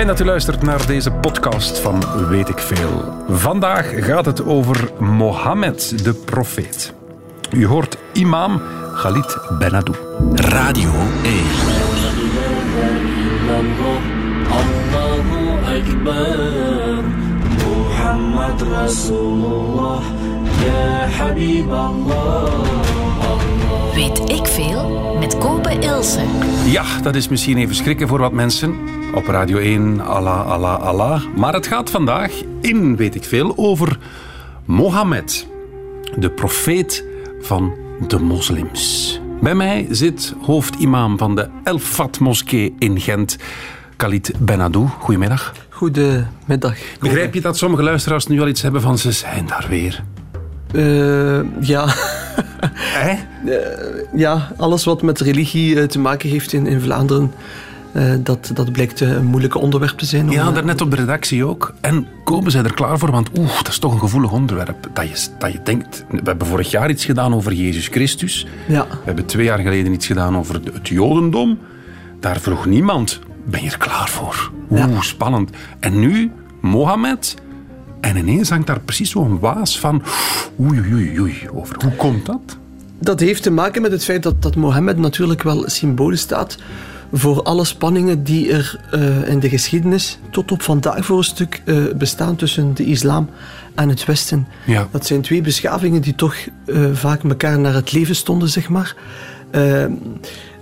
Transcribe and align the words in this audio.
Fijn 0.00 0.12
dat 0.12 0.20
u 0.20 0.24
luistert 0.24 0.62
naar 0.62 0.86
deze 0.86 1.10
podcast 1.10 1.78
van 1.78 2.02
Weet 2.28 2.48
ik 2.48 2.58
Veel. 2.58 3.24
Vandaag 3.28 4.04
gaat 4.04 4.24
het 4.24 4.44
over 4.44 4.90
Mohammed, 4.98 6.04
de 6.04 6.14
profeet. 6.14 6.92
U 7.50 7.66
hoort 7.66 7.96
imam 8.12 8.62
Khalid 8.94 9.38
Benadou. 9.58 9.96
Radio 10.34 10.90
1. 11.22 11.42
Muhammad 17.66 18.62
Rasulullah, 18.62 20.02
ya 20.64 21.08
Habib 21.08 21.70
Allah. 21.70 23.09
Weet 24.00 24.30
ik 24.30 24.46
veel 24.46 25.16
met 25.18 25.38
Kobe 25.38 25.78
Ilse. 25.78 26.20
Ja, 26.64 27.00
dat 27.00 27.14
is 27.14 27.28
misschien 27.28 27.58
even 27.58 27.74
schrikken 27.74 28.08
voor 28.08 28.18
wat 28.18 28.32
mensen. 28.32 28.74
Op 29.14 29.26
Radio 29.26 29.58
1, 29.58 30.00
Allah, 30.00 30.46
Allah, 30.46 30.82
Allah. 30.82 31.22
Maar 31.36 31.52
het 31.52 31.66
gaat 31.66 31.90
vandaag 31.90 32.32
in, 32.60 32.96
weet 32.96 33.14
ik 33.14 33.24
veel, 33.24 33.52
over 33.56 33.98
Mohammed. 34.64 35.46
De 36.18 36.30
profeet 36.30 37.04
van 37.40 37.74
de 38.08 38.18
moslims. 38.18 39.20
Bij 39.40 39.54
mij 39.54 39.86
zit 39.90 40.34
hoofdimam 40.42 41.18
van 41.18 41.34
de 41.34 41.48
El 41.64 41.78
Fat 41.78 42.18
moskee 42.18 42.74
in 42.78 43.00
Gent, 43.00 43.36
Khalid 43.96 44.32
Benadou. 44.38 44.86
Goedemiddag. 44.98 45.52
Goedemiddag. 45.68 46.76
Begrijp 47.00 47.34
je 47.34 47.40
dat 47.40 47.58
sommige 47.58 47.82
luisteraars 47.82 48.26
nu 48.26 48.40
al 48.40 48.48
iets 48.48 48.62
hebben 48.62 48.80
van 48.80 48.98
ze 48.98 49.12
zijn 49.12 49.46
daar 49.46 49.66
weer? 49.68 50.04
Eh, 50.72 51.40
ja. 51.60 51.84
Hè? 52.74 53.14
ja, 54.24 54.48
alles 54.56 54.84
wat 54.84 55.02
met 55.02 55.20
religie 55.20 55.80
eh, 55.80 55.86
te 55.86 55.98
maken 55.98 56.28
heeft 56.28 56.52
in, 56.52 56.66
in 56.66 56.80
Vlaanderen, 56.80 57.32
eh, 57.92 58.12
dat, 58.22 58.50
dat 58.54 58.72
blijkt 58.72 59.00
eh, 59.00 59.08
een 59.10 59.24
moeilijke 59.24 59.58
onderwerp 59.58 59.98
te 59.98 60.06
zijn. 60.06 60.30
Ja, 60.30 60.48
eh, 60.48 60.54
daarnet 60.54 60.80
op 60.80 60.90
de 60.90 60.96
redactie 60.96 61.44
ook. 61.44 61.74
En 61.80 62.06
komen 62.24 62.50
zij 62.50 62.62
er 62.62 62.74
klaar 62.74 62.98
voor? 62.98 63.10
Want 63.10 63.30
oeh, 63.38 63.56
dat 63.56 63.68
is 63.68 63.78
toch 63.78 63.92
een 63.92 63.98
gevoelig 63.98 64.32
onderwerp. 64.32 64.88
Dat 64.92 65.08
je, 65.08 65.26
dat 65.38 65.52
je 65.52 65.60
denkt... 65.64 66.04
We 66.10 66.20
hebben 66.24 66.46
vorig 66.46 66.70
jaar 66.70 66.90
iets 66.90 67.04
gedaan 67.04 67.34
over 67.34 67.52
Jezus 67.52 67.86
Christus. 67.86 68.46
Ja. 68.68 68.86
We 68.90 68.96
hebben 69.04 69.26
twee 69.26 69.44
jaar 69.44 69.58
geleden 69.58 69.92
iets 69.92 70.06
gedaan 70.06 70.36
over 70.36 70.54
het 70.54 70.64
het 70.74 70.88
Jodendom. 70.88 71.58
Daar 72.20 72.40
vroeg 72.40 72.66
niemand, 72.66 73.18
ben 73.44 73.62
je 73.62 73.70
er 73.70 73.78
klaar 73.78 74.08
voor? 74.08 74.50
Oeh, 74.70 74.80
Ja. 74.80 75.00
spannend. 75.00 75.50
En 75.80 76.00
nu, 76.00 76.32
Mohammed... 76.60 77.34
En 78.00 78.16
ineens 78.16 78.48
hangt 78.48 78.66
daar 78.66 78.80
precies 78.80 79.10
zo'n 79.10 79.38
waas 79.38 79.78
van... 79.78 80.02
Oei, 80.60 80.80
oei, 80.92 81.20
oei, 81.20 81.48
over. 81.52 81.76
Hoe 81.82 81.94
komt 81.96 82.26
dat? 82.26 82.58
Dat 82.98 83.20
heeft 83.20 83.42
te 83.42 83.50
maken 83.50 83.82
met 83.82 83.92
het 83.92 84.04
feit 84.04 84.22
dat, 84.22 84.42
dat 84.42 84.56
Mohammed 84.56 84.98
natuurlijk 84.98 85.42
wel 85.42 85.68
symbolisch 85.68 86.20
staat 86.20 86.58
voor 87.12 87.42
alle 87.42 87.64
spanningen 87.64 88.24
die 88.24 88.52
er 88.52 88.80
eh, 88.90 89.28
in 89.28 89.40
de 89.40 89.48
geschiedenis 89.48 90.18
tot 90.30 90.52
op 90.52 90.62
vandaag 90.62 91.04
voor 91.04 91.18
een 91.18 91.24
stuk 91.24 91.62
eh, 91.64 91.76
bestaan 91.96 92.36
tussen 92.36 92.74
de 92.74 92.84
islam 92.84 93.30
en 93.74 93.88
het 93.88 94.04
Westen. 94.04 94.46
Ja. 94.66 94.88
Dat 94.90 95.06
zijn 95.06 95.20
twee 95.20 95.40
beschavingen 95.40 96.00
die 96.00 96.14
toch 96.14 96.34
eh, 96.66 96.76
vaak 96.92 97.22
elkaar 97.22 97.58
naar 97.58 97.74
het 97.74 97.92
leven 97.92 98.16
stonden, 98.16 98.48
zeg 98.48 98.68
maar. 98.68 98.96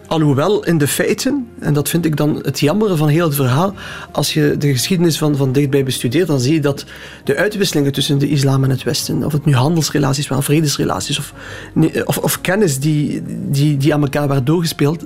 Eh, 0.08 0.14
alhoewel 0.14 0.64
in 0.64 0.78
de 0.78 0.88
feiten, 0.88 1.48
en 1.58 1.74
dat 1.74 1.88
vind 1.88 2.04
ik 2.04 2.16
dan 2.16 2.38
het 2.42 2.60
jammere 2.60 2.96
van 2.96 3.08
heel 3.08 3.26
het 3.26 3.34
verhaal, 3.34 3.74
als 4.12 4.34
je 4.34 4.56
de 4.58 4.72
geschiedenis 4.72 5.18
van, 5.18 5.36
van 5.36 5.52
dichtbij 5.52 5.84
bestudeert, 5.84 6.26
dan 6.26 6.40
zie 6.40 6.54
je 6.54 6.60
dat 6.60 6.84
de 7.24 7.36
uitwisselingen 7.36 7.92
tussen 7.92 8.18
de 8.18 8.28
islam 8.28 8.64
en 8.64 8.70
het 8.70 8.82
Westen, 8.82 9.24
of 9.24 9.32
het 9.32 9.44
nu 9.44 9.54
handelsrelaties 9.54 10.28
waren, 10.28 10.44
vredesrelaties, 10.44 11.18
of, 11.18 11.32
nee, 11.74 12.06
of, 12.06 12.18
of 12.18 12.40
kennis 12.40 12.78
die, 12.78 13.22
die, 13.48 13.76
die 13.76 13.94
aan 13.94 14.02
elkaar 14.02 14.28
werd 14.28 14.46
doorgespeeld, 14.46 15.04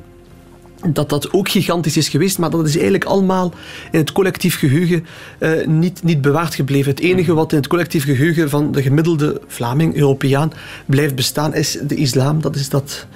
dat 0.89 1.09
dat 1.09 1.33
ook 1.33 1.49
gigantisch 1.49 1.97
is 1.97 2.09
geweest, 2.09 2.39
maar 2.39 2.51
dat 2.51 2.67
is 2.67 2.75
eigenlijk 2.75 3.05
allemaal 3.05 3.53
in 3.91 3.99
het 3.99 4.13
collectief 4.13 4.59
geheugen 4.59 5.07
eh, 5.39 5.67
niet, 5.67 6.03
niet 6.03 6.21
bewaard 6.21 6.55
gebleven. 6.55 6.91
Het 6.91 7.01
enige 7.01 7.35
wat 7.35 7.53
in 7.53 7.59
het 7.59 7.67
collectief 7.67 8.05
geheugen 8.05 8.51
van 8.51 8.73
de 8.73 8.83
gemiddelde 8.83 9.41
Vlaming, 9.47 9.97
Europeaan, 9.97 10.53
blijft 10.87 11.15
bestaan, 11.15 11.55
is 11.55 11.79
de 11.87 11.95
islam. 11.95 12.41
Dat 12.41 12.57
is 12.57 12.69
dat 12.69 13.07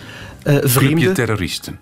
eh 0.47 0.55
Clubje 0.55 0.69
vreemde. 0.69 1.13
terroristen. 1.13 1.79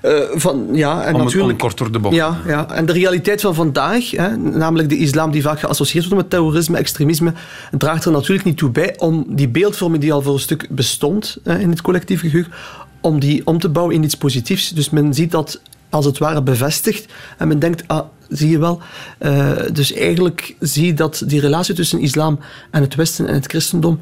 Eh, 0.00 0.12
van, 0.34 0.68
ja, 0.72 1.02
en 1.04 1.14
Om 1.14 1.20
het 1.20 1.24
natuurlijk... 1.24 1.58
kort 1.58 1.78
door 1.78 1.92
de 1.92 1.98
bocht. 1.98 2.14
Ja, 2.14 2.40
ja, 2.46 2.70
en 2.70 2.86
de 2.86 2.92
realiteit 2.92 3.40
van 3.40 3.54
vandaag, 3.54 4.10
hè, 4.10 4.36
namelijk 4.36 4.88
de 4.88 4.96
islam 4.96 5.30
die 5.30 5.42
vaak 5.42 5.60
geassocieerd 5.60 6.04
wordt 6.06 6.22
met 6.22 6.30
terrorisme, 6.30 6.78
extremisme, 6.78 7.32
draagt 7.78 8.04
er 8.04 8.12
natuurlijk 8.12 8.46
niet 8.46 8.56
toe 8.56 8.70
bij 8.70 8.94
om 8.98 9.24
die 9.28 9.48
beeldvorming 9.48 10.02
die 10.02 10.12
al 10.12 10.22
voor 10.22 10.32
een 10.34 10.40
stuk 10.40 10.66
bestond 10.70 11.38
hè, 11.44 11.58
in 11.58 11.70
het 11.70 11.80
collectief 11.80 12.20
geheugen, 12.20 12.52
om 13.00 13.20
die 13.20 13.46
om 13.46 13.58
te 13.58 13.68
bouwen 13.68 13.94
in 13.94 14.02
iets 14.02 14.16
positiefs. 14.16 14.68
Dus 14.68 14.90
men 14.90 15.14
ziet 15.14 15.30
dat 15.30 15.60
als 15.90 16.04
het 16.04 16.18
ware 16.18 16.42
bevestigd 16.42 17.12
en 17.38 17.48
men 17.48 17.58
denkt, 17.58 17.82
ah, 17.86 18.06
zie 18.32 18.50
je 18.50 18.58
wel. 18.58 18.80
Eh, 19.18 19.50
dus 19.72 19.92
eigenlijk 19.92 20.54
zie 20.60 20.86
je 20.86 20.94
dat 20.94 21.22
die 21.26 21.40
relatie 21.40 21.74
tussen 21.74 22.00
islam 22.00 22.38
en 22.70 22.82
het 22.82 22.94
Westen 22.94 23.26
en 23.26 23.34
het 23.34 23.46
christendom 23.46 24.00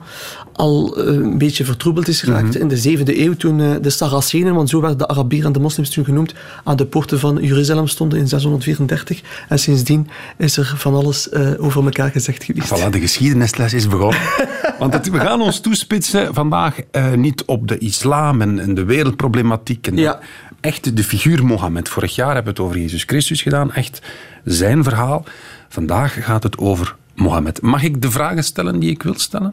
al 0.53 0.97
eh, 0.97 1.07
een 1.15 1.39
beetje 1.39 1.65
vertroebeld 1.65 2.09
is 2.09 2.21
geraakt 2.23 2.57
in 2.57 2.69
de 2.69 2.77
zevende 2.77 3.21
eeuw 3.25 3.35
toen 3.35 3.61
eh, 3.61 3.71
de 3.83 3.91
Saracenen, 3.91 4.55
want 4.55 4.69
zo 4.69 4.81
werden 4.81 4.99
de 4.99 5.09
Arabieren 5.09 5.47
en 5.47 5.53
de 5.53 5.61
moslims 5.61 5.91
toen 5.91 6.05
genoemd, 6.05 6.35
aan 6.65 6.77
de 6.77 6.87
poorten 6.87 7.19
van 7.19 7.39
Jeruzalem 7.43 7.87
stonden 7.87 8.19
in 8.19 8.29
634. 8.29 9.21
En 9.49 9.59
sindsdien 9.59 10.09
is 10.39 10.57
er 10.57 10.73
van 10.77 10.95
alles 10.95 11.33
over 11.59 11.85
elkaar 11.85 12.11
gezegd 12.11 12.45
geweest. 12.45 12.69
Voilà, 12.81 12.91
de 12.91 13.01
geschiedenisles 13.01 13.75
is 13.75 13.87
begonnen. 13.89 14.21
Want 14.79 14.93
het- 14.93 15.11
we 15.11 15.19
gaan 15.19 15.41
ons 15.41 15.61
toespitsen 15.61 16.35
vandaag 16.35 16.77
niet 17.17 17.45
op 17.45 17.69
de 17.69 17.79
islam 17.79 18.41
en, 18.41 18.59
en 18.59 18.75
de 18.75 18.85
wereldproblematiek. 18.85 19.87
En 19.87 19.97
Ja. 19.97 20.19
Echt 20.61 20.97
de 20.97 21.05
figuur 21.05 21.45
Mohammed. 21.45 21.89
Vorig 21.89 22.15
jaar 22.15 22.35
hebben 22.35 22.45
we 22.45 22.51
het 22.51 22.61
over 22.69 22.79
Jezus 22.81 23.03
Christus 23.03 23.43
gedaan. 23.43 23.73
Echt 23.73 24.01
zijn 24.45 24.85
verhaal. 24.85 25.25
Vandaag 25.69 26.25
gaat 26.25 26.43
het 26.43 26.59
over 26.59 26.97
Mohammed. 27.15 27.63
Mag 27.63 27.83
ik 27.83 28.03
de 28.03 28.11
vragen 28.11 28.45
stellen 28.45 28.79
die 28.79 28.91
ik 28.91 29.03
wil 29.03 29.19
stellen? 29.19 29.51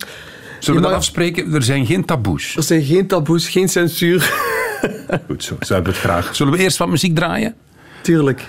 Zullen 0.60 0.82
we 0.82 0.88
dat 0.88 0.96
afspreken? 0.96 1.54
Er 1.54 1.64
zijn 1.64 1.86
geen 1.86 2.06
taboes. 2.06 2.56
Er 2.56 2.64
zijn 2.64 2.84
geen 2.84 3.08
taboes, 3.08 3.50
geen 3.50 3.70
censuur. 3.70 4.34
Goed 5.28 5.44
zo, 5.44 5.56
zo 5.60 5.74
hebben 5.74 5.94
we 5.94 6.00
het 6.00 6.10
graag. 6.10 6.36
Zullen 6.36 6.54
we 6.54 6.60
eerst 6.60 6.78
wat 6.78 6.88
muziek 6.88 7.16
draaien? 7.16 7.56
Tuurlijk. 8.02 8.46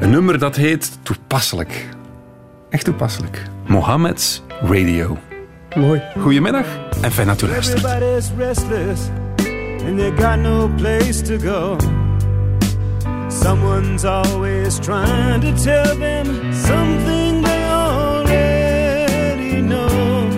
Een 0.00 0.10
nummer 0.10 0.38
dat 0.38 0.56
heet 0.56 0.98
Toepasselijk. 1.02 1.88
Echt 2.70 2.84
toepasselijk. 2.84 3.42
Mohammed's 3.66 4.42
Radio. 4.60 5.18
Mooi. 5.76 6.02
Goedemiddag 6.20 6.66
en 7.00 7.12
fijn 7.12 7.26
dat 7.26 7.42
u 7.42 7.46
luistert. 7.46 7.82
Someone's 13.30 14.04
always 14.04 14.78
trying 14.80 15.40
to 15.40 15.52
tell 15.56 15.94
them 15.96 16.52
something 16.52 17.42
they 17.42 17.64
already 17.64 19.62
know. 19.62 20.30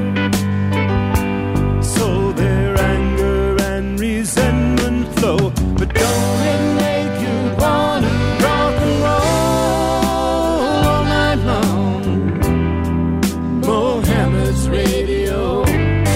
So 1.83 2.33
their 2.33 2.79
anger 2.79 3.57
and 3.63 3.99
resentment 3.99 5.09
flow. 5.19 5.51
But 5.79 5.95
don't 5.95 6.41
it 6.53 6.63
make 6.85 7.21
you 7.27 7.37
wanna 7.59 8.13
rock 8.45 8.75
and 8.87 8.97
roll 9.07 10.05
all 10.87 11.05
night 11.05 11.41
long? 11.51 12.05
Mohammed's 13.61 14.69
radio. 14.69 15.65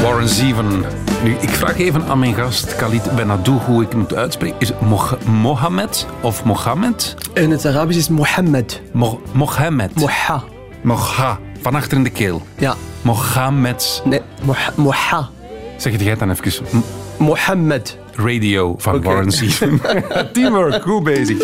Warren 0.03 0.29
Zeven. 0.29 0.96
Nu, 1.27 1.33
ik 1.41 1.49
vraag 1.49 1.79
even 1.79 2.05
aan 2.05 2.19
mijn 2.19 2.35
gast 2.35 2.77
Khalid 2.77 3.15
Benadou 3.17 3.59
hoe 3.59 3.83
ik 3.83 3.95
moet 3.95 4.15
uitspreken. 4.15 4.57
Is 4.61 4.69
het 4.69 4.81
Moh- 4.81 5.13
Mohammed 5.25 6.07
of 6.21 6.45
Mohammed? 6.45 7.15
In 7.35 7.51
het 7.51 7.67
Arabisch 7.67 7.99
is 7.99 8.09
Mohammed. 8.09 8.83
Mo 8.93 9.21
Mohammed. 9.33 9.95
Moha. 9.95 10.43
Moha. 10.83 11.39
Van 11.63 11.75
achter 11.75 11.97
in 11.97 12.05
de 12.05 12.11
keel. 12.11 12.43
Ja. 12.59 12.75
Mohammed. 13.03 14.03
Nee, 14.05 14.21
Moha. 14.45 14.73
Moha. 14.77 15.29
Zeg 15.77 15.93
het 15.93 16.01
jij 16.01 16.17
dan 16.17 16.31
even. 16.31 16.65
M- 16.73 16.83
Mohammed. 17.25 17.99
Radio 18.15 18.75
van 18.79 18.95
Oké. 18.95 19.05
Warren 19.07 19.31
Zeven. 19.33 19.81
Teamwork, 20.33 20.83
goed 20.83 21.05
bezig. 21.05 21.39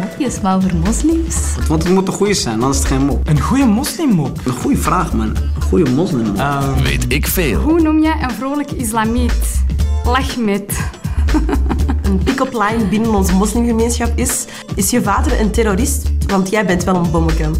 mopjes, 0.00 0.40
maar 0.40 0.60
voor 0.62 0.74
moslims. 0.84 1.36
Want 1.68 1.82
het 1.82 1.92
moet 1.92 2.08
een 2.08 2.14
goede 2.14 2.34
zijn, 2.34 2.54
anders 2.62 2.76
is 2.76 2.84
het 2.88 2.92
geen 2.92 3.06
mop. 3.06 3.28
Een 3.28 3.40
goede 3.40 3.64
moslimmop. 3.66 4.38
Een 4.44 4.52
goede 4.52 4.76
vraag, 4.76 5.12
man. 5.12 5.36
Een 5.72 5.78
goede 5.78 5.94
moslim. 5.94 6.34
Weet 6.82 7.04
ik 7.08 7.26
veel. 7.26 7.60
Hoe 7.60 7.80
noem 7.80 8.02
je 8.02 8.14
een 8.22 8.30
vrolijke 8.30 8.76
islamiet? 8.76 9.64
Lachmet. 10.04 10.90
Een 12.02 12.18
pick-up 12.24 12.52
line 12.52 12.84
binnen 12.88 13.14
onze 13.14 13.32
moslimgemeenschap 13.32 14.12
is... 14.18 14.44
Is 14.74 14.90
je 14.90 15.02
vader 15.02 15.40
een 15.40 15.50
terrorist? 15.50 16.10
Want 16.26 16.50
jij 16.50 16.66
bent 16.66 16.84
wel 16.84 16.94
een 16.94 17.10
bommeke. 17.10 17.44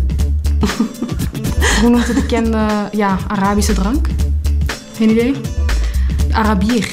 Hoe 1.81 1.91
noemt 1.91 2.07
de 2.07 2.15
bekende 2.15 2.89
ja, 2.93 3.19
Arabische 3.29 3.73
drank? 3.73 4.07
Geen 4.97 5.11
idee? 5.11 5.35
Arabier. 6.33 6.89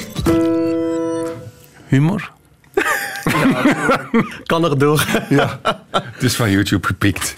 Humor? 1.88 2.32
Kan 4.46 4.64
erdoor. 4.64 5.06
Ja, 5.30 5.60
het 5.92 6.24
is 6.24 6.36
van 6.36 6.52
YouTube 6.52 6.88
gepikt. 6.88 7.36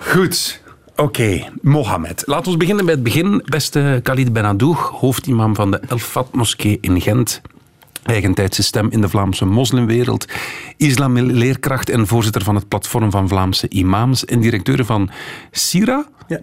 Goed. 0.00 0.62
Oké, 0.96 1.44
Mohammed. 1.62 2.22
Laten 2.26 2.52
we 2.52 2.58
beginnen 2.58 2.84
bij 2.84 2.94
het 2.94 3.02
begin. 3.02 3.42
Beste 3.44 4.00
Khalid 4.02 4.32
Benadou, 4.32 4.74
hoofdimam 4.74 5.54
van 5.54 5.70
de 5.70 5.80
El 5.88 5.98
Fat 5.98 6.34
moskee 6.34 6.78
in 6.80 7.00
Gent. 7.00 7.40
eigentijdse 8.02 8.62
stem 8.62 8.90
in 8.90 9.00
de 9.00 9.08
Vlaamse 9.08 9.44
moslimwereld, 9.44 10.26
islamleerkracht 10.76 11.88
en 11.90 12.06
voorzitter 12.06 12.42
van 12.44 12.54
het 12.54 12.68
platform 12.68 13.10
van 13.10 13.28
Vlaamse 13.28 13.68
imams 13.68 14.24
en 14.24 14.40
directeur 14.40 14.84
van 14.84 15.10
SIRA, 15.50 16.06
Ja. 16.28 16.40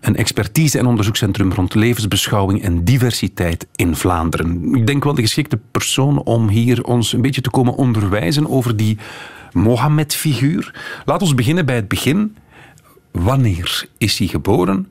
een 0.00 0.16
expertise- 0.16 0.78
en 0.78 0.86
onderzoekscentrum 0.86 1.52
rond 1.52 1.74
levensbeschouwing 1.74 2.62
en 2.62 2.84
diversiteit 2.84 3.66
in 3.74 3.96
Vlaanderen. 3.96 4.74
Ik 4.74 4.86
denk 4.86 5.04
wel 5.04 5.14
de 5.14 5.22
geschikte 5.22 5.58
persoon 5.70 6.22
om 6.22 6.48
hier 6.48 6.84
ons 6.84 7.12
een 7.12 7.22
beetje 7.22 7.40
te 7.40 7.50
komen 7.50 7.74
onderwijzen 7.74 8.50
over 8.50 8.76
die 8.76 8.98
Mohammed-figuur. 9.52 10.74
Laat 11.04 11.22
ons 11.22 11.34
beginnen 11.34 11.66
bij 11.66 11.76
het 11.76 11.88
begin. 11.88 12.36
Wanneer 13.10 13.86
is 13.98 14.18
hij 14.18 14.26
geboren? 14.26 14.88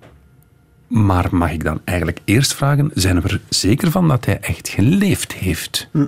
Maar 0.87 1.27
mag 1.31 1.51
ik 1.51 1.63
dan 1.63 1.81
eigenlijk 1.83 2.19
eerst 2.25 2.53
vragen, 2.53 2.91
zijn 2.93 3.21
we 3.21 3.29
er 3.29 3.41
zeker 3.49 3.91
van 3.91 4.07
dat 4.07 4.25
hij 4.25 4.39
echt 4.39 4.69
geleefd 4.69 5.33
heeft? 5.33 5.87
Ah, 5.93 6.03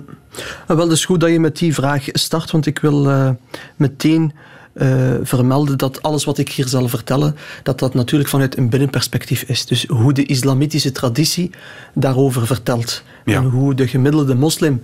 Wel, 0.66 0.78
het 0.78 0.90
is 0.90 1.04
goed 1.04 1.20
dat 1.20 1.30
je 1.30 1.40
met 1.40 1.58
die 1.58 1.74
vraag 1.74 2.04
start, 2.12 2.50
want 2.50 2.66
ik 2.66 2.78
wil 2.78 3.10
eh, 3.10 3.30
meteen 3.76 4.32
eh, 4.72 5.14
vermelden 5.22 5.78
dat 5.78 6.02
alles 6.02 6.24
wat 6.24 6.38
ik 6.38 6.48
hier 6.48 6.68
zal 6.68 6.88
vertellen, 6.88 7.36
dat 7.62 7.78
dat 7.78 7.94
natuurlijk 7.94 8.30
vanuit 8.30 8.56
een 8.56 8.68
binnenperspectief 8.68 9.42
is. 9.42 9.66
Dus 9.66 9.86
hoe 9.86 10.12
de 10.12 10.24
islamitische 10.24 10.92
traditie 10.92 11.50
daarover 11.94 12.46
vertelt. 12.46 13.02
Ja. 13.24 13.36
En 13.36 13.44
hoe 13.44 13.74
de 13.74 13.88
gemiddelde 13.88 14.34
moslim 14.34 14.82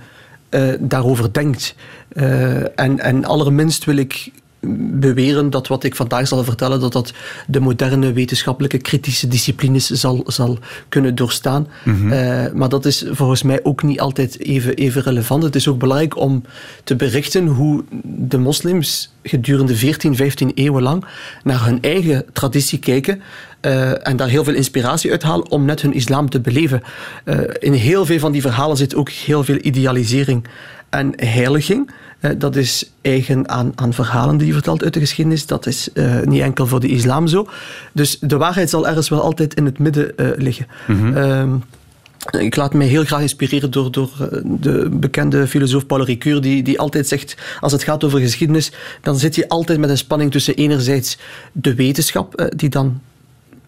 eh, 0.49 0.73
daarover 0.81 1.33
denkt. 1.33 1.75
En, 2.75 2.99
en 2.99 3.25
allerminst 3.25 3.85
wil 3.85 3.97
ik 3.97 4.31
beweren 4.61 5.51
dat 5.51 5.67
wat 5.67 5.85
ik 5.85 5.97
vandaag 5.97 6.29
zal 6.29 6.45
vertellen, 6.45 6.81
dat 6.81 6.93
dat 6.93 7.13
de 7.47 7.61
moderne 7.61 8.13
wetenschappelijke 8.13 8.79
kritische 8.79 9.29
disciplines 9.29 9.87
zal, 9.91 10.23
zal 10.27 10.59
kunnen 10.89 11.15
doorstaan. 11.15 11.69
Eh, 11.85 12.53
maar 12.53 12.69
dat 12.69 12.85
is 12.85 13.05
volgens 13.11 13.43
mij 13.43 13.61
ook 13.63 13.83
niet 13.83 14.01
altijd 14.01 14.41
even, 14.41 14.75
even 14.75 15.03
relevant. 15.03 15.43
Het 15.43 15.55
is 15.55 15.69
ook 15.69 15.79
belangrijk 15.79 16.17
om 16.17 16.43
te 16.85 16.97
berichten 16.97 17.47
hoe 17.47 17.85
de 18.03 18.39
moslims 18.39 19.13
gedurende 19.23 19.77
14, 19.77 20.17
15 20.17 20.53
eeuwen 20.55 20.83
lang 20.83 21.05
naar 21.43 21.65
hun 21.65 21.83
eigen 21.83 22.25
traditie 22.33 22.79
kijken 22.79 23.23
eh, 23.61 24.07
en 24.07 24.17
daar 24.17 24.29
heel 24.29 24.45
veel 24.45 24.55
inspiratie 24.55 25.11
uithalen 25.11 25.51
om 25.51 25.65
net 25.65 25.83
hun 25.83 25.93
islam 25.93 26.31
te 26.31 26.41
beleven. 26.41 26.83
Eh, 27.25 27.39
in 27.59 27.73
heel 27.73 28.07
veel 28.07 28.19
van 28.19 28.33
die 28.33 28.43
verhalen 28.43 28.77
zit 28.77 28.95
ook 28.95 29.11
heel 29.11 29.45
veel 29.45 29.59
idealisering 29.61 30.47
en 30.91 31.13
heiliging. 31.17 31.91
Eh, 32.21 32.31
dat 32.39 32.57
is 32.57 32.91
eigen 33.01 33.49
aan, 33.49 33.73
aan 33.75 33.93
verhalen 33.93 34.37
die 34.37 34.47
je 34.47 34.53
vertelt 34.53 34.83
uit 34.83 34.95
de 34.95 35.01
geschiedenis. 35.01 35.47
Dat 35.47 35.67
is 35.67 35.93
eh, 35.93 36.21
niet 36.21 36.43
enkel 36.43 36.67
voor 36.67 36.81
de 36.81 36.89
islam 36.89 37.27
zo. 37.27 37.49
Dus 37.93 38.19
de 38.21 38.37
waarheid 38.37 38.71
zal 38.71 38.89
ergens 38.89 39.09
wel 39.09 39.23
altijd 39.23 39.55
in 39.55 39.65
het 39.65 39.79
midden 39.79 40.17
eh, 40.17 40.27
liggen. 40.37 40.67
Ehm, 41.15 41.51
ik 42.39 42.57
laat 42.57 42.75
mij 42.75 42.87
heel 42.87 43.05
graag 43.05 43.21
inspireren 43.21 43.71
door, 43.71 43.93
door 43.93 44.11
de 44.45 44.89
bekende 44.93 45.47
filosoof 45.47 45.87
Paul 45.87 46.05
Ricoeur, 46.05 46.41
die, 46.41 46.63
die 46.63 46.81
altijd 46.81 47.09
zegt, 47.09 47.37
als 47.61 47.73
het 47.73 47.83
gaat 47.83 48.05
over 48.05 48.21
geschiedenis, 48.21 48.73
dan 49.03 49.19
zit 49.19 49.35
je 49.35 49.49
altijd 49.49 49.79
met 49.79 49.91
een 49.91 49.99
spanning 49.99 50.31
tussen 50.31 50.55
enerzijds 50.55 51.19
de 51.53 51.75
wetenschap, 51.75 52.51
die 52.57 52.69
dan 52.69 53.01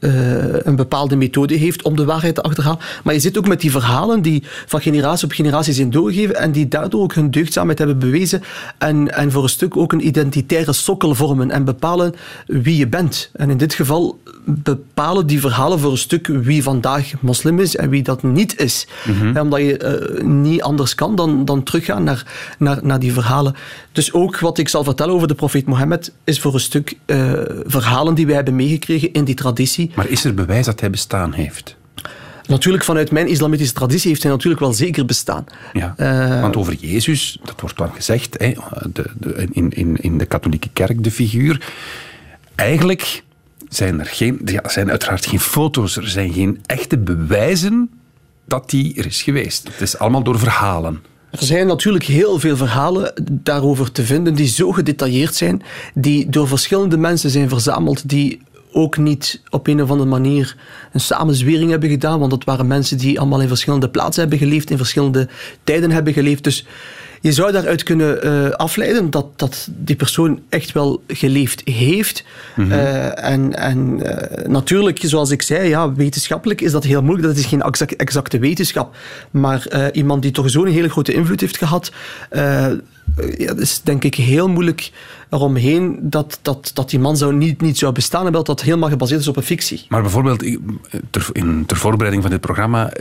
een 0.01 0.77
bepaalde 0.77 1.17
methode 1.17 1.55
heeft 1.55 1.83
om 1.83 1.97
de 1.97 2.05
waarheid 2.05 2.35
te 2.35 2.43
achterhalen. 2.43 2.79
Maar 3.05 3.15
je 3.15 3.21
zit 3.21 3.39
ook 3.39 3.49
met 3.49 3.61
die 3.61 3.71
verhalen 3.71 4.23
die 4.23 4.43
van 4.67 4.81
generatie 4.81 5.25
op 5.25 5.33
generatie 5.33 5.73
zijn 5.73 5.91
doorgegeven 5.91 6.37
en 6.37 6.53
die 6.53 6.69
daardoor 6.69 7.03
ook 7.03 7.15
hun 7.15 7.31
deugdzaamheid 7.31 7.79
hebben 7.79 7.99
bewezen 7.99 8.43
en, 8.79 9.15
en 9.15 9.33
voor 9.33 9.43
een 9.43 9.49
stuk 9.49 9.77
ook 9.77 9.93
een 9.93 10.07
identitaire 10.07 10.73
sokkel 10.73 11.15
vormen 11.15 11.51
en 11.51 11.65
bepalen 11.65 12.15
wie 12.47 12.77
je 12.77 12.87
bent. 12.87 13.31
En 13.33 13.51
in 13.51 13.57
dit 13.57 13.75
geval 13.75 14.19
bepalen 14.45 15.27
die 15.27 15.41
verhalen 15.41 15.79
voor 15.79 15.91
een 15.91 15.99
stuk 15.99 16.27
wie 16.27 16.63
vandaag 16.63 17.13
moslim 17.21 17.59
is 17.59 17.77
en 17.77 17.89
wie 17.91 18.03
dat 18.03 18.23
niet 18.23 18.61
is. 18.61 18.87
Eh, 19.35 19.43
Omdat 19.43 19.61
je 19.61 19.77
eh, 19.77 20.25
niet 20.25 20.63
anders 20.63 20.95
kan 20.95 21.15
dan, 21.15 21.45
dan 21.45 21.63
teruggaan 21.63 22.05
naar, 22.05 22.27
naar, 22.59 22.79
naar 22.83 22.99
die 22.99 23.13
verhalen. 23.13 23.55
Dus 23.93 24.13
ook 24.13 24.39
wat 24.39 24.59
ik 24.59 24.69
zal 24.69 24.85
vertellen 24.85 25.15
over 25.15 25.29
de 25.29 25.35
profeet 25.35 25.67
Mohammed 25.67 26.13
is 26.25 26.41
voor 26.41 26.55
een 26.55 26.61
stuk 26.61 26.97
eh, 27.07 27.33
verhalen 27.65 28.15
die 28.15 28.27
wij 28.27 28.35
hebben 28.35 28.57
meegekregen 28.57 29.13
in 29.13 29.25
die 29.25 29.35
traditie. 29.35 29.90
Maar 29.95 30.09
is 30.09 30.25
er 30.25 30.35
bewijs 30.35 30.67
dat 30.67 30.81
hij 30.81 30.91
bestaan 30.91 31.33
heeft? 31.33 31.77
Natuurlijk, 32.47 32.85
vanuit 32.85 33.11
mijn 33.11 33.29
islamitische 33.29 33.75
traditie 33.75 34.09
heeft 34.09 34.23
hij 34.23 34.33
natuurlijk 34.33 34.61
wel 34.61 34.73
zeker 34.73 35.05
bestaan. 35.05 35.45
Ja, 35.73 35.95
Eh, 35.97 36.41
want 36.41 36.57
over 36.57 36.75
Jezus, 36.75 37.39
dat 37.45 37.61
wordt 37.61 37.77
dan 37.77 37.93
gezegd 37.95 38.37
hè, 38.39 38.53
de, 38.93 39.11
de, 39.19 39.47
in, 39.53 39.71
in, 39.71 39.97
in 39.97 40.19
de 40.19 40.25
katholieke 40.25 40.69
kerk, 40.73 41.05
de 41.05 41.11
figuur. 41.11 41.73
Eigenlijk 42.55 43.23
zijn 43.69 44.01
er 44.01 44.07
geen, 44.07 44.41
ja, 44.45 44.69
zijn 44.69 44.91
uiteraard 44.91 45.27
geen 45.27 45.41
foto's, 45.41 45.97
er 45.97 46.09
zijn 46.09 46.33
geen 46.33 46.61
echte 46.67 46.99
bewijzen 46.99 47.91
dat 48.45 48.71
die 48.71 48.95
er 48.95 49.07
is 49.07 49.23
geweest. 49.23 49.69
Het 49.73 49.81
is 49.81 49.99
allemaal 49.99 50.23
door 50.23 50.39
verhalen. 50.39 51.03
Er 51.31 51.43
zijn 51.43 51.67
natuurlijk 51.67 52.05
heel 52.05 52.39
veel 52.39 52.57
verhalen 52.57 53.13
daarover 53.33 53.93
te 53.93 54.05
vinden 54.05 54.35
die 54.35 54.49
zo 54.49 54.73
gedetailleerd 54.73 55.35
zijn, 55.35 55.63
die 55.95 56.29
door 56.29 56.49
verschillende 56.49 56.97
mensen 56.97 57.31
zijn 57.31 57.49
verzameld, 57.49 58.09
die 58.09 58.43
ook 58.73 58.97
niet 58.97 59.43
op 59.51 59.67
een 59.67 59.83
of 59.83 59.91
andere 59.91 60.09
manier 60.09 60.57
een 60.93 61.01
samenzwering 61.01 61.71
hebben 61.71 61.91
gedaan, 61.91 62.19
want 62.19 62.33
het 62.33 62.45
waren 62.45 62.67
mensen 62.67 62.99
die 62.99 63.19
allemaal 63.19 63.41
in 63.41 63.49
verschillende 63.49 63.89
plaatsen 63.89 64.21
hebben 64.21 64.39
geleefd, 64.39 64.71
in 64.71 64.77
verschillende 64.77 65.29
tijden 65.65 65.91
hebben 65.91 66.13
geleefd. 66.13 66.45
Dus 66.45 66.67
je 67.21 67.33
zou 67.33 67.53
daaruit 67.53 67.83
kunnen 67.83 68.23
eh, 68.23 68.51
afleiden 68.51 69.11
dat, 69.11 69.27
dat 69.37 69.69
die 69.71 69.97
persoon 69.97 70.41
echt 70.49 70.73
wel 70.73 71.03
geleefd 71.07 71.69
heeft. 71.69 72.25
Eh, 72.57 73.25
en 73.25 73.55
en 73.55 74.03
eh, 74.03 74.47
natuurlijk, 74.49 74.99
zoals 75.03 75.31
ik 75.31 75.43
zei, 75.43 75.69
ja, 75.69 75.93
wetenschappelijk 75.95 76.61
is 76.61 76.73
dat 76.73 76.85
heel 76.85 77.03
moeilijk. 77.03 77.29
Dat 77.29 77.37
is 77.37 77.47
geen 77.47 77.63
exact- 77.63 77.97
exacte 77.97 78.39
wetenschap. 78.39 78.97
Maar 79.31 79.91
iemand 79.93 80.23
die 80.23 80.31
toch 80.31 80.51
zo'n 80.51 80.67
hele 80.67 80.89
grote 80.89 81.13
invloed 81.13 81.41
heeft 81.41 81.59
gehad, 81.59 81.93
eh, 82.31 82.67
ja, 83.39 83.47
dat 83.47 83.59
is 83.59 83.81
denk 83.83 84.05
ik 84.05 84.15
heel 84.15 84.49
moeilijk 84.49 84.93
eromheen 85.31 85.99
dat, 86.01 86.39
dat, 86.43 86.71
dat 86.75 86.91
die 86.91 86.99
man 86.99 87.17
zou 87.17 87.35
niet, 87.35 87.61
niet 87.61 87.79
zou 87.79 87.93
bestaan 87.93 88.27
en 88.27 88.33
dat 88.33 88.47
dat 88.47 88.63
helemaal 88.63 88.89
gebaseerd 88.89 89.21
is 89.21 89.29
op 89.29 89.37
een 89.37 89.43
fictie. 89.43 89.87
Maar 89.89 90.03
bijvoorbeeld, 90.03 90.59
ter, 91.11 91.29
in, 91.33 91.67
ter 91.67 91.77
voorbereiding 91.77 92.23
van 92.23 92.31
dit 92.31 92.41
programma 92.41 92.93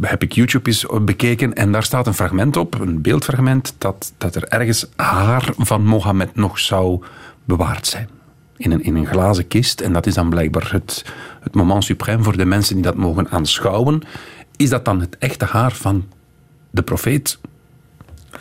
heb 0.00 0.22
ik 0.22 0.32
YouTube 0.32 0.70
eens 0.70 0.86
bekeken 1.02 1.54
en 1.54 1.72
daar 1.72 1.82
staat 1.82 2.06
een 2.06 2.14
fragment 2.14 2.56
op, 2.56 2.80
een 2.80 3.00
beeldfragment, 3.00 3.74
dat, 3.78 4.12
dat 4.18 4.34
er 4.34 4.48
ergens 4.48 4.86
haar 4.96 5.52
van 5.56 5.84
Mohammed 5.84 6.34
nog 6.34 6.58
zou 6.58 7.02
bewaard 7.44 7.86
zijn. 7.86 8.08
In 8.56 8.72
een, 8.72 8.82
in 8.82 8.96
een 8.96 9.06
glazen 9.06 9.48
kist. 9.48 9.80
En 9.80 9.92
dat 9.92 10.06
is 10.06 10.14
dan 10.14 10.30
blijkbaar 10.30 10.72
het, 10.72 11.04
het 11.40 11.54
moment 11.54 11.92
suprême 11.92 12.20
voor 12.20 12.36
de 12.36 12.44
mensen 12.44 12.74
die 12.74 12.84
dat 12.84 12.96
mogen 12.96 13.30
aanschouwen. 13.30 14.02
Is 14.56 14.70
dat 14.70 14.84
dan 14.84 15.00
het 15.00 15.16
echte 15.18 15.44
haar 15.44 15.72
van 15.72 16.04
de 16.70 16.82
profeet? 16.82 17.38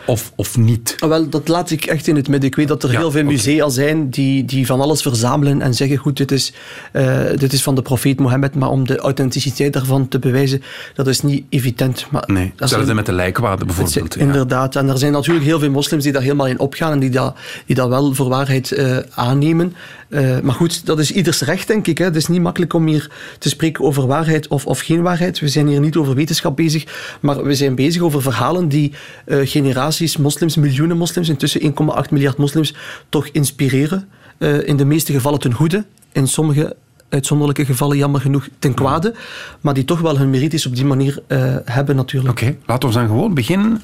Of, 0.06 0.32
of 0.36 0.58
niet? 0.58 0.96
Ah, 1.00 1.10
Wel, 1.10 1.30
dat 1.30 1.48
laat 1.48 1.72
ik 1.72 1.86
echt 1.86 2.08
in 2.08 2.16
het 2.16 2.28
midden. 2.28 2.50
Ik 2.50 2.56
weet 2.56 2.68
dat 2.68 2.84
er 2.84 2.92
Ja, 2.92 2.98
heel 2.98 3.12
veel 3.12 3.24
musea 3.24 3.70
zijn 3.70 4.10
die, 4.10 4.46
die 4.46 4.66
van 4.66 4.82
alles 4.82 5.02
verzamelen 5.02 5.62
en 5.62 5.74
zeggen, 5.74 5.98
goed, 5.98 6.18
dit 6.18 6.32
is, 6.32 6.54
eh, 6.92 7.20
dit 7.36 7.54
is 7.54 7.64
van 7.64 7.76
de 7.76 7.82
profeet 7.82 8.20
Mohammed, 8.20 8.56
maar 8.56 8.70
om 8.70 8.88
de 8.88 8.98
authenticiteit 8.98 9.74
daarvan 9.74 10.08
te 10.08 10.20
bewijzen, 10.20 10.62
dat 10.94 11.08
is 11.08 11.22
niet 11.22 11.44
evident. 11.50 12.06
Maar 12.10 12.24
Nee, 12.28 12.54
hetzelfde 12.56 12.94
met 12.94 13.06
de 13.06 13.12
lijkwade 13.12 13.58
het 13.58 13.66
bijvoorbeeld. 13.66 14.14
zijn- 14.14 14.28
ja. 14.28 14.34
Inderdaad. 14.34 14.76
En 14.76 14.90
er 14.90 14.98
zijn 14.98 15.12
natuurlijk 15.12 15.46
heel 15.46 15.60
veel 15.60 15.70
moslims 15.72 16.04
die 16.04 16.12
daar 16.12 16.22
helemaal 16.22 16.48
in 16.48 16.60
opgaan 16.60 16.92
en 16.92 17.00
die 17.00 17.10
dat, 17.10 17.36
die 17.66 17.76
dat 17.76 17.90
wel 17.90 18.14
voor 18.14 18.30
waarheid 18.30 18.72
eh, 18.72 18.98
aannemen. 19.16 19.74
Eh, 20.12 20.40
maar 20.40 20.56
goed, 20.56 20.86
dat 20.86 21.00
is 21.00 21.12
ieders 21.12 21.42
recht, 21.42 21.68
denk 21.68 21.88
ik. 21.88 21.98
Hè. 21.98 22.06
Het 22.06 22.16
is 22.16 22.28
niet 22.28 22.42
makkelijk 22.42 22.74
om 22.74 22.88
hier 22.88 23.12
te 23.40 23.50
spreken 23.50 23.84
over 23.84 24.08
waarheid 24.08 24.48
of, 24.48 24.66
of 24.66 24.80
geen 24.80 25.02
waarheid. 25.02 25.40
We 25.40 25.48
zijn 25.48 25.68
hier 25.68 25.80
niet 25.80 25.96
over 25.96 26.16
wetenschap 26.16 26.56
bezig, 26.56 27.16
maar 27.22 27.44
we 27.44 27.56
zijn 27.56 27.76
bezig 27.76 28.02
over 28.02 28.22
verhalen 28.22 28.68
die 28.68 28.94
eh, 29.26 29.40
generaties 29.44 30.18
moslims, 30.18 30.56
miljoenen 30.56 30.98
moslims, 30.98 31.30
intussen 31.30 31.62
1,8 31.62 32.10
miljard 32.10 32.38
moslims, 32.38 32.76
toch 33.10 33.28
inspireren. 33.28 34.10
Eh, 34.38 34.68
in 34.68 34.78
de 34.78 34.86
meeste 34.86 35.12
gevallen 35.14 35.40
ten 35.40 35.54
goede, 35.54 35.86
in 36.12 36.28
sommige 36.28 36.76
uitzonderlijke 37.10 37.66
gevallen 37.66 37.98
jammer 37.98 38.22
genoeg 38.22 38.48
ten 38.60 38.74
kwade, 38.74 39.14
maar 39.62 39.74
die 39.74 39.86
toch 39.86 40.00
wel 40.00 40.18
hun 40.18 40.30
merites 40.30 40.66
op 40.66 40.76
die 40.76 40.86
manier 40.86 41.22
hebben 41.66 41.96
natuurlijk. 41.96 42.42
Oké, 42.42 42.56
laten 42.66 42.90
we 42.90 42.96
dan 42.96 43.08
gewoon 43.08 43.34
beginnen 43.34 43.82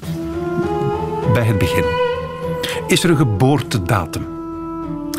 bij 1.32 1.44
het 1.44 1.58
begin. 1.58 1.84
Is 2.86 3.04
er 3.04 3.10
een 3.10 3.16
geboortedatum? 3.16 4.37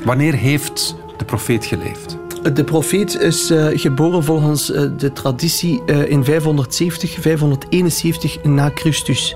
Wanneer 0.03 0.33
heeft 0.33 0.95
de 1.17 1.25
profeet 1.25 1.65
geleefd? 1.65 2.17
De 2.53 2.63
profeet 2.63 3.21
is 3.21 3.49
eh, 3.49 3.67
geboren 3.73 4.23
volgens 4.23 4.71
eh, 4.71 4.83
de 4.97 5.11
traditie 5.11 5.81
eh, 5.85 6.09
in 6.09 6.23
570, 6.23 7.17
571 7.19 8.43
na 8.43 8.71
Christus. 8.73 9.35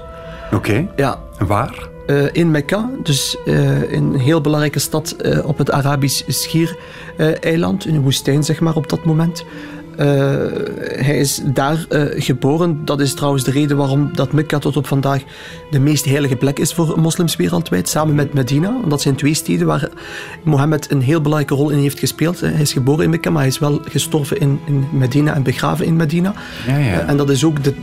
Oké, 0.53 0.87
Ja, 0.95 1.19
en 1.37 1.45
waar? 1.45 1.91
in 2.31 2.51
Mekka, 2.51 2.89
dus 3.03 3.37
in 3.45 4.03
een 4.03 4.19
heel 4.19 4.41
belangrijke 4.41 4.79
stad 4.79 5.15
op 5.45 5.57
het 5.57 5.71
Arabisch 5.71 6.23
Schiereiland, 6.27 7.85
in 7.85 7.95
een 7.95 8.01
woestijn 8.01 8.43
zeg 8.43 8.59
maar 8.59 8.75
op 8.75 8.89
dat 8.89 9.05
moment. 9.05 9.45
Eh, 9.97 10.07
hij 11.05 11.17
is 11.17 11.41
daar 11.45 11.85
eh, 11.89 12.03
geboren. 12.15 12.85
Dat 12.85 12.99
is 12.99 13.13
trouwens 13.13 13.43
de 13.43 13.51
reden 13.51 13.77
waarom 13.77 14.09
dat 14.13 14.31
Mekka 14.31 14.59
tot 14.59 14.77
op 14.77 14.87
vandaag 14.87 15.21
de 15.71 15.79
meest 15.79 16.05
heilige 16.05 16.35
plek 16.35 16.59
is 16.59 16.73
voor 16.73 16.99
moslims 16.99 17.35
wereldwijd. 17.35 17.89
Samen 17.89 18.15
met 18.15 18.33
Medina. 18.33 18.75
Dat 18.87 19.01
zijn 19.01 19.15
twee 19.15 19.33
steden 19.33 19.67
waar 19.67 19.89
Mohammed 20.43 20.91
een 20.91 21.01
heel 21.01 21.21
belangrijke 21.21 21.55
rol 21.55 21.69
in 21.69 21.77
heeft 21.77 21.99
gespeeld. 21.99 22.39
Hij 22.39 22.61
is 22.61 22.73
geboren 22.73 23.03
in 23.03 23.09
Mekka, 23.09 23.29
maar 23.29 23.41
hij 23.41 23.49
is 23.49 23.59
wel 23.59 23.81
gestorven 23.83 24.39
in, 24.39 24.59
in 24.65 24.87
Medina 24.91 25.33
en 25.33 25.43
begraven 25.43 25.85
in 25.85 25.95
Medina. 25.95 26.33
Ja, 26.67 26.77
ja. 26.77 26.99
Eh, 26.99 27.09
en 27.09 27.17
dat 27.17 27.29
is 27.29 27.43
ook 27.43 27.63
de, 27.63 27.73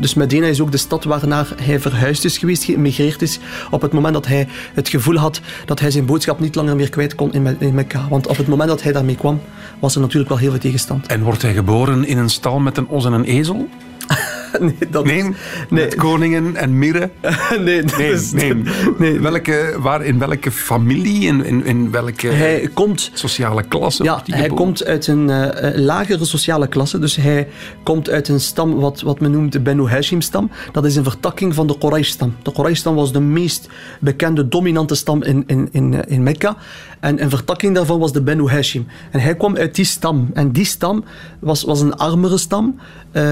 dus 0.00 0.14
Medina 0.14 0.46
is 0.46 0.60
ook 0.60 0.72
de 0.72 0.76
stad 0.76 1.04
waarnaar 1.04 1.48
hij 1.62 1.80
verhuisd 1.80 2.24
is 2.24 2.38
geweest, 2.38 2.64
geëmigreerd 2.64 3.22
is. 3.22 3.38
Op 3.70 3.82
het 3.82 3.92
moment 3.92 4.14
dat 4.14 4.26
hij 4.26 4.48
het 4.74 4.88
gevoel 4.88 5.16
had 5.16 5.40
dat 5.64 5.80
hij 5.80 5.90
zijn 5.90 6.06
boodschap 6.06 6.40
niet 6.40 6.54
langer 6.54 6.76
meer 6.76 6.90
kwijt 6.90 7.14
kon 7.14 7.32
in, 7.32 7.56
in 7.58 7.74
Mekka. 7.74 8.06
Want 8.08 8.26
op 8.26 8.36
het 8.36 8.46
moment 8.46 8.68
dat 8.68 8.82
hij 8.82 8.92
daarmee 8.92 9.16
kwam, 9.16 9.40
was 9.78 9.94
er 9.94 10.00
natuurlijk 10.00 10.28
wel 10.28 10.38
heel 10.38 10.50
veel 10.50 10.60
tegenstand. 10.60 11.06
En 11.06 11.22
wordt 11.22 11.42
hij 11.42 11.51
geboren 11.52 12.04
in 12.06 12.18
een 12.18 12.30
stal 12.30 12.58
met 12.60 12.76
een 12.76 12.88
os 12.88 13.04
en 13.04 13.12
een 13.12 13.24
ezel? 13.24 13.68
nee, 14.60 14.74
dat 14.90 15.04
Nee, 15.04 15.22
nee. 15.22 15.32
met 15.68 15.94
koningen 15.94 16.56
en 16.56 16.78
mirren? 16.78 17.10
nee, 17.64 17.82
dat 17.82 17.96
Nee, 17.98 18.12
is- 18.12 18.32
nee. 18.32 18.62
nee. 18.98 19.20
Welke, 19.20 19.74
waar, 19.78 20.04
in 20.04 20.18
welke 20.18 20.50
familie, 20.50 21.26
in, 21.26 21.44
in, 21.44 21.64
in 21.64 21.90
welke 21.90 22.26
Hij 22.28 22.70
komt 22.74 23.10
sociale 23.14 23.62
klasse 23.62 24.04
Ja, 24.04 24.14
hij 24.14 24.22
geboren? 24.42 24.56
komt 24.64 24.84
uit 24.84 25.06
een 25.06 25.30
eh, 25.30 25.68
eh, 25.68 25.76
lagere 25.78 26.24
sociale 26.24 26.66
klasse. 26.66 26.98
Dus 26.98 27.16
hij 27.16 27.48
komt 27.82 28.10
uit 28.10 28.28
een 28.28 28.40
stam 28.40 28.74
wat, 28.74 29.00
wat 29.00 29.20
men 29.20 29.30
noemt 29.30 29.52
de 29.52 29.60
Benu 29.60 29.86
Hashim-stam. 29.88 30.50
Dat 30.72 30.84
is 30.84 30.96
een 30.96 31.04
vertakking 31.04 31.54
van 31.54 31.66
de 31.66 31.78
Quraysh-stam. 31.78 32.34
De 32.42 32.52
Quraysh-stam 32.52 32.94
was 32.94 33.12
de 33.12 33.20
meest 33.20 33.68
bekende, 34.00 34.48
dominante 34.48 34.94
stam 34.94 35.22
in, 35.22 35.44
in, 35.46 35.68
in, 35.72 35.94
eh, 35.94 36.12
in 36.16 36.22
Mekka. 36.22 36.56
En 37.02 37.22
een 37.22 37.30
vertakking 37.30 37.74
daarvan 37.74 37.98
was 37.98 38.12
de 38.12 38.22
Benu 38.22 38.48
Hashim. 38.48 38.86
En 39.10 39.20
hij 39.20 39.36
kwam 39.36 39.56
uit 39.56 39.74
die 39.74 39.84
stam. 39.84 40.30
En 40.34 40.52
die 40.52 40.64
stam 40.64 41.04
was, 41.38 41.62
was 41.62 41.80
een 41.80 41.96
armere 41.96 42.38
stam. 42.38 42.80
Eh, 43.10 43.22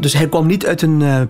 dus 0.00 0.12
hij 0.12 0.28
kwam 0.28 0.46
niet 0.46 0.66
uit 0.66 0.82
een... 0.82 1.28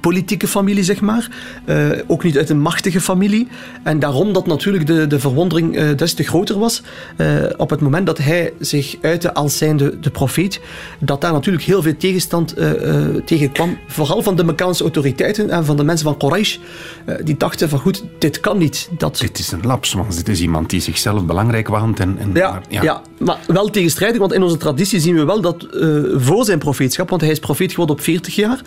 politieke 0.00 0.48
familie, 0.48 0.84
zeg 0.84 1.00
maar. 1.00 1.28
Eh, 1.64 1.88
ook 2.06 2.24
niet 2.24 2.36
uit 2.36 2.50
een 2.50 2.60
machtige 2.60 3.00
familie. 3.00 3.48
En 3.82 3.98
daarom 3.98 4.32
dat 4.32 4.46
natuurlijk 4.46 4.86
de, 4.86 5.06
de 5.06 5.20
verwondering 5.20 5.76
eh, 5.76 5.96
des 5.96 6.14
te 6.14 6.22
groter 6.22 6.58
was. 6.58 6.82
eh, 7.16 7.26
op 7.56 7.70
het 7.70 7.80
moment 7.80 8.06
dat 8.06 8.18
hij 8.18 8.52
zich 8.60 8.96
uitte 9.00 9.34
als 9.34 9.58
zijnde 9.58 10.00
de 10.00 10.10
profeet, 10.10 10.60
dat 10.98 11.20
daar 11.20 11.32
natuurlijk 11.32 11.64
heel 11.64 11.82
veel 11.82 11.96
tegenstand 11.96 12.54
tegen 13.24 13.52
kwam. 13.52 13.78
Vooral 13.86 14.22
van 14.22 14.36
de 14.36 14.44
Mekkaanse 14.44 14.82
autoriteiten 14.82 15.50
en 15.50 15.64
van 15.64 15.76
de 15.76 15.84
mensen 15.84 16.06
van 16.06 16.16
Quraysh. 16.16 16.56
die 17.24 17.36
dachten 17.36 17.68
van 17.68 17.78
goed, 17.78 18.04
dit 18.18 18.40
kan 18.40 18.58
niet. 18.58 18.88
Dat, 18.98 19.16
Dit 19.18 19.38
is 19.38 19.52
een 19.52 19.60
laps, 19.62 19.92
want 19.92 20.16
dit 20.16 20.28
is 20.28 20.40
iemand 20.40 20.70
die 20.70 20.80
zichzelf 20.80 21.24
belangrijk 21.26 21.68
waant. 21.68 22.00
En, 22.00 22.16
en, 22.18 22.30
ja, 22.34 22.50
maar- 22.50 22.82
ja. 22.82 23.02
maar 23.18 23.38
wel 23.46 23.70
tegenstrijdig, 23.70 24.18
want 24.20 24.32
in 24.32 24.42
onze 24.42 24.56
traditie 24.56 25.00
zien 25.00 25.14
we 25.14 25.24
wel 25.24 25.40
dat 25.40 25.66
voor 26.16 26.44
zijn 26.44 26.58
profeetschap, 26.58 27.08
want 27.10 27.20
hij 27.22 27.30
is 27.30 27.38
profeet 27.38 27.70
geworden 27.70 27.96
op 27.96 28.02
40 28.02 28.34
jaar, 28.34 28.60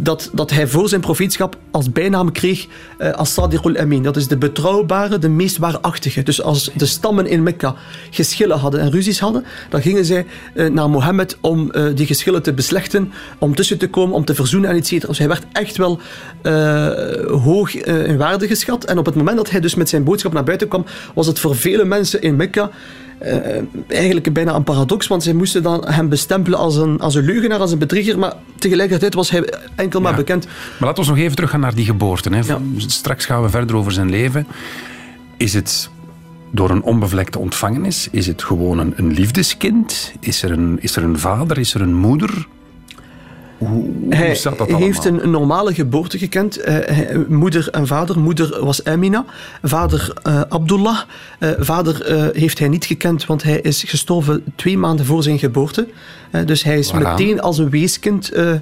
dat, 0.00 0.30
dat 0.32 0.50
hij 0.50 0.68
voor 0.74 0.88
zijn 0.88 1.00
profeetschap 1.00 1.56
als 1.70 1.92
bijnaam 1.92 2.32
kreeg 2.32 2.66
eh, 2.98 3.12
als 3.12 3.32
Sadiqul 3.32 3.76
Amin. 3.76 4.02
Dat 4.02 4.16
is 4.16 4.28
de 4.28 4.36
betrouwbare, 4.36 5.18
de 5.18 5.28
meest 5.28 5.56
waarachtige. 5.56 6.22
Dus 6.22 6.42
als 6.42 6.70
de 6.74 6.86
stammen 6.86 7.26
in 7.26 7.42
Mekka 7.42 7.74
geschillen 8.10 8.58
hadden 8.58 8.80
en 8.80 8.90
ruzies 8.90 9.20
hadden, 9.20 9.44
dan 9.68 9.82
gingen 9.82 10.04
zij 10.04 10.26
eh, 10.54 10.70
naar 10.70 10.90
Mohammed 10.90 11.36
om 11.40 11.70
eh, 11.70 11.84
die 11.94 12.06
geschillen 12.06 12.42
te 12.42 12.52
beslechten, 12.52 13.12
om 13.38 13.54
tussen 13.54 13.78
te 13.78 13.88
komen, 13.88 14.14
om 14.14 14.24
te 14.24 14.34
verzoenen 14.34 14.70
en 14.70 14.76
et 14.76 14.86
cetera. 14.86 15.08
Dus 15.08 15.18
hij 15.18 15.28
werd 15.28 15.44
echt 15.52 15.76
wel 15.76 16.00
eh, 16.42 16.90
hoog 17.26 17.74
eh, 17.74 18.06
in 18.06 18.16
waarde 18.16 18.46
geschat. 18.46 18.84
En 18.84 18.98
op 18.98 19.06
het 19.06 19.14
moment 19.14 19.36
dat 19.36 19.50
hij 19.50 19.60
dus 19.60 19.74
met 19.74 19.88
zijn 19.88 20.04
boodschap 20.04 20.32
naar 20.32 20.44
buiten 20.44 20.68
kwam, 20.68 20.84
was 21.14 21.26
het 21.26 21.38
voor 21.38 21.56
vele 21.56 21.84
mensen 21.84 22.22
in 22.22 22.36
Mekka 22.36 22.70
eh, 23.18 23.62
eigenlijk 23.88 24.32
bijna 24.32 24.54
een 24.54 24.64
paradox, 24.64 25.06
want 25.06 25.22
zij 25.22 25.32
moesten 25.32 25.62
dan 25.62 25.88
hem 25.88 26.08
bestempelen 26.08 26.58
als 26.58 26.76
een, 26.76 27.00
als 27.00 27.14
een 27.14 27.24
leugenaar, 27.24 27.58
als 27.58 27.72
een 27.72 27.78
bedrieger, 27.78 28.18
maar 28.18 28.32
tegelijkertijd 28.58 29.14
was 29.14 29.30
hij 29.30 29.52
enkel 29.74 30.00
maar 30.00 30.14
bekend. 30.14 30.44
Maar 30.44 30.88
laten 30.88 31.04
we 31.04 31.10
nog 31.10 31.18
even 31.18 31.34
teruggaan 31.34 31.60
naar 31.60 31.74
die 31.74 31.84
geboorte. 31.84 32.34
Hè. 32.34 32.42
Straks 32.76 33.24
gaan 33.24 33.42
we 33.42 33.48
verder 33.48 33.76
over 33.76 33.92
zijn 33.92 34.10
leven. 34.10 34.46
Is 35.36 35.54
het 35.54 35.90
door 36.50 36.70
een 36.70 36.82
onbevlekte 36.82 37.38
ontvangenis? 37.38 38.08
Is 38.10 38.26
het 38.26 38.42
gewoon 38.42 38.78
een, 38.78 38.92
een 38.96 39.12
liefdeskind? 39.12 40.12
Is 40.20 40.42
er 40.42 40.50
een, 40.50 40.78
is 40.80 40.96
er 40.96 41.02
een 41.02 41.18
vader? 41.18 41.58
Is 41.58 41.74
er 41.74 41.80
een 41.80 41.94
moeder? 41.94 42.46
Hoe, 43.58 43.84
Hij 44.08 44.34
staat 44.34 44.58
dat 44.58 44.68
allemaal? 44.68 44.80
heeft 44.86 45.04
een 45.04 45.30
normale 45.30 45.74
geboorte 45.74 46.18
gekend. 46.18 46.56
Eh, 46.56 46.74
hij- 46.74 47.24
moeder 47.28 47.68
en 47.70 47.86
vader. 47.86 48.18
Moeder 48.18 48.64
was 48.64 48.84
Amina. 48.84 49.24
Vader 49.62 50.12
eh, 50.22 50.40
Abdullah. 50.48 50.98
Eh, 51.38 51.50
vader 51.58 52.04
eh, 52.06 52.26
heeft 52.40 52.58
hij 52.58 52.68
niet 52.68 52.84
gekend, 52.84 53.26
want 53.26 53.42
hij 53.42 53.60
is 53.60 53.82
gestorven 53.86 54.44
twee 54.56 54.78
maanden 54.78 55.06
voor 55.06 55.22
zijn 55.22 55.38
geboorte. 55.38 55.88
Eh, 56.30 56.46
dus 56.46 56.62
hij 56.62 56.78
is 56.78 56.92
meteen 56.92 57.40
als 57.40 57.58
een 57.58 57.70
weeskind 57.70 58.30
eh, 58.32 58.52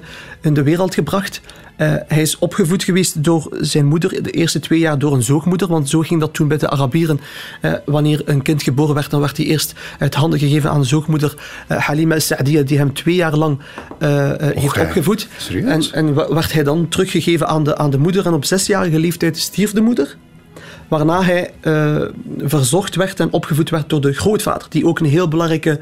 in 0.41 0.53
de 0.53 0.63
wereld 0.63 0.93
gebracht. 0.93 1.41
Eh, 1.75 1.93
hij 2.07 2.21
is 2.21 2.37
opgevoed 2.37 2.83
geweest 2.83 3.23
door 3.23 3.47
zijn 3.59 3.85
moeder, 3.85 4.23
de 4.23 4.31
eerste 4.31 4.59
twee 4.59 4.79
jaar 4.79 4.99
door 4.99 5.13
een 5.13 5.23
zoogmoeder, 5.23 5.67
want 5.67 5.89
zo 5.89 5.99
ging 5.99 6.19
dat 6.19 6.33
toen 6.33 6.47
bij 6.47 6.57
de 6.57 6.69
Arabieren. 6.69 7.19
Eh, 7.61 7.73
wanneer 7.85 8.21
een 8.25 8.41
kind 8.41 8.63
geboren 8.63 8.95
werd, 8.95 9.09
dan 9.09 9.19
werd 9.19 9.37
hij 9.37 9.45
eerst 9.45 9.73
uit 9.99 10.15
handen 10.15 10.39
gegeven 10.39 10.69
aan 10.69 10.79
de 10.79 10.87
zoogmoeder 10.87 11.35
eh, 11.67 11.77
Halima 11.77 12.19
Sa'diya, 12.19 12.61
die 12.61 12.77
hem 12.77 12.93
twee 12.93 13.15
jaar 13.15 13.35
lang 13.35 13.59
heeft 14.39 14.79
opgevoed. 14.79 15.27
Serieus? 15.37 15.91
En, 15.91 16.07
en 16.07 16.15
werd 16.33 16.53
hij 16.53 16.63
dan 16.63 16.87
teruggegeven 16.87 17.47
aan 17.47 17.63
de, 17.63 17.77
aan 17.77 17.89
de 17.89 17.97
moeder. 17.97 18.25
En 18.25 18.33
op 18.33 18.45
zesjarige 18.45 18.99
leeftijd 18.99 19.37
stierf 19.37 19.71
de 19.71 19.81
moeder. 19.81 20.17
Waarna 20.87 21.23
hij 21.23 21.53
eh, 21.61 22.01
verzorgd 22.37 22.95
werd 22.95 23.19
en 23.19 23.31
opgevoed 23.31 23.69
werd 23.69 23.89
door 23.89 24.01
de 24.01 24.13
grootvader, 24.13 24.67
die 24.69 24.85
ook 24.85 24.99
een 24.99 25.05
heel 25.05 25.27
belangrijke 25.27 25.79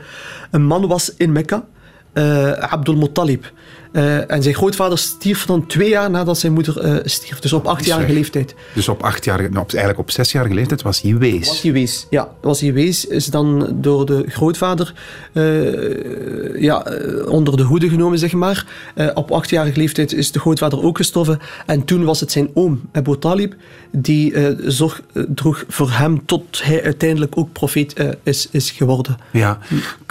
een 0.51 0.63
man 0.63 0.87
was 0.87 1.13
in 1.17 1.31
Mekka, 1.31 1.65
eh 2.13 2.51
Abdul 2.51 2.95
Muttalib. 2.95 3.51
Eh, 3.91 4.31
en 4.31 4.43
zijn 4.43 4.55
grootvader 4.55 4.97
stierf 4.97 5.45
dan 5.45 5.65
twee 5.65 5.89
jaar 5.89 6.09
nadat 6.09 6.37
zijn 6.37 6.53
moeder 6.53 6.79
eh, 6.79 6.95
stierf, 7.03 7.39
dus 7.39 7.53
op 7.53 7.65
achtjarige 7.67 8.05
weg. 8.07 8.15
leeftijd. 8.15 8.55
Dus 8.73 8.87
op 8.89 9.03
achtjarige, 9.03 9.49
nou, 9.49 9.61
op- 9.63 9.69
eigenlijk 9.69 9.99
op 9.99 10.11
zesjarige 10.11 10.53
leeftijd 10.53 10.81
was 10.81 11.01
hij 11.01 11.17
wees. 11.17 11.47
Was 11.47 11.61
hij 11.61 11.71
wees. 11.71 12.07
Ja, 12.09 12.29
was 12.41 12.59
hij 12.61 12.73
wees. 12.73 13.05
Is 13.05 13.25
dan 13.25 13.67
door 13.75 14.05
de 14.05 14.23
grootvader 14.27 14.93
eh, 15.33 16.61
ja, 16.61 16.83
eh, 16.85 17.27
onder 17.27 17.57
de 17.57 17.63
hoede 17.63 17.89
genomen, 17.89 18.19
zeg 18.19 18.33
maar. 18.33 18.65
Eh, 18.95 19.07
op 19.13 19.31
achtjarige 19.31 19.77
leeftijd 19.79 20.13
is 20.13 20.31
de 20.31 20.39
grootvader 20.39 20.83
ook 20.83 20.97
gestorven. 20.97 21.39
En 21.65 21.85
toen 21.85 22.03
was 22.03 22.19
het 22.19 22.31
zijn 22.31 22.49
oom, 22.53 22.81
Abu 22.91 23.17
Talib, 23.17 23.55
die 23.91 24.33
eh, 24.33 24.53
zorg 24.65 25.01
eh, 25.13 25.23
droeg 25.35 25.63
voor 25.67 25.91
hem 25.91 26.25
tot 26.25 26.61
hij 26.63 26.83
uiteindelijk 26.83 27.37
ook 27.37 27.51
profeet 27.51 27.93
eh, 27.93 28.09
is, 28.23 28.47
is 28.51 28.71
geworden. 28.71 29.17
Ja. 29.31 29.59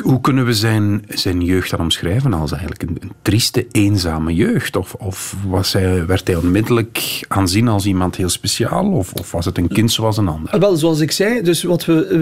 Hoe 0.02 0.20
kunnen 0.20 0.44
we 0.44 0.52
zijn, 0.54 1.04
zijn 1.08 1.44
jeugd 1.44 1.70
dan 1.70 1.80
omschrijven 1.80 2.32
als 2.34 2.50
eigenlijk 2.50 2.82
een, 2.82 2.96
een 3.00 3.12
trieste, 3.22 3.66
eenzame 3.72 4.34
jeugd? 4.34 4.76
Of, 4.76 4.94
of 4.94 5.36
was 5.46 5.72
hij, 5.72 6.06
werd 6.06 6.26
hij 6.26 6.36
onmiddellijk 6.36 7.24
aanzien 7.28 7.68
als 7.68 7.86
iemand 7.86 8.16
heel 8.16 8.28
speciaal? 8.28 8.92
Of, 8.92 9.12
of 9.12 9.32
was 9.32 9.44
het 9.44 9.58
een 9.58 9.68
kind 9.68 9.92
zoals 9.92 10.16
een 10.16 10.28
ander? 10.28 10.60
Wel, 10.60 10.76
zoals 10.76 11.00
ik 11.00 11.10
zei, 11.10 11.42
dus 11.42 11.62
wat 11.62 11.84
we 11.84 12.06
eh, 12.06 12.20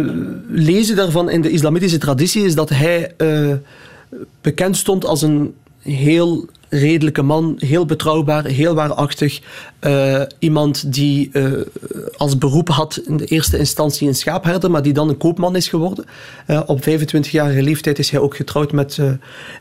lezen 0.49 0.97
daarvan 0.97 1.31
in 1.31 1.41
de 1.41 1.51
islamitische 1.51 1.99
traditie 1.99 2.45
is 2.45 2.55
dat 2.55 2.69
hij 2.69 3.15
eh, 3.17 3.53
bekend 4.41 4.77
stond 4.77 5.05
als 5.05 5.23
een 5.23 5.55
heel 5.79 6.49
redelijke 6.69 7.23
man, 7.23 7.55
heel 7.59 7.87
betrouwbaar, 7.87 8.45
heel 8.45 8.75
waarachtig. 8.75 9.41
Eh, 9.79 10.23
iemand 10.39 10.93
die 10.93 11.31
eh, 11.33 11.45
als 12.17 12.39
beroep 12.39 12.69
had 12.69 13.01
in 13.07 13.17
de 13.17 13.25
eerste 13.25 13.59
instantie 13.59 14.09
een 14.09 14.15
schaapherder, 14.15 14.71
maar 14.71 14.83
die 14.83 14.93
dan 14.93 15.09
een 15.09 15.17
koopman 15.17 15.57
is 15.57 15.69
geworden. 15.69 16.05
Eh, 16.47 16.61
op 16.67 16.81
25-jarige 16.81 17.63
leeftijd 17.63 17.99
is 17.99 18.11
hij 18.11 18.21
ook 18.21 18.37
getrouwd 18.37 18.73
met 18.73 18.99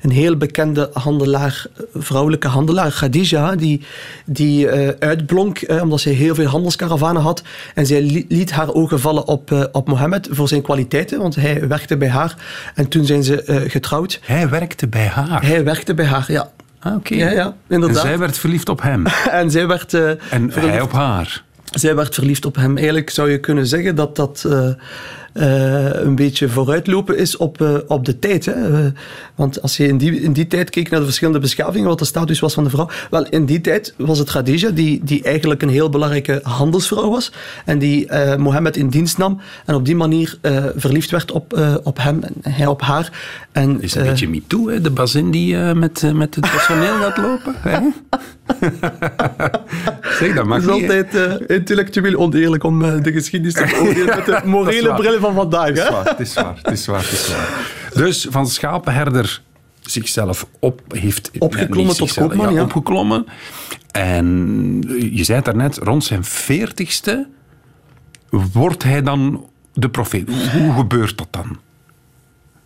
een 0.02 0.12
heel 0.12 0.38
bekende 0.38 0.90
handelaar, 0.94 1.66
vrouwelijke 1.94 2.48
handelaar, 2.48 2.92
Khadija, 2.92 3.56
die, 3.56 3.82
die 4.26 4.70
uitblonk 5.00 5.62
omdat 5.82 6.00
zij 6.00 6.12
heel 6.12 6.36
veel 6.36 6.46
handelskaravanen 6.46 7.22
had. 7.22 7.42
En 7.74 7.86
zij 7.86 8.02
li- 8.02 8.26
liet 8.30 8.52
haar 8.52 8.74
ogen 8.74 9.00
vallen 9.00 9.28
op, 9.28 9.70
op 9.72 9.88
Mohammed 9.88 10.28
voor 10.32 10.48
zijn 10.48 10.62
kwaliteiten, 10.62 11.20
want 11.20 11.36
hij 11.36 11.68
werkte 11.68 11.98
bij 11.98 12.10
haar. 12.10 12.36
En 12.76 12.88
toen 12.88 13.06
zijn 13.06 13.24
ze 13.24 13.66
getrouwd. 13.68 14.20
Hij 14.24 14.50
werkte 14.50 14.88
bij 14.88 15.08
haar. 15.08 15.46
Hij 15.46 15.64
werkte 15.64 15.94
bij 15.94 16.06
haar, 16.06 16.32
ja. 16.32 16.52
Ah, 16.88 16.96
oké. 16.96 17.16
Ja, 17.16 17.30
ja, 17.30 17.46
En 17.46 17.54
inderdaad. 17.68 18.02
zij 18.02 18.18
werd 18.18 18.38
verliefd 18.38 18.70
op 18.70 18.82
hem. 18.82 19.06
En 19.32 19.52
zij 19.52 19.68
werd, 19.68 19.94
eh, 19.94 20.10
En 20.10 20.18
verliefd, 20.30 20.56
hij 20.74 20.82
op 20.82 20.92
haar. 20.92 21.44
zij 21.72 21.96
werd 21.96 22.14
verliefd 22.16 22.46
op 22.46 22.56
hem. 22.56 22.76
Eigenlijk 22.76 23.10
zou 23.10 23.32
je 23.32 23.40
kunnen 23.40 23.68
zeggen 23.68 23.96
dat 23.96 24.16
dat 24.16 24.44
eh, 24.48 24.70
een 25.42 26.16
beetje 26.16 26.50
vooruitlopen 26.50 27.18
is 27.18 27.38
op, 27.38 27.62
eh, 27.62 27.76
op 27.88 28.06
de 28.06 28.20
tijd. 28.20 28.46
Hè? 28.46 28.52
Eh, 28.52 28.92
want 29.36 29.62
als 29.62 29.78
je 29.78 29.88
in 29.88 29.98
die, 29.98 30.22
in 30.22 30.34
die 30.34 30.48
tijd 30.48 30.70
keek 30.70 30.90
naar 30.90 31.00
de 31.00 31.06
verschillende 31.06 31.40
beschavingen, 31.40 31.88
wat 31.88 32.00
de 32.00 32.06
status 32.06 32.40
was 32.40 32.54
van 32.54 32.64
de 32.64 32.70
vrouw. 32.70 32.90
Wel, 33.10 33.26
in 33.30 33.46
die 33.46 33.62
tijd 33.62 33.94
was 33.98 34.20
het 34.20 34.30
Khadija, 34.30 34.70
die, 34.70 35.02
die 35.04 35.24
eigenlijk 35.24 35.62
een 35.62 35.70
heel 35.70 35.90
belangrijke 35.90 36.40
handelsvrouw 36.44 37.10
was. 37.10 37.32
En 37.66 37.80
die 37.80 38.08
eh, 38.08 38.36
Mohammed 38.38 38.78
in 38.78 38.90
dienst 38.90 39.18
nam. 39.18 39.40
En 39.66 39.76
op 39.76 39.86
die 39.86 39.96
manier 39.96 40.38
eh, 40.42 40.66
verliefd 40.76 41.10
werd 41.10 41.32
op, 41.32 41.54
eh, 41.54 41.76
op 41.84 41.98
hem 42.02 42.24
en 42.24 42.52
hij 42.52 42.66
op 42.68 42.82
haar. 42.82 43.12
En, 43.52 43.82
is 43.82 43.96
een 43.96 44.02
eh, 44.02 44.08
beetje 44.10 44.30
MeToo, 44.30 44.70
hè? 44.70 44.82
de 44.82 44.92
bazin 44.92 45.32
die 45.32 45.58
eh, 45.58 45.74
met, 45.74 46.04
eh, 46.04 46.12
met 46.12 46.36
het 46.36 46.52
personeel 46.52 46.94
gaat 47.00 47.18
lopen. 47.18 47.56
Hè? 47.58 47.80
zeg, 50.20 50.36
dat 50.36 50.46
mag 50.46 50.62
Het 50.62 50.70
is 50.70 50.74
niet. 50.76 50.82
altijd 50.92 51.16
eh, 51.16 51.56
intellectueel 51.56 52.16
oneerlijk 52.16 52.64
om 52.64 52.84
eh, 52.84 53.02
de 53.02 53.12
geschiedenis 53.12 53.54
te 53.54 53.66
beoordelen 53.80 54.16
met 54.16 54.26
de 54.26 54.42
morele 54.46 54.94
bril 54.94 55.20
van 55.20 55.27
vandaag. 55.34 55.68
Het 55.68 55.78
is 55.78 55.90
waar, 55.90 56.06
het 56.08 56.20
is 56.20 56.34
waar, 56.34 56.56
het 56.56 56.72
is 56.72 56.86
waar, 56.86 57.02
het 57.02 57.12
is 57.12 57.28
waar. 57.28 57.76
Dus 57.94 58.28
van 58.30 58.48
schapenherder 58.48 59.42
zichzelf 59.82 60.48
op 60.60 60.82
heeft... 60.88 61.32
Opgeklommen 61.40 61.96
tot 61.96 62.08
zichzelf, 62.08 62.30
koopman, 62.30 62.54
ja. 62.54 62.62
Opgeklommen. 62.62 63.26
En 63.92 64.26
je 65.12 65.24
zei 65.24 65.38
het 65.38 65.46
daarnet, 65.46 65.78
rond 65.78 66.04
zijn 66.04 66.24
veertigste 66.24 67.28
wordt 68.30 68.84
hij 68.84 69.02
dan 69.02 69.50
de 69.74 69.90
profeet. 69.90 70.30
Hoe, 70.30 70.62
hoe 70.62 70.74
gebeurt 70.74 71.18
dat 71.18 71.28
dan? 71.32 71.58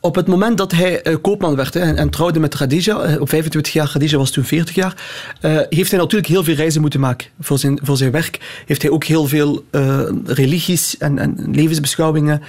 Op 0.04 0.16
het 0.16 0.28
moment 0.28 0.58
dat 0.58 0.72
hij 0.72 1.02
eh, 1.02 1.16
koopman 1.22 1.56
werd 1.56 1.74
hè, 1.74 1.94
en, 1.94 2.10
trouwde 2.10 2.40
met 2.40 2.56
Khadija, 2.56 3.02
eh, 3.02 3.22
op 3.22 3.30
25 3.30 3.74
jaar, 3.74 3.88
Khadija 3.88 4.18
was 4.18 4.32
toen 4.32 4.44
40 4.44 4.76
jaar, 4.76 4.96
eh, 5.42 5.58
heeft 5.70 5.92
hij 5.92 6.00
natuurlijk 6.00 6.28
heel 6.28 6.44
veel 6.44 6.56
reizen 6.56 6.82
moeten 6.82 7.00
maken. 7.00 7.28
Voor 7.40 7.60
zijn, 7.60 7.80
voor 7.84 7.98
zijn 7.98 8.12
werk 8.12 8.64
heeft 8.66 8.82
hij 8.82 8.92
ook 8.92 9.04
heel 9.04 9.28
veel 9.28 9.66
religies 10.26 10.98
en, 10.98 11.20
en 11.20 11.48
levensbeschouwingen 11.52 12.42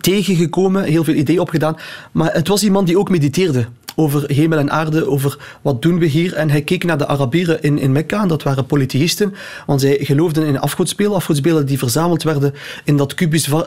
tegengekomen, 0.00 0.84
heel 0.84 1.04
veel 1.04 1.14
ideeën 1.14 1.40
opgedaan. 1.40 1.76
Maar 2.12 2.32
het 2.32 2.48
was 2.48 2.62
iemand 2.62 2.86
die 2.86 2.98
ook 2.98 3.10
mediteerde 3.10 3.66
over 4.00 4.24
hemel 4.26 4.58
en 4.58 4.70
aarde, 4.70 5.06
over 5.08 5.38
wat 5.62 5.82
doen 5.82 5.98
we 5.98 6.06
hier. 6.06 6.34
En 6.34 6.50
hij 6.50 6.62
keek 6.62 6.84
naar 6.84 6.98
de 6.98 7.06
Arabieren 7.06 7.62
in, 7.62 7.78
in 7.78 7.92
Mekka, 7.92 8.22
en 8.22 8.28
dat 8.28 8.42
waren 8.42 8.66
polytheïsten, 8.66 9.34
want 9.66 9.80
zij 9.80 9.98
geloofden 10.00 10.46
in 10.46 10.58
afgodsbeelden, 10.60 11.16
afgodsbeelden 11.16 11.66
die 11.66 11.78
verzameld 11.78 12.22
werden 12.22 12.54
in 12.84 12.96
dat 12.96 13.14
eh, 13.14 13.60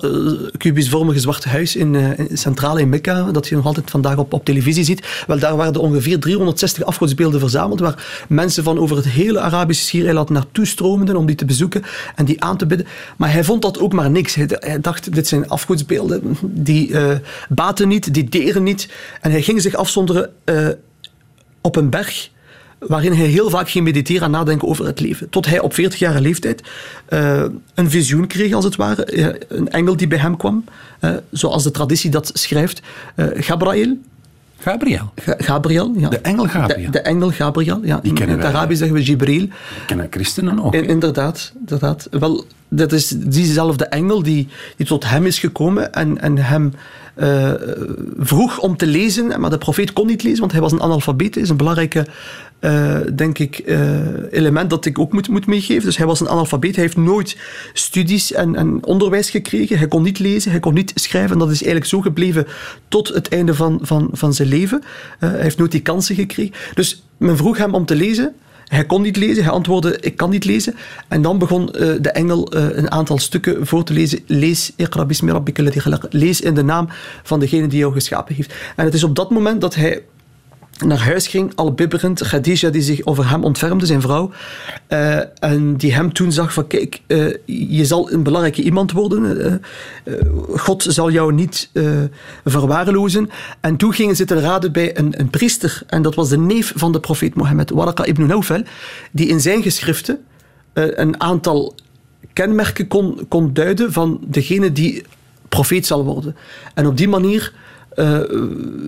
kubusvormige 0.57 1.19
zwarte 1.19 1.49
huis 1.49 1.75
in, 1.75 1.95
eh, 1.95 2.19
in- 2.19 2.37
centraal 2.37 2.77
in 2.77 2.89
Mekka, 2.89 3.31
dat 3.31 3.47
je 3.47 3.55
nog 3.55 3.65
altijd 3.65 3.89
vandaag 3.91 4.17
op, 4.17 4.33
op 4.33 4.45
televisie 4.45 4.83
ziet. 4.83 5.23
Wel, 5.27 5.39
daar 5.39 5.55
waren 5.55 5.75
ongeveer 5.81 6.19
360 6.19 6.83
afgodsbeelden 6.83 7.39
verzameld, 7.39 7.79
waar 7.79 8.25
mensen 8.29 8.63
van 8.63 8.79
over 8.79 8.95
het 8.95 9.07
hele 9.07 9.39
Arabische 9.39 9.85
schiereiland 9.85 10.29
naartoe 10.29 10.65
stroomden 10.65 11.15
om 11.15 11.25
die 11.25 11.35
te 11.35 11.45
bezoeken 11.45 11.83
en 12.15 12.25
die 12.25 12.43
aan 12.43 12.57
te 12.57 12.65
bidden. 12.65 12.87
Maar 13.17 13.31
hij 13.31 13.43
vond 13.43 13.61
dat 13.61 13.79
ook 13.79 13.93
maar 13.93 14.09
niks. 14.11 14.35
Hij, 14.35 14.79
dacht, 14.81 15.13
dit 15.13 15.27
zijn 15.27 15.49
afgodsbeelden, 15.49 16.37
die 16.41 16.93
eh, 16.97 17.17
baten 17.49 17.87
niet, 17.87 18.13
die 18.13 18.29
deren 18.29 18.63
niet. 18.63 18.89
En 19.21 19.31
hij 19.31 19.41
ging 19.41 19.61
zich 19.61 19.75
afzonderen 19.75 20.22
eh, 20.43 20.67
op 21.61 21.75
een 21.75 21.89
berg 21.89 22.29
waarin 22.79 23.13
hij 23.13 23.25
heel 23.25 23.49
vaak 23.49 23.69
ging 23.69 23.83
mediteren 23.85 24.21
en 24.23 24.31
nadenken 24.31 24.67
over 24.67 24.85
het 24.85 24.99
leven. 24.99 25.29
Tot 25.29 25.45
hij 25.45 25.59
op 25.59 25.73
40-jarige 25.73 26.21
leeftijd 26.21 26.63
eh, 27.05 27.43
een 27.75 27.89
visioen 27.89 28.27
kreeg, 28.27 28.53
als 28.53 28.65
het 28.65 28.75
ware. 28.75 29.05
Eh, 29.05 29.27
een 29.47 29.69
engel 29.69 29.95
die 29.97 30.07
bij 30.07 30.17
hem 30.17 30.37
kwam, 30.37 30.63
zoals 31.31 31.63
de 31.63 31.71
traditie 31.71 32.09
dat 32.09 32.31
schrijft. 32.33 32.81
Gabriel. 33.17 33.97
Gabriel. 34.59 35.11
Ga- 35.15 35.35
Gabriel, 35.37 35.93
ja. 35.97 36.09
De 36.09 36.17
engel 36.17 36.47
Gabriel. 36.47 36.85
De, 36.85 36.91
de 36.91 36.99
engel 36.99 37.31
Gabriel, 37.31 37.79
ja. 37.83 37.99
Die 37.99 38.09
In 38.09 38.17
kennen 38.17 38.35
het 38.35 38.45
wij. 38.45 38.55
Arabisch 38.55 38.79
zeggen 38.79 38.97
we 38.97 39.03
Jibril. 39.03 39.47
Kennen 39.87 40.07
christenen 40.09 40.63
ook. 40.63 40.73
In- 40.73 40.85
inderdaad, 40.87 41.51
inderdaad. 41.59 42.07
Wel, 42.11 42.45
dat 42.69 42.91
is 42.91 43.07
diezelfde 43.17 43.85
engel 43.85 44.23
die, 44.23 44.47
die 44.77 44.85
tot 44.87 45.09
hem 45.09 45.25
is 45.25 45.39
gekomen 45.39 45.93
en, 45.93 46.21
en 46.21 46.37
hem 46.37 46.73
eh, 47.13 47.53
vroeg 48.17 48.59
om 48.59 48.77
te 48.77 48.85
lezen. 48.85 49.41
Maar 49.41 49.49
de 49.49 49.57
profeet 49.57 49.93
kon 49.93 50.07
niet 50.07 50.23
lezen, 50.23 50.39
want 50.39 50.51
hij 50.51 50.61
was 50.61 50.71
een 50.71 50.81
analfabeet. 50.81 51.33
Dat 51.33 51.43
is 51.43 51.49
een 51.49 51.57
belangrijke, 51.57 52.07
eh, 52.59 52.97
denk 53.15 53.39
ik, 53.39 53.57
eh, 53.57 54.31
element 54.31 54.69
dat 54.69 54.85
ik 54.85 54.99
ook 54.99 55.13
moet, 55.13 55.29
moet 55.29 55.47
meegeven. 55.47 55.83
Dus 55.83 55.97
hij 55.97 56.05
was 56.05 56.19
een 56.19 56.29
analfabeet. 56.29 56.75
Hij 56.75 56.83
heeft 56.83 56.97
nooit 56.97 57.37
studies 57.73 58.31
en, 58.31 58.55
en 58.55 58.85
onderwijs 58.85 59.29
gekregen. 59.29 59.77
Hij 59.77 59.87
kon 59.87 60.03
niet 60.03 60.19
lezen, 60.19 60.51
hij 60.51 60.59
kon 60.59 60.73
niet 60.73 60.91
schrijven. 60.95 61.31
En 61.31 61.39
dat 61.39 61.51
is 61.51 61.63
eigenlijk 61.63 61.85
zo 61.85 62.01
gebleven 62.01 62.47
tot 62.87 63.07
het 63.07 63.27
einde 63.27 63.53
van, 63.55 63.79
van, 63.81 64.09
van 64.11 64.33
zijn 64.33 64.47
leven. 64.47 64.83
Hij 65.19 65.41
heeft 65.41 65.57
nooit 65.57 65.71
die 65.71 65.81
kansen 65.81 66.15
gekregen. 66.15 66.53
Dus 66.73 67.05
men 67.17 67.37
vroeg 67.37 67.57
hem 67.57 67.73
om 67.73 67.85
te 67.85 67.95
lezen. 67.95 68.35
Hij 68.73 68.85
kon 68.85 69.01
niet 69.01 69.17
lezen, 69.17 69.43
hij 69.43 69.51
antwoordde, 69.51 69.97
ik 69.99 70.17
kan 70.17 70.29
niet 70.29 70.45
lezen. 70.45 70.75
En 71.07 71.21
dan 71.21 71.37
begon 71.37 71.73
eh, 71.73 71.87
de 72.01 72.11
engel 72.11 72.51
eh, 72.51 72.77
een 72.77 72.91
aantal 72.91 73.17
stukken 73.17 73.67
voor 73.67 73.83
te 73.83 73.93
lezen. 73.93 74.19
Lees. 74.25 74.71
Lees 76.09 76.41
in 76.41 76.53
de 76.53 76.63
naam 76.63 76.87
van 77.23 77.39
degene 77.39 77.67
die 77.67 77.79
jou 77.79 77.93
geschapen 77.93 78.35
heeft. 78.35 78.53
En 78.75 78.85
het 78.85 78.93
is 78.93 79.03
op 79.03 79.15
dat 79.15 79.31
moment 79.31 79.61
dat 79.61 79.75
hij 79.75 80.01
naar 80.79 80.99
huis 80.99 81.27
ging, 81.27 81.51
al 81.55 81.73
bibberend. 81.73 82.23
Khadija 82.23 82.69
die 82.69 82.81
zich 82.81 83.05
over 83.05 83.29
hem 83.29 83.43
ontfermde, 83.43 83.85
zijn 83.85 84.01
vrouw. 84.01 84.31
eh, 84.87 85.19
en 85.39 85.75
die 85.77 85.93
hem 85.93 86.13
toen 86.13 86.31
zag 86.31 86.53
van, 86.53 86.67
kijk, 86.67 87.01
eh, 87.07 87.33
je 87.45 87.85
zal 87.85 88.11
een 88.11 88.23
belangrijke 88.23 88.61
iemand 88.61 88.91
worden. 88.91 89.61
eh, 90.03 90.13
God 90.55 90.85
zal 90.89 91.11
jou 91.11 91.33
niet 91.33 91.69
verwaarlozen. 92.45 93.29
En 93.59 93.77
toen 93.77 93.93
gingen 93.93 94.15
ze 94.15 94.25
te 94.25 94.39
raden 94.39 94.71
bij 94.71 94.97
een, 94.97 95.19
een 95.19 95.29
priester. 95.29 95.83
En 95.87 96.01
dat 96.01 96.15
was 96.15 96.29
de 96.29 96.37
neef 96.37 96.73
van 96.75 96.91
de 96.91 96.99
profeet 96.99 97.35
Mohammed, 97.35 97.69
Waraka 97.69 98.05
ibn 98.05 98.25
Nawfal. 98.25 98.63
Die 99.11 99.27
in 99.27 99.41
zijn 99.41 99.61
geschriften 99.61 100.19
een 100.73 101.21
aantal 101.21 101.75
kenmerken 102.33 102.87
kon, 102.87 103.25
kon 103.27 103.53
duiden 103.53 103.93
van 103.93 104.19
degene 104.27 104.71
die 104.71 105.03
profeet 105.49 105.85
zal 105.85 106.03
worden. 106.03 106.35
En 106.73 106.87
op 106.87 106.97
die 106.97 107.07
manier 107.07 107.53
eh, 107.95 108.19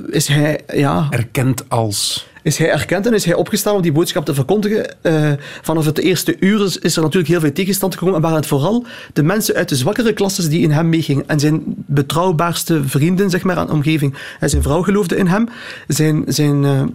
is 0.09 0.27
hij... 0.27 0.59
Ja, 0.73 1.07
Erkend 1.09 1.69
als... 1.69 2.27
is 2.43 2.57
hij 2.57 2.71
erkend 2.71 3.05
en 3.05 3.13
is 3.13 3.25
hij 3.25 3.33
opgestaan 3.33 3.75
om 3.75 3.81
die 3.81 3.91
boodschap 3.91 4.25
te 4.25 4.33
verkondigen. 4.33 5.01
Eh, 5.01 5.31
vanaf 5.61 5.85
het 5.85 5.99
eerste 5.99 6.35
uur 6.39 6.65
is, 6.65 6.77
is 6.77 6.95
er 6.95 7.01
natuurlijk 7.01 7.31
heel 7.31 7.39
veel 7.39 7.51
tegenstand 7.51 7.93
gekomen. 7.93 8.15
En 8.15 8.21
waren 8.21 8.37
het 8.37 8.47
vooral 8.47 8.85
de 9.13 9.23
mensen 9.23 9.55
uit 9.55 9.69
de 9.69 9.75
zwakkere 9.75 10.13
klasses 10.13 10.49
die 10.49 10.61
in 10.61 10.71
hem 10.71 10.89
meegingen. 10.89 11.27
En 11.27 11.39
zijn 11.39 11.63
betrouwbaarste 11.75 12.83
vrienden, 12.83 13.29
zeg 13.29 13.43
maar, 13.43 13.57
aan 13.57 13.67
de 13.67 13.73
omgeving. 13.73 14.15
En 14.39 14.49
zijn 14.49 14.63
vrouw 14.63 14.81
geloofde 14.81 15.17
in 15.17 15.27
hem. 15.27 15.49
Zijn... 15.87 16.23
zijn 16.27 16.93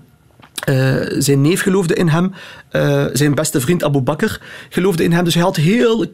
eh, 0.60 0.96
zijn 1.18 1.40
neef 1.40 1.62
geloofde 1.62 1.94
in 1.94 2.08
hem. 2.08 2.32
Eh, 2.68 3.04
zijn 3.12 3.34
beste 3.34 3.60
vriend 3.60 3.84
Abu 3.84 4.00
Bakr 4.00 4.40
geloofde 4.68 5.04
in 5.04 5.12
hem. 5.12 5.24
Dus 5.24 5.34
hij 5.34 5.42
had 5.42 5.56
heel 5.56 6.06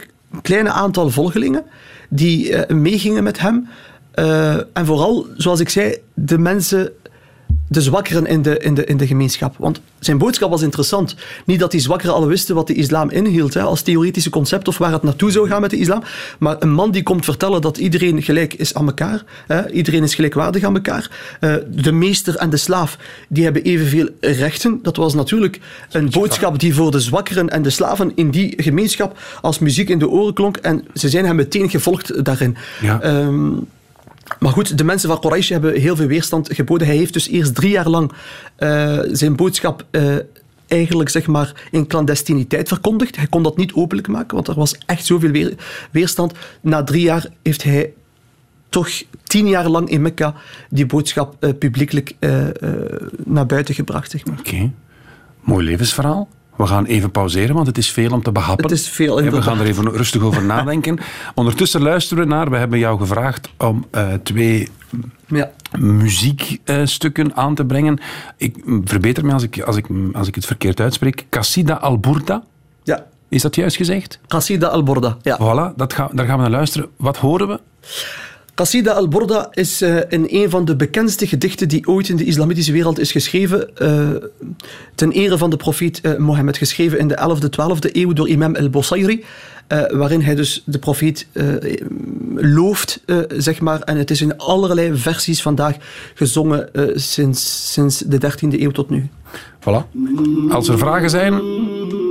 kleine 0.43 0.71
aantal 0.71 1.11
volgelingen 1.11 1.65
die 2.09 2.53
eh, 2.53 2.77
meegingen 2.77 3.23
met 3.23 3.41
hem. 3.41 3.69
Eh, 4.17 4.55
en 4.55 4.87
vooral, 4.87 5.27
zoals 5.37 5.61
ik 5.61 5.69
zei, 5.69 5.97
de 6.15 6.39
mensen 6.39 6.93
de 7.69 7.81
zwakkeren 7.81 8.27
in 8.27 8.43
de, 8.43 8.59
in, 8.59 8.75
de, 8.75 8.85
in 8.85 8.97
de 8.97 9.07
gemeenschap. 9.07 9.55
Want 9.59 9.81
zijn 9.99 10.19
boodschap 10.19 10.51
was 10.51 10.63
interessant. 10.63 11.17
Niet 11.45 11.61
dat 11.61 11.71
die 11.71 11.81
zwakkeren 11.81 12.15
al 12.15 12.27
wisten 12.27 12.55
wat 12.55 12.67
de 12.67 12.75
islam 12.75 13.11
inhield, 13.11 13.55
hè, 13.55 13.63
als 13.63 13.83
theoretische 13.83 14.31
concept 14.31 14.69
of 14.69 14.79
waar 14.79 14.93
het 14.93 15.03
naartoe 15.03 15.31
zou 15.31 15.49
gaan 15.49 15.61
met 15.61 15.71
de 15.71 15.77
islam. 15.77 16.03
Maar 16.39 16.57
een 16.59 16.73
man 16.73 16.91
die 16.91 17.03
komt 17.03 17.25
vertellen 17.25 17.61
dat 17.61 17.79
iedereen 17.79 18.23
gelijk 18.23 18.55
is 18.55 18.75
aan 18.75 18.87
elkaar. 18.87 19.25
Hè, 19.47 19.71
iedereen 19.71 20.03
is 20.03 20.15
gelijkwaardig 20.15 20.63
aan 20.63 20.75
elkaar. 20.75 21.11
Eh, 21.41 21.55
de 21.69 21.93
meester 21.93 22.37
en 22.37 22.51
de 22.51 22.57
slaaf, 22.57 22.99
die 23.29 23.45
hebben 23.45 23.63
evenveel 23.63 24.09
rechten. 24.21 24.79
Dat 24.83 24.97
was 24.97 25.15
natuurlijk 25.15 25.61
een 25.91 26.11
boodschap 26.11 26.59
die 26.59 26.75
voor 26.75 26.91
de 26.91 27.01
zwakkeren 27.01 27.49
en 27.49 27.63
de 27.63 27.71
slaven 27.71 28.13
in 28.15 28.31
die 28.31 28.55
gemeenschap 28.57 29.19
als 29.41 29.59
muziek 29.59 29.89
in 29.89 29.99
de 29.99 30.09
oren 30.09 30.35
klonk. 30.35 30.57
En 30.57 30.85
ze 30.95 31.09
zijn 31.09 31.25
hem 31.25 31.37
meteen 31.37 31.71
gevolgd 31.71 32.25
daarin. 32.25 32.57
Ja. 32.81 33.01
Ehm, 33.01 33.53
maar 34.39 34.53
goed, 34.53 34.79
de 34.79 34.85
mensen 34.85 35.09
van 35.09 35.21
Quraysh 35.21 35.49
hebben 35.49 35.81
heel 35.81 35.97
veel 35.97 36.07
weerstand 36.07 36.55
geboden. 36.55 36.87
Hij 36.87 36.97
heeft 36.97 37.12
dus 37.12 37.29
eerst 37.29 37.55
drie 37.55 37.71
jaar 37.71 37.89
lang 37.89 38.12
eh, 38.57 38.99
zijn 39.11 39.37
boodschap 39.37 39.87
eh, 39.91 40.17
eigenlijk 40.67 41.09
zeg 41.09 41.27
maar 41.27 41.69
in 41.71 41.87
clandestiniteit 41.87 42.69
verkondigd. 42.69 43.17
Hij 43.17 43.27
kon 43.27 43.43
dat 43.43 43.57
niet 43.57 43.73
openlijk 43.73 44.09
maken, 44.09 44.35
want 44.35 44.49
er 44.49 44.55
was 44.55 44.79
echt 44.87 45.07
zoveel 45.07 45.31
weer, 45.31 45.55
weerstand. 45.91 46.33
Na 46.61 46.85
drie 46.85 47.03
jaar 47.03 47.27
heeft 47.43 47.62
hij 47.62 47.93
toch 48.69 48.89
tien 49.23 49.49
jaar 49.49 49.69
lang 49.69 49.89
in 49.89 50.03
Mekka 50.03 50.35
die 50.71 50.87
boodschap 50.87 51.37
eh, 51.41 51.51
publiekelijk 51.59 52.15
naar 53.25 53.47
buiten 53.47 53.75
gebracht. 53.75 54.11
Zeg 54.11 54.27
maar. 54.27 54.39
Oké. 54.39 54.73
Mooi 55.41 55.65
levensverhaal. 55.65 56.29
We 56.57 56.66
gaan 56.66 56.85
even 56.85 57.11
pauzeren, 57.11 57.55
want 57.55 57.66
het 57.66 57.79
is 57.79 57.90
veel 57.90 58.11
om 58.12 58.23
te 58.23 58.33
behappen. 58.33 58.64
Het 58.69 58.79
is 58.79 58.88
veel, 58.88 59.11
En 59.11 59.16
we 59.16 59.23
inderdaad. 59.23 59.49
gaan 59.49 59.61
er 59.61 59.66
even 59.66 59.90
rustig 59.90 60.23
over 60.23 60.45
nadenken. 60.45 60.99
Ondertussen 61.35 61.83
luisteren 61.83 62.25
we 62.25 62.31
naar... 62.35 62.51
We 62.51 62.57
hebben 62.57 62.79
jou 62.79 62.99
gevraagd 62.99 63.49
om 63.59 63.87
eh, 63.90 64.12
twee 64.23 64.69
Ja. 65.27 65.51
muziekstukken 65.79 67.35
aan 67.37 67.55
te 67.55 67.64
brengen. 67.64 67.99
Ik 68.37 68.57
verbeter 68.85 69.25
me 69.25 69.33
als 69.33 69.42
ik, 69.42 69.61
als, 69.61 69.77
ik, 69.77 69.87
als 70.12 70.29
ik 70.29 70.35
het 70.35 70.47
verkeerd 70.47 70.81
uitspreek. 70.81 71.27
Cassida 71.31 71.75
al 71.75 71.99
Burda. 71.99 72.42
ja. 72.83 73.07
Is 73.29 73.42
dat 73.42 73.55
juist 73.55 73.77
gezegd? 73.77 74.19
Qasida 74.27 74.66
al-Borda. 74.66 75.16
Ja. 75.23 75.38
Voilà, 75.40 75.77
dat 75.77 75.92
ga, 75.92 76.09
daar 76.12 76.27
gaan 76.27 76.37
we 76.37 76.42
naar 76.42 76.51
luisteren. 76.51 76.88
Wat 76.97 77.16
horen 77.16 77.49
we? 77.49 77.61
Qasida 78.57 78.92
al-Borda 78.92 79.49
is 79.53 79.81
eh, 79.83 79.97
in 80.09 80.27
een 80.31 80.51
van 80.51 80.64
de 80.64 80.77
bekendste 80.77 81.27
gedichten 81.27 81.69
die 81.69 81.87
ooit 81.88 82.09
in 82.09 82.16
de 82.16 82.25
islamitische 82.25 82.73
wereld 82.73 82.99
is 82.99 83.12
geschreven. 83.12 83.77
eh, 83.77 84.09
ten 84.95 85.11
ere 85.12 85.38
van 85.38 85.51
de 85.51 85.57
profeet 85.57 86.01
eh, 86.01 86.16
Mohammed. 86.16 86.57
Geschreven 86.57 86.99
in 86.99 87.09
de 87.09 87.19
11e, 87.19 87.49
12e 87.49 87.92
eeuw 87.92 88.12
door 88.12 88.29
imam 88.29 88.57
al-Busayri. 88.57 89.25
eh, 89.66 89.83
waarin 89.90 90.21
hij 90.21 90.35
dus 90.35 90.62
de 90.66 90.79
profeet 90.79 91.27
looft, 92.35 93.01
zeg 93.37 93.61
maar. 93.61 93.81
En 93.81 93.97
het 93.97 94.11
is 94.11 94.21
in 94.21 94.38
allerlei 94.38 94.97
versies 94.97 95.42
vandaag 95.42 95.77
gezongen 96.14 96.69
sinds, 96.95 97.73
sinds 97.73 97.99
de 97.99 98.19
13e 98.19 98.61
eeuw 98.61 98.71
tot 98.71 98.90
nu. 98.90 99.09
Voilà. 99.61 99.90
Als 100.51 100.69
er 100.69 100.79
vragen 100.79 101.11
zijn, 101.11 101.40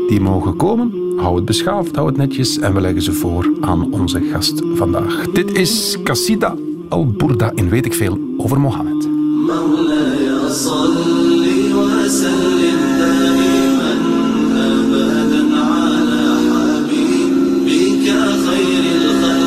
die 0.08 0.20
mogen 0.20 0.56
komen. 0.56 0.92
Hou 1.16 1.36
het 1.36 1.44
beschaafd, 1.44 1.96
hou 1.96 2.08
het 2.08 2.16
netjes 2.16 2.58
en 2.58 2.74
we 2.74 2.80
leggen 2.80 3.02
ze 3.02 3.12
voor 3.12 3.50
aan 3.60 3.92
onze 3.92 4.20
gast 4.32 4.62
vandaag. 4.74 5.30
Dit 5.32 5.52
is 5.52 5.96
Cassida 6.04 6.54
al-Burda 6.88 7.52
in 7.54 7.68
Weet 7.68 7.86
ik 7.86 7.94
Veel 7.94 8.18
over 8.36 8.60
Mohammed. 8.60 9.08
مولاي 9.50 10.50
صل 10.50 11.46
وسلم 11.74 12.80
دائما 12.98 13.92
ابدا 14.56 15.56
على 15.56 16.22
حبيبك 16.50 18.06
خير 18.46 18.84
الخلق 19.00 19.43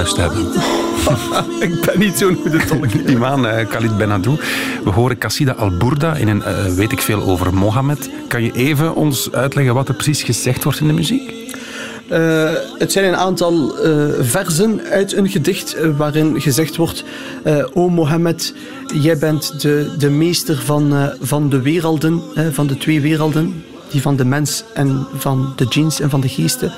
Huis 0.00 0.14
te 0.14 0.20
hebben. 0.20 0.46
Ik 1.68 1.80
ben 1.80 1.98
niet 1.98 2.18
zo'n 2.18 2.38
goede 2.42 2.64
tolk. 2.64 2.92
Imam 3.14 3.44
eh, 3.44 3.68
Khalid 3.68 3.96
Benadou. 3.96 4.38
We 4.84 4.90
horen 4.90 5.18
Qassida 5.18 5.52
al-Burda 5.52 6.14
in 6.14 6.28
een 6.28 6.42
eh, 6.42 6.64
weet 6.64 6.92
ik 6.92 7.00
veel 7.00 7.22
over 7.22 7.54
Mohammed. 7.54 8.10
Kan 8.28 8.42
je 8.42 8.52
even 8.52 8.94
ons 8.94 9.32
uitleggen 9.32 9.74
wat 9.74 9.88
er 9.88 9.94
precies 9.94 10.22
gezegd 10.22 10.64
wordt 10.64 10.80
in 10.80 10.86
de 10.86 10.92
muziek? 10.92 11.32
Eh, 12.08 12.50
het 12.78 12.92
zijn 12.92 13.04
een 13.04 13.16
aantal 13.16 13.78
eh, 13.78 14.06
versen 14.20 14.80
uit 14.82 15.12
een 15.12 15.28
gedicht 15.28 15.76
waarin 15.96 16.40
gezegd 16.40 16.76
wordt: 16.76 17.04
eh, 17.42 17.64
O 17.72 17.88
Mohammed, 17.88 18.54
jij 18.94 19.18
bent 19.18 19.60
de, 19.60 19.94
de 19.98 20.10
meester 20.10 20.56
van, 20.64 20.94
eh, 20.94 21.06
van 21.20 21.48
de 21.48 21.60
werelden, 21.60 22.22
van 22.52 22.66
de 22.66 22.76
twee 22.76 23.00
werelden, 23.00 23.64
die 23.90 24.02
van 24.02 24.16
de 24.16 24.24
mens 24.24 24.64
en 24.74 25.06
van 25.14 25.52
de 25.56 25.68
djinns 25.68 26.00
en 26.00 26.10
van 26.10 26.20
de 26.20 26.28
geesten. 26.28 26.72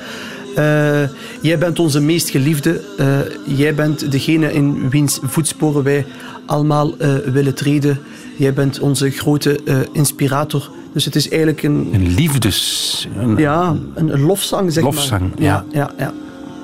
Eh, 0.55 1.03
jij 1.41 1.59
bent 1.59 1.79
onze 1.79 2.01
meest 2.01 2.31
geliefde. 2.31 2.81
Eh, 2.99 3.19
jij 3.57 3.75
bent 3.75 4.13
degene 4.13 4.53
in 4.53 4.91
wiens 4.91 5.19
voetsporen 5.23 5.83
wij 5.83 6.07
allemaal 6.47 6.97
eh, 6.99 7.15
willen 7.15 7.55
treden. 7.55 7.99
Jij 8.37 8.53
bent 8.53 8.81
onze 8.81 9.11
grote 9.11 9.61
inspirator. 9.93 10.71
Dus 10.93 11.05
het 11.05 11.17
is 11.17 11.29
eigenlijk 11.29 11.63
een, 11.63 11.89
Een 11.93 12.15
liefdes... 12.15 13.09
Een, 13.19 13.37
ja, 13.37 13.77
een, 13.95 14.13
een 14.13 14.21
lofzang, 14.21 14.73
zeg 14.73 14.85
Lofzang, 14.85 15.21
maar. 15.21 15.43
ja. 15.43 15.65
ja, 15.73 15.91
ja. 15.99 16.13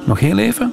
Nog 0.04 0.20
heel 0.20 0.38
even? 0.38 0.72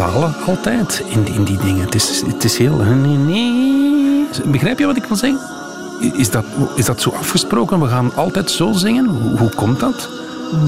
Nasale 0.00 0.26
altijd 0.46 1.02
in 1.08 1.22
die, 1.22 1.34
in 1.34 1.44
die 1.44 1.58
dingen? 1.58 1.84
Het 1.84 1.94
is, 1.94 2.22
het 2.26 2.44
is 2.44 2.58
heel... 2.58 2.76
Nee, 2.76 3.16
nee. 3.16 4.26
Begrijp 4.46 4.78
je 4.78 4.86
wat 4.86 4.96
ik 4.96 5.04
wil 5.04 5.16
zeggen? 5.16 5.40
Is 6.14 6.30
dat, 6.30 6.44
is 6.74 6.84
dat 6.84 7.00
zo 7.00 7.10
afgesproken? 7.10 7.80
We 7.80 7.86
gaan 7.88 8.14
altijd 8.14 8.50
zo 8.50 8.72
zingen? 8.72 9.04
Hoe, 9.06 9.38
hoe 9.38 9.50
komt 9.54 9.80
dat? 9.80 10.08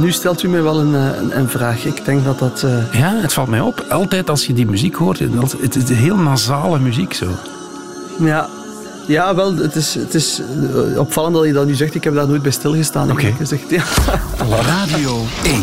Nu 0.01 0.13
stelt 0.13 0.43
u 0.43 0.49
mij 0.49 0.63
wel 0.63 0.81
een, 0.81 0.95
eh, 0.95 1.17
een, 1.21 1.39
een 1.39 1.49
vraag. 1.49 1.85
Ik 1.85 2.05
denk 2.05 2.25
dat 2.25 2.39
dat... 2.39 2.63
eh, 2.63 3.01
Ja, 3.01 3.15
het 3.15 3.33
valt 3.33 3.49
mij 3.49 3.61
op. 3.61 3.85
Altijd 3.89 4.31
als 4.31 4.47
je 4.47 4.53
die 4.53 4.67
muziek 4.67 4.95
hoort, 4.95 5.19
het 5.61 5.75
is 5.91 5.97
heel 5.97 6.17
nasale 6.17 6.79
muziek 6.79 7.15
zo. 7.15 7.27
ja, 8.19 8.49
ja, 9.07 9.35
wel, 9.35 9.57
het 9.57 9.77
is, 9.77 9.95
het 9.95 10.15
is 10.15 10.41
eh, 10.93 10.99
opvallend 10.99 11.35
dat 11.35 11.45
je 11.45 11.53
dat 11.53 11.67
nu 11.67 11.75
zegt. 11.75 11.95
Ik 11.95 12.05
heb 12.05 12.15
daar 12.15 12.27
nooit 12.29 12.43
bij 12.43 12.51
stilgestaan. 12.53 13.11
Oké. 13.11 13.33
Ja. 13.69 13.83
Radio 14.73 15.25
1. 15.45 15.63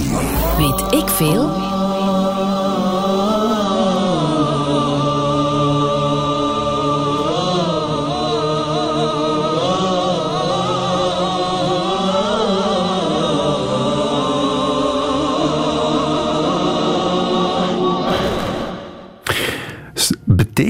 Weet 0.57 1.01
ik 1.01 1.09
veel? 1.09 1.49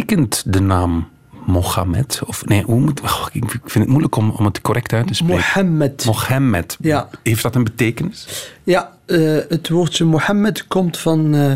Betekent 0.09 0.53
de 0.53 0.59
naam 0.59 1.07
Mohammed, 1.45 2.21
of 2.25 2.45
nee, 2.45 2.63
hoe 2.63 2.79
moet, 2.79 3.01
oh, 3.01 3.27
ik 3.31 3.43
vind 3.49 3.73
het 3.73 3.87
moeilijk 3.87 4.15
om, 4.15 4.29
om 4.29 4.45
het 4.45 4.61
correct 4.61 4.93
uit 4.93 5.07
te 5.07 5.13
spreken. 5.13 5.35
Mohammed. 5.35 6.05
Mohammed. 6.05 6.77
Ja. 6.79 7.09
Heeft 7.23 7.43
dat 7.43 7.55
een 7.55 7.63
betekenis? 7.63 8.51
Ja, 8.63 8.91
eh, 9.05 9.37
het 9.49 9.69
woordje 9.69 10.05
Mohammed 10.05 10.67
komt 10.67 10.97
van 10.97 11.35
eh, 11.35 11.53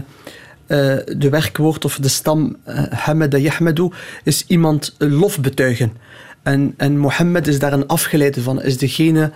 de 1.17 1.27
werkwoord 1.31 1.85
of 1.85 1.97
de 1.97 2.07
stam 2.07 2.55
Hamada 2.89 3.37
Yahmedu, 3.37 3.89
is 4.23 4.45
iemand 4.47 4.95
lof 4.97 5.39
betuigen. 5.39 5.97
En, 6.43 6.73
en 6.77 6.97
Mohammed 6.97 7.47
is 7.47 7.59
daar 7.59 7.73
een 7.73 7.87
afgeleide 7.87 8.41
van, 8.41 8.61
is 8.61 8.77
degene, 8.77 9.31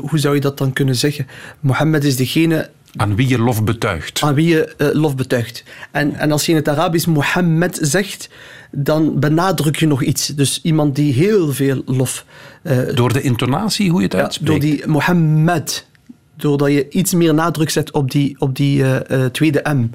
hoe 0.00 0.18
zou 0.18 0.34
je 0.34 0.40
dat 0.40 0.58
dan 0.58 0.72
kunnen 0.72 0.96
zeggen? 0.96 1.26
Mohammed 1.60 2.04
is 2.04 2.16
degene 2.16 2.70
Aan 2.96 3.16
wie 3.16 3.28
je 3.28 3.38
lof 3.38 3.64
betuigt. 3.64 4.22
aan 4.22 4.34
wie 4.34 4.48
je 4.48 4.74
eh, 4.76 4.88
lof 4.92 5.16
betuigt. 5.16 5.64
En, 5.90 6.14
en 6.14 6.32
als 6.32 6.44
je 6.46 6.50
in 6.50 6.56
het 6.58 6.68
Arabisch 6.68 7.06
Mohammed 7.06 7.78
zegt, 7.82 8.28
dan 8.70 9.18
benadruk 9.20 9.76
je 9.76 9.86
nog 9.86 10.02
iets. 10.02 10.26
Dus 10.26 10.60
iemand 10.62 10.94
die 10.96 11.12
heel 11.12 11.52
veel 11.52 11.82
lof 11.86 12.24
eh, 12.62 12.78
Door 12.94 13.12
de 13.12 13.20
intonatie, 13.22 13.90
hoe 13.90 13.98
je 13.98 14.04
het 14.04 14.14
ja, 14.14 14.20
uitspreekt. 14.22 14.50
door 14.50 14.60
die 14.70 14.86
Mohammed. 14.86 15.86
Doordat 16.36 16.68
je 16.72 16.88
iets 16.88 17.14
meer 17.14 17.34
nadruk 17.34 17.70
zet 17.70 17.92
op 17.92 18.10
die, 18.10 18.36
op 18.38 18.56
die 18.56 18.84
eh, 18.84 19.24
tweede 19.24 19.62
M. 19.74 19.90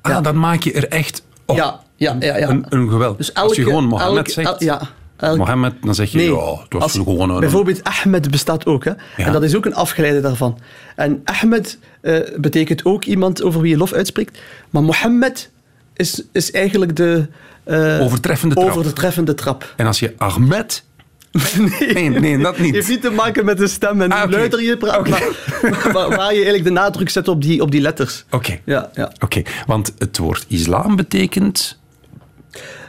Ah, 0.00 0.22
dan 0.22 0.38
maak 0.38 0.62
je 0.62 0.72
er 0.72 0.88
echt 0.88 1.22
op. 1.46 1.56
Ja, 1.56 1.80
ja, 1.96 2.16
ja. 2.20 2.36
ja. 2.36 2.48
Een, 2.48 2.64
een 2.68 2.88
geweld. 2.90 3.16
Dus 3.16 3.34
als 3.34 3.56
je 3.56 3.62
gewoon 3.62 3.84
Mohammed 3.84 4.16
elke- 4.16 4.30
zegt, 4.30 4.48
el- 4.60 4.64
ja, 4.64 4.80
Mohammed, 5.30 5.72
dan 5.80 5.94
zeg 5.94 6.10
je, 6.10 6.16
Nee, 6.18 6.32
ja, 6.32 6.58
het 6.62 6.72
was 6.72 6.92
gewoon 6.92 7.30
een... 7.30 7.40
Bijvoorbeeld 7.40 7.84
Ahmed 7.84 8.30
bestaat 8.30 8.66
ook. 8.66 8.84
Hè? 8.84 8.90
Ja. 8.90 8.96
En 9.16 9.32
dat 9.32 9.42
is 9.42 9.54
ook 9.56 9.66
een 9.66 9.74
afgeleide 9.74 10.20
daarvan. 10.20 10.58
En 10.96 11.20
Ahmed 11.24 11.78
eh, 12.00 12.18
betekent 12.36 12.84
ook 12.84 13.04
iemand 13.04 13.42
over 13.42 13.60
wie 13.60 13.70
je 13.70 13.76
lof 13.76 13.92
uitspreekt. 13.92 14.38
Maar 14.70 14.82
Mohammed 14.82 15.50
is, 15.94 16.22
is 16.32 16.50
eigenlijk 16.50 16.96
de... 16.96 17.26
eh, 17.64 18.00
Overtreffende 18.00 18.54
trap. 18.54 18.68
overtreffende 18.76 19.34
trap. 19.34 19.74
En 19.76 19.86
als 19.86 19.98
je 19.98 20.14
Ahmed... 20.16 20.84
Nee, 21.94 22.08
nee, 22.10 22.38
dat 22.38 22.58
niet. 22.58 22.74
heeft 22.74 22.88
niet 22.88 23.00
te 23.02 23.10
maken 23.10 23.44
met 23.44 23.58
de 23.58 23.66
stem 23.68 24.00
en 24.02 24.12
Ah, 24.12 24.22
hoe 24.22 24.30
luider 24.30 24.62
je 24.62 24.76
praat, 24.76 25.08
maar 25.08 26.08
waar 26.08 26.10
je 26.30 26.34
eigenlijk 26.34 26.64
de 26.64 26.70
nadruk 26.70 27.08
zet 27.10 27.28
op 27.28 27.42
die, 27.42 27.62
op 27.62 27.70
die 27.70 27.80
letters. 27.80 28.24
Oké, 28.30 28.58
Ja, 28.64 28.90
ja. 28.94 29.12
oké. 29.20 29.42
Want 29.66 29.92
het 29.98 30.18
woord 30.18 30.44
islam 30.48 30.96
betekent... 30.96 31.80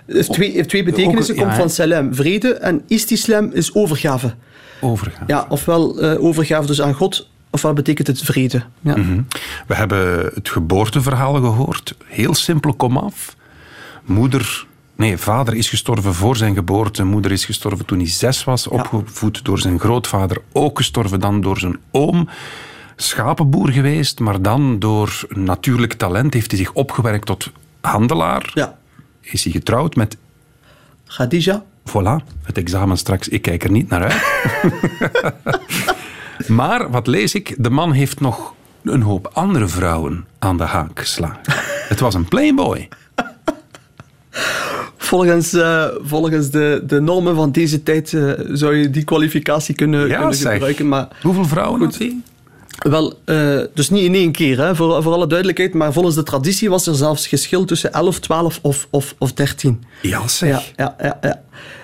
Het 0.05 0.15
heeft 0.15 0.33
twee, 0.33 0.51
heeft 0.51 0.69
twee 0.69 0.83
betekenissen. 0.83 1.35
Komt 1.35 1.49
ja, 1.49 1.55
van 1.55 1.69
salam, 1.69 2.15
vrede. 2.15 2.53
En 2.53 2.81
istislam 2.87 3.49
is 3.53 3.75
overgave. 3.75 4.33
overgaan. 4.81 5.23
Ja, 5.27 5.45
ofwel 5.49 5.99
eh, 5.99 6.23
overgave 6.23 6.67
dus 6.67 6.81
aan 6.81 6.93
God, 6.93 7.29
ofwel 7.49 7.73
betekent 7.73 8.07
het 8.07 8.21
vrede. 8.21 8.63
Ja. 8.81 8.97
Mhm. 8.97 9.21
We 9.67 9.75
hebben 9.75 10.31
het 10.33 10.49
geboorteverhaal 10.49 11.33
gehoord. 11.33 11.95
Heel 12.05 12.33
simpel 12.33 12.73
komaf. 12.73 13.35
Moeder... 14.05 14.65
Nee, 14.95 15.17
vader 15.17 15.53
is 15.55 15.69
gestorven 15.69 16.13
voor 16.13 16.35
zijn 16.35 16.53
geboorte. 16.55 17.03
Moeder 17.03 17.31
is 17.31 17.45
gestorven 17.45 17.85
toen 17.85 17.97
hij 17.97 18.09
zes 18.09 18.43
was. 18.43 18.67
Opgevoed 18.67 19.45
door 19.45 19.59
zijn 19.59 19.79
grootvader. 19.79 20.37
Ook 20.51 20.77
gestorven 20.77 21.19
dan 21.19 21.41
door 21.41 21.57
zijn 21.57 21.79
oom. 21.91 22.29
Schapenboer 22.95 23.69
geweest, 23.69 24.19
maar 24.19 24.41
dan 24.41 24.79
door 24.79 25.21
natuurlijk 25.29 25.93
talent 25.93 26.33
heeft 26.33 26.51
hij 26.51 26.59
zich 26.59 26.73
opgewerkt 26.73 27.25
tot 27.25 27.51
handelaar. 27.81 28.51
ja. 28.53 28.81
Is 29.23 29.43
hij 29.43 29.51
getrouwd 29.53 29.95
met 29.95 30.17
Khadija. 31.07 31.63
Voilà, 31.89 32.23
het 32.43 32.57
examen 32.57 32.97
straks. 32.97 33.27
Ik 33.27 33.41
kijk 33.41 33.63
er 33.63 33.71
niet 33.71 33.89
naar 33.89 34.03
uit. 34.11 34.21
maar 36.57 36.91
wat 36.91 37.07
lees 37.07 37.35
ik? 37.35 37.55
De 37.57 37.69
man 37.69 37.91
heeft 37.91 38.19
nog 38.19 38.53
een 38.83 39.01
hoop 39.01 39.29
andere 39.33 39.67
vrouwen 39.67 40.25
aan 40.39 40.57
de 40.57 40.63
haak 40.63 40.99
geslagen. 40.99 41.39
Het 41.87 41.99
was 41.99 42.13
een 42.13 42.27
playboy. 42.27 42.87
Volgens, 44.97 45.53
eh, 45.53 45.85
volgens 46.03 46.49
de, 46.49 46.83
de 46.87 46.99
normen 47.01 47.35
van 47.35 47.51
deze 47.51 47.83
tijd 47.83 48.13
eh, 48.13 48.31
zou 48.51 48.75
je 48.75 48.89
die 48.89 49.03
kwalificatie 49.03 49.75
kunnen, 49.75 50.07
Ja, 50.07 50.17
kunnen 50.17 50.35
gebruiken. 50.35 50.87
Maar 50.87 51.07
Hoeveel 51.21 51.45
vrouwen 51.45 51.79
Goed. 51.79 51.91
had 51.91 51.97
hij? 51.97 52.17
Wel, 52.83 53.19
eh, 53.25 53.59
dus 53.73 53.89
niet 53.89 54.03
in 54.03 54.15
één 54.15 54.31
keer, 54.31 54.57
hè, 54.57 54.75
voor, 54.75 55.03
voor 55.03 55.13
alle 55.13 55.27
duidelijkheid. 55.27 55.73
Maar 55.73 55.93
volgens 55.93 56.15
de 56.15 56.23
traditie 56.23 56.69
was 56.69 56.87
er 56.87 56.95
zelfs 56.95 57.27
geschil 57.27 57.65
tussen 57.65 57.93
11, 57.93 58.19
12 58.19 58.59
of, 58.61 58.87
of, 58.89 59.15
of 59.17 59.33
13. 59.33 59.83
Ja, 60.01 60.27
zeg. 60.27 60.49
Ja, 60.49 60.63
ja, 60.75 60.95
ja. 61.01 61.17
ja. 61.21 61.41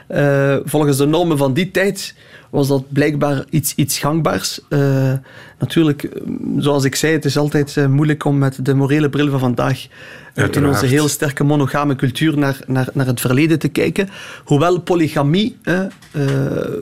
Eh, 0.07 0.57
volgens 0.65 0.97
de 0.97 1.05
normen 1.05 1.37
van 1.37 1.53
die 1.53 1.71
tijd 1.71 2.15
was 2.49 2.67
dat 2.67 2.91
blijkbaar 2.91 3.43
iets, 3.49 3.75
iets 3.75 3.99
gangbaars. 3.99 4.59
Eh, 4.69 5.13
natuurlijk, 5.59 6.09
zoals 6.57 6.83
ik 6.83 6.95
zei, 6.95 7.13
het 7.13 7.25
is 7.25 7.37
altijd 7.37 7.87
moeilijk 7.89 8.25
om 8.25 8.37
met 8.37 8.65
de 8.65 8.73
morele 8.73 9.09
bril 9.09 9.29
van 9.29 9.39
vandaag 9.39 9.87
in 10.33 10.65
onze 10.65 10.85
heel 10.85 11.07
sterke 11.07 11.43
monogame 11.43 11.95
cultuur 11.95 12.37
naar, 12.37 12.59
naar, 12.67 12.87
naar 12.93 13.05
het 13.05 13.21
verleden 13.21 13.59
te 13.59 13.67
kijken. 13.67 14.09
Hoewel 14.43 14.79
polygamie 14.79 15.57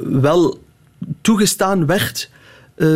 wel 0.04 0.60
toegestaan 1.22 1.86
werd 1.86 2.30
eh, 2.78 2.88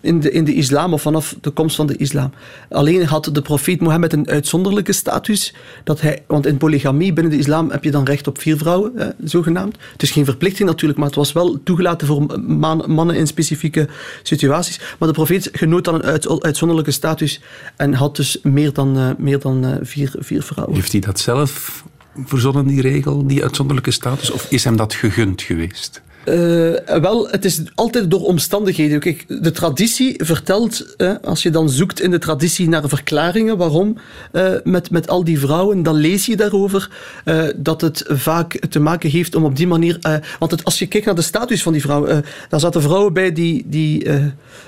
in, 0.00 0.20
de, 0.20 0.30
in 0.30 0.44
de 0.44 0.54
islam 0.54 0.92
of 0.92 1.02
vanaf 1.02 1.36
de 1.40 1.50
komst 1.50 1.76
van 1.76 1.86
de 1.86 1.96
islam. 1.96 2.32
Alleen 2.68 3.04
had 3.04 3.30
de 3.32 3.42
profeet 3.42 3.80
Mohammed 3.80 4.12
een 4.12 4.28
uitzonderlijke 4.28 4.92
status. 4.92 5.54
Dat 5.84 6.00
hij, 6.00 6.22
want 6.26 6.46
in 6.46 6.56
polygamie 6.56 7.12
binnen 7.12 7.32
de 7.32 7.38
islam 7.38 7.70
heb 7.70 7.84
je 7.84 7.90
dan 7.90 8.04
recht 8.04 8.26
op 8.26 8.40
vier 8.40 8.56
vrouwen, 8.56 8.96
eh, 8.96 9.08
zogenaamd. 9.24 9.76
Het 9.92 10.02
is 10.02 10.10
geen 10.10 10.24
verplichting 10.24 10.68
natuurlijk, 10.68 10.98
maar 10.98 11.08
het 11.08 11.16
was 11.16 11.32
wel 11.32 11.62
toegelaten 11.62 12.06
voor 12.06 12.40
man- 12.40 12.84
mannen 12.86 13.16
in 13.16 13.26
specifieke 13.26 13.88
situaties. 14.22 14.80
Maar 14.98 15.08
de 15.08 15.14
profeet 15.14 15.48
genoot 15.52 15.84
dan 15.84 15.94
een 15.94 16.02
uit- 16.02 16.42
uitzonderlijke 16.42 16.90
status 16.90 17.40
en 17.76 17.94
had 17.94 18.16
dus 18.16 18.38
meer 18.42 18.72
dan, 18.72 18.96
eh, 18.96 19.10
meer 19.18 19.38
dan 19.38 19.64
eh, 19.64 19.72
vier, 19.82 20.14
vier 20.18 20.42
vrouwen. 20.42 20.76
Heeft 20.76 20.92
hij 20.92 21.00
dat 21.00 21.20
zelf 21.20 21.84
verzonnen, 22.24 22.66
die 22.66 22.80
regel, 22.80 23.26
die 23.26 23.42
uitzonderlijke 23.42 23.90
status? 23.90 24.30
Of 24.30 24.46
is 24.50 24.64
hem 24.64 24.76
dat 24.76 24.94
gegund 24.94 25.42
geweest? 25.42 26.02
Eh, 26.28 27.00
wel, 27.00 27.28
het 27.28 27.44
is 27.44 27.62
altijd 27.74 28.10
door 28.10 28.24
omstandigheden. 28.24 29.16
De 29.28 29.50
traditie 29.50 30.24
vertelt, 30.24 30.96
als 31.22 31.42
je 31.42 31.50
dan 31.50 31.70
zoekt 31.70 32.00
in 32.00 32.10
de 32.10 32.18
traditie 32.18 32.68
naar 32.68 32.88
verklaringen 32.88 33.56
waarom 33.56 33.96
eh, 34.32 34.52
met, 34.64 34.90
met 34.90 35.08
al 35.08 35.24
die 35.24 35.38
vrouwen, 35.38 35.82
dan 35.82 35.94
lees 35.94 36.26
je 36.26 36.36
daarover 36.36 36.90
eh, 37.24 37.44
dat 37.56 37.80
het 37.80 38.04
vaak 38.08 38.66
te 38.68 38.80
maken 38.80 39.10
heeft 39.10 39.34
om 39.34 39.44
op 39.44 39.56
die 39.56 39.66
manier. 39.66 39.98
want 40.38 40.64
als 40.64 40.78
je 40.78 40.86
kijkt 40.86 41.06
naar 41.06 41.14
de 41.14 41.22
status 41.22 41.62
van 41.62 41.72
die 41.72 41.82
vrouwen, 41.82 42.24
daar 42.48 42.60
zaten 42.60 42.82
vrouwen 42.82 43.12
bij 43.12 43.32
die, 43.32 43.64
die 43.66 44.06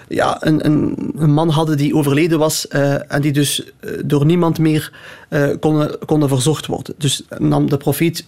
ja, 0.08 0.36
een, 0.40 0.66
een, 0.66 1.12
een 1.16 1.32
man 1.32 1.48
hadden 1.48 1.76
die 1.76 1.94
overleden 1.94 2.38
was 2.38 2.68
en 2.68 3.20
die 3.20 3.32
dus 3.32 3.62
door 4.04 4.24
niemand 4.24 4.58
meer 4.58 4.92
konden, 5.60 5.98
konden 6.06 6.28
verzorgd 6.28 6.66
worden. 6.66 6.94
Dus 6.98 7.22
nam 7.38 7.68
de 7.68 7.76
profeet 7.76 8.24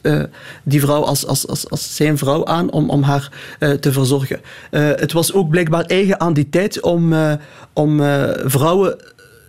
die 0.62 0.80
vrouw 0.80 1.02
als, 1.02 1.26
als, 1.26 1.46
als, 1.46 1.70
als 1.70 1.96
zijn 1.96 2.18
vrouw 2.18 2.44
aan 2.44 2.70
om, 2.70 2.90
om 2.90 3.02
haar 3.02 3.21
eh, 3.58 3.70
te 3.70 3.92
verzorgen. 3.92 4.40
Eh, 4.70 4.88
het 4.88 5.12
was 5.12 5.32
ook 5.32 5.48
blijkbaar 5.48 5.84
eigen 5.84 6.20
aan 6.20 6.32
die 6.32 6.48
tijd 6.48 6.80
om, 6.80 7.12
eh, 7.12 7.32
om 7.72 7.96
vrouwen 8.44 8.96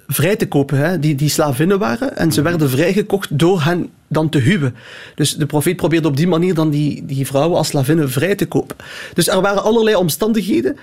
vrij 0.08 0.36
te 0.36 0.48
kopen, 0.48 0.78
hè, 0.78 1.00
die, 1.00 1.16
die 1.16 1.30
slavinnen 1.30 1.80
waren. 1.80 2.18
En 2.18 2.32
ze 2.32 2.42
werden 2.42 2.70
vrijgekocht 2.70 3.40
door 3.40 3.62
hen 3.64 3.90
dan 4.08 4.30
te 4.30 4.38
huwen. 4.40 4.76
Dus 5.16 5.36
de 5.36 5.46
profeet 5.46 5.76
probeerde 5.76 6.08
op 6.08 6.18
die 6.18 6.28
manier 6.28 6.54
dan 6.54 6.70
die, 6.70 7.06
die 7.06 7.26
vrouwen 7.28 7.58
als 7.58 7.68
slavinnen 7.68 8.10
vrij 8.10 8.36
te 8.36 8.46
kopen. 8.46 8.76
Dus 9.14 9.28
er 9.28 9.42
waren 9.42 9.64
allerlei 9.64 9.96
omstandigheden 9.96 10.78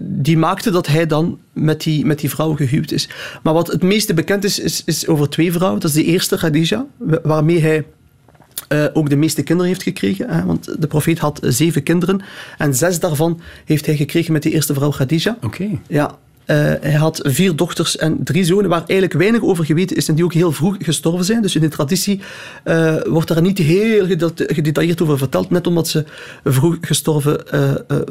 die 0.00 0.38
maakten 0.38 0.72
dat 0.72 0.86
hij 0.86 1.06
dan 1.06 1.38
met 1.52 1.80
die, 1.82 2.06
met 2.06 2.18
die 2.18 2.30
vrouw 2.30 2.54
gehuwd 2.56 2.90
is. 2.92 3.08
Maar 3.42 3.54
wat 3.54 3.66
het 3.72 3.82
meeste 3.82 4.14
bekend 4.14 4.44
is, 4.44 4.58
is, 4.58 4.82
is 4.84 5.06
over 5.06 5.28
twee 5.28 5.52
vrouwen. 5.52 5.80
Dat 5.80 5.90
is 5.90 5.96
de 5.96 6.04
eerste, 6.04 6.36
Khadija, 6.36 6.86
wa- 6.96 7.20
waarmee 7.22 7.60
hij 7.60 7.84
eh, 8.68 8.84
ook 8.92 9.10
de 9.10 9.16
meeste 9.16 9.42
kinderen 9.42 9.70
heeft 9.70 9.82
gekregen. 9.82 10.30
Hè, 10.30 10.44
want 10.44 10.80
de 10.80 10.86
profeet 10.86 11.18
had 11.18 11.38
zeven 11.42 11.82
kinderen. 11.82 12.20
En 12.58 12.74
zes 12.74 13.00
daarvan 13.00 13.40
heeft 13.64 13.86
hij 13.86 13.96
gekregen 13.96 14.32
met 14.32 14.42
de 14.42 14.50
eerste 14.50 14.74
vrouw 14.74 14.90
Khadija. 14.90 15.36
Oké. 15.42 15.68
Ja. 15.88 16.16
eh, 16.44 16.56
hij 16.80 16.92
had 16.92 17.20
vier 17.22 17.56
dochters 17.56 17.96
en 17.96 18.18
drie 18.24 18.44
zonen, 18.44 18.70
waar 18.70 18.78
eigenlijk 18.86 19.12
weinig 19.12 19.42
over 19.42 19.64
geweten 19.64 19.96
is 19.96 20.08
en 20.08 20.14
die 20.14 20.24
ook 20.24 20.32
heel 20.32 20.52
vroeg 20.52 20.76
gestorven 20.78 21.24
zijn. 21.24 21.42
Dus 21.42 21.54
in 21.54 21.60
de 21.60 21.68
traditie 21.68 22.20
eh, 22.64 22.94
wordt 23.04 23.28
daar 23.28 23.42
niet 23.42 23.58
heel 23.58 24.06
gede- 24.06 24.32
gedetailleerd 24.36 25.02
over 25.02 25.18
verteld, 25.18 25.50
net 25.50 25.66
omdat 25.66 25.88
ze 25.88 26.04
vroeg 26.44 26.76
gestorven 26.80 27.40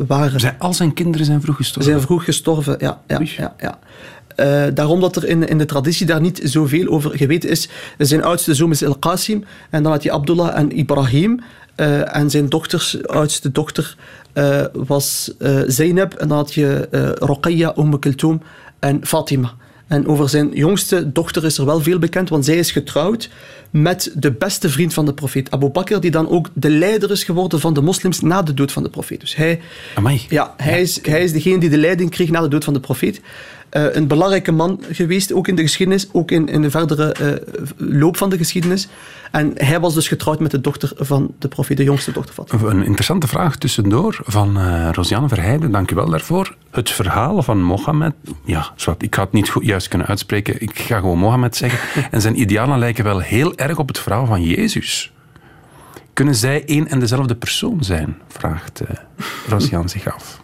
waren. 0.08 0.40
Zijn, 0.40 0.56
al 0.60 0.74
zijn 0.74 0.94
kinderen 0.94 1.26
zijn 1.26 1.42
vroeg 1.42 1.56
Ze 1.56 1.62
gestorven. 1.64 1.92
zijn 1.92 2.04
vroeg 2.04 2.24
gestorven, 2.24 2.76
ja. 2.80 3.02
ja, 3.08 3.20
ja, 3.38 3.56
ja. 3.60 3.80
Eh, 4.42 4.64
daarom 4.74 5.00
dat 5.00 5.16
er 5.16 5.28
in, 5.28 5.48
in 5.48 5.58
de 5.58 5.66
traditie 5.66 6.06
daar 6.06 6.22
niet 6.22 6.42
zoveel 6.44 6.88
over 6.88 7.18
geweten 7.18 7.50
is. 7.50 7.70
Zijn 7.98 8.24
oudste 8.24 8.56
zoon 8.56 8.72
is 8.72 8.82
El-Qasim, 8.82 9.44
en 9.70 9.84
dan 9.84 9.92
had 9.92 10.04
je 10.04 10.12
Abdullah 10.12 10.58
en 10.58 10.78
Ibrahim. 10.78 11.40
Eh, 11.76 12.16
en 12.16 12.30
zijn 12.30 12.50
dochters, 12.50 13.08
oudste 13.08 13.52
dochter 13.52 13.96
eh, 14.34 14.66
was 14.74 15.34
Zainab, 15.68 16.14
en 16.14 16.28
dan 16.28 16.38
had 16.38 16.54
je 16.54 16.88
Ruqayya, 17.20 17.74
Umm 17.78 18.00
Kulthum 18.00 18.42
en 18.80 19.06
Fatima. 19.06 19.54
En 19.88 20.08
over 20.08 20.30
zijn 20.30 20.50
jongste 20.54 21.12
dochter 21.12 21.46
is 21.46 21.58
er 21.58 21.66
wel 21.66 21.82
veel 21.82 22.00
bekend, 22.00 22.30
want 22.30 22.46
zij 22.46 22.58
is 22.58 22.72
getrouwd 22.72 23.30
met 23.70 24.12
de 24.16 24.32
beste 24.32 24.70
vriend 24.70 24.94
van 24.94 25.06
de 25.06 25.14
profeet, 25.14 25.52
Abu 25.52 25.70
Bakr, 25.70 26.00
die 26.00 26.12
dan 26.12 26.30
ook 26.30 26.50
de 26.54 26.70
leider 26.70 27.12
is 27.12 27.24
geworden 27.24 27.60
van 27.60 27.74
de 27.74 27.82
moslims 27.82 28.22
na 28.22 28.42
de 28.42 28.54
dood 28.54 28.72
van 28.72 28.84
de 28.84 28.90
profeet. 28.90 29.20
Dus 29.20 29.36
hij, 29.36 29.62
Amai. 29.96 30.22
ja, 30.30 30.54
hij, 30.58 30.82
is, 30.82 31.00
hij 31.06 31.24
is 31.24 31.32
degene 31.32 31.58
die 31.58 31.70
de 31.70 31.78
leiding 31.78 32.10
kreeg 32.10 32.30
na 32.30 32.42
de 32.42 32.48
dood 32.48 32.64
van 32.64 32.74
de 32.74 32.80
profeet. 32.80 33.22
Eh, 33.72 33.96
een 33.96 34.08
belangrijke 34.08 34.52
man 34.52 34.80
geweest, 34.90 35.34
ook 35.34 35.48
in 35.48 35.56
de 35.56 35.62
geschiedenis, 35.62 36.08
ook 36.12 36.32
in, 36.32 36.48
in 36.48 36.62
de 36.62 36.70
verdere 36.70 37.12
eh, 37.12 37.28
loop 37.78 38.18
van 38.18 38.30
de 38.30 38.38
geschiedenis. 38.38 38.88
En 39.32 39.52
hij 39.56 39.80
was 39.80 39.94
dus 39.94 40.08
getrouwd 40.08 40.40
met 40.40 40.52
de 40.52 40.62
dochter 40.62 40.92
van 40.96 41.34
de 41.40 41.48
profeet, 41.48 41.78
de 41.78 41.84
jongste 41.84 42.12
dochter 42.12 42.34
van. 42.34 42.70
Een 42.70 42.86
interessante 42.86 43.28
vraag 43.28 43.56
tussendoor 43.58 44.20
van 44.24 44.60
eh 44.60 44.90
Rosianne 44.92 45.28
Verheijden. 45.28 45.72
Dank 45.72 45.92
u 45.92 45.96
wel 45.96 46.10
daarvoor. 46.10 46.56
Het 46.72 46.90
verhaal 46.90 47.44
van 47.44 47.64
Mohammed. 47.64 48.14
Ja, 48.46 48.72
zwart, 48.76 49.04
ik 49.04 49.16
ga 49.16 49.24
het 49.24 49.32
niet 49.32 49.50
goed 49.50 49.66
juist 49.66 49.88
kunnen 49.88 50.08
uitspreken. 50.08 50.62
Ik 50.62 50.80
ga 50.80 51.00
gewoon 51.00 51.18
Mohammed 51.18 51.56
zeggen. 51.56 51.80
En 52.12 52.22
zijn 52.22 52.42
idealen 52.42 52.80
lijken 52.80 53.04
wel 53.04 53.20
heel 53.20 53.56
erg 53.56 53.78
op 53.78 53.88
het 53.88 54.00
verhaal 54.00 54.26
van 54.26 54.44
Jezus. 54.44 55.12
Kunnen 56.14 56.36
zij 56.36 56.66
één 56.66 56.88
en 56.88 57.00
dezelfde 57.00 57.36
persoon 57.36 57.84
zijn? 57.84 58.18
Vraagt 58.28 58.82
Rosianne 59.48 59.90
zich 59.90 60.14
af. 60.14 60.42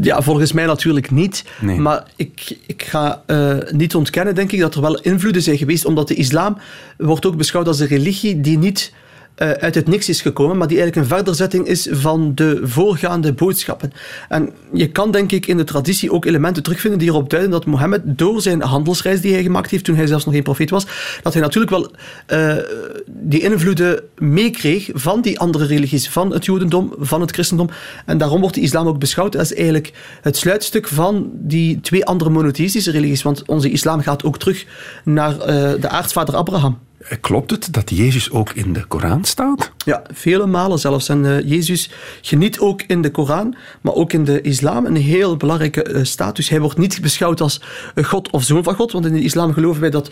Ja, 0.00 0.22
volgens 0.22 0.52
mij 0.52 0.66
natuurlijk 0.66 1.10
niet. 1.10 1.44
Nee. 1.60 1.78
Maar 1.78 2.04
ik, 2.16 2.56
ik 2.66 2.82
ga 2.82 3.22
eh, 3.26 3.56
niet 3.70 3.94
ontkennen, 3.94 4.34
denk 4.34 4.52
ik, 4.52 4.60
dat 4.60 4.74
er 4.74 4.80
wel 4.80 5.00
invloeden 5.00 5.42
zijn 5.42 5.58
geweest, 5.58 5.84
omdat 5.84 6.08
de 6.08 6.14
islam 6.14 6.58
wordt 6.96 7.26
ook 7.26 7.36
beschouwd 7.36 7.66
als 7.66 7.80
een 7.80 7.86
religie 7.86 8.40
die 8.40 8.58
niet 8.58 8.92
eh, 9.34 9.50
uit 9.50 9.74
het 9.74 9.88
niks 9.88 10.08
is 10.08 10.20
gekomen, 10.20 10.56
maar 10.56 10.68
die 10.68 10.78
eigenlijk 10.78 11.10
een 11.10 11.16
verderzetting 11.16 11.66
is 11.66 11.88
van 11.90 12.34
de 12.34 12.60
voorgaande 12.62 13.32
boodschappen. 13.32 13.92
En 14.28 14.50
je 14.72 14.90
kan, 14.90 15.10
denk 15.10 15.32
ik, 15.32 15.46
in 15.46 15.56
de 15.56 15.64
traditie 15.64 16.12
ook 16.12 16.24
elementen 16.24 16.62
terugvinden 16.62 16.98
die 16.98 17.08
erop 17.08 17.30
duiden 17.30 17.50
dat 17.50 17.66
Mohammed 17.66 18.02
door 18.04 18.40
zijn 18.40 18.62
handelsreis 18.62 19.20
die 19.20 19.32
hij 19.32 19.42
gemaakt 19.42 19.70
heeft 19.70 19.84
toen 19.84 19.96
hij 19.96 20.06
zelfs 20.06 20.24
nog 20.24 20.34
geen 20.34 20.42
profeet 20.42 20.70
was, 20.70 20.86
dat 21.22 21.32
hij 21.32 21.42
natuurlijk 21.42 21.72
wel 21.72 21.90
eh, 22.26 22.56
die 23.06 23.40
invloeden 23.40 24.02
meekreeg 24.18 24.90
van 24.92 25.20
die 25.20 25.38
andere 25.38 25.66
religies, 25.66 26.08
van 26.08 26.32
het 26.32 26.44
jodendom, 26.44 26.94
van 26.98 27.20
het 27.20 27.30
christendom. 27.30 27.70
En 28.06 28.18
daarom 28.18 28.40
wordt 28.40 28.54
de 28.54 28.60
islam 28.60 28.86
ook 28.86 28.98
beschouwd 28.98 29.36
als 29.36 29.54
eigenlijk 29.54 29.92
het 30.20 30.36
sluitstuk 30.36 30.88
van 30.88 31.30
die 31.32 31.80
twee 31.80 32.04
andere 32.04 32.30
monotheïstische 32.30 32.90
religies. 32.90 33.22
Want 33.22 33.42
onze 33.46 33.70
islam 33.70 34.00
gaat 34.00 34.24
ook 34.24 34.38
terug 34.38 34.66
naar 35.04 35.40
eh, 35.40 35.72
de 35.80 35.88
aartsvader 35.88 36.36
Abraham. 36.36 36.78
Eh, 37.08 37.18
Klopt 37.20 37.50
het 37.50 37.72
dat 37.72 37.90
Jezus 37.90 38.30
ook 38.30 38.52
in 38.52 38.72
de 38.72 38.84
Koran 38.84 39.24
staat? 39.24 39.72
Ja, 39.84 40.02
vele 40.12 40.46
malen 40.46 40.78
zelfs. 40.78 41.08
En 41.08 41.26
eh, 41.26 41.48
Jezus 41.50 41.90
geniet 42.20 42.58
ook 42.58 42.82
in 42.86 43.02
de 43.02 43.10
Koran, 43.10 43.54
maar 43.80 43.94
ook 43.94 44.12
in 44.12 44.24
de 44.24 44.40
islam 44.40 44.86
een 44.86 44.96
heel 44.96 45.36
belangrijke 45.36 45.82
eh, 45.82 46.04
status. 46.04 46.48
Hij 46.48 46.60
wordt 46.60 46.78
niet 46.78 47.00
beschouwd 47.00 47.40
als 47.40 47.60
God 48.02 48.30
of 48.30 48.42
zoon 48.42 48.62
van 48.62 48.74
God, 48.74 48.92
want 48.92 49.06
in 49.06 49.12
de 49.12 49.20
islam 49.20 49.52
geloven 49.52 49.80
wij 49.80 49.90
dat 49.90 50.10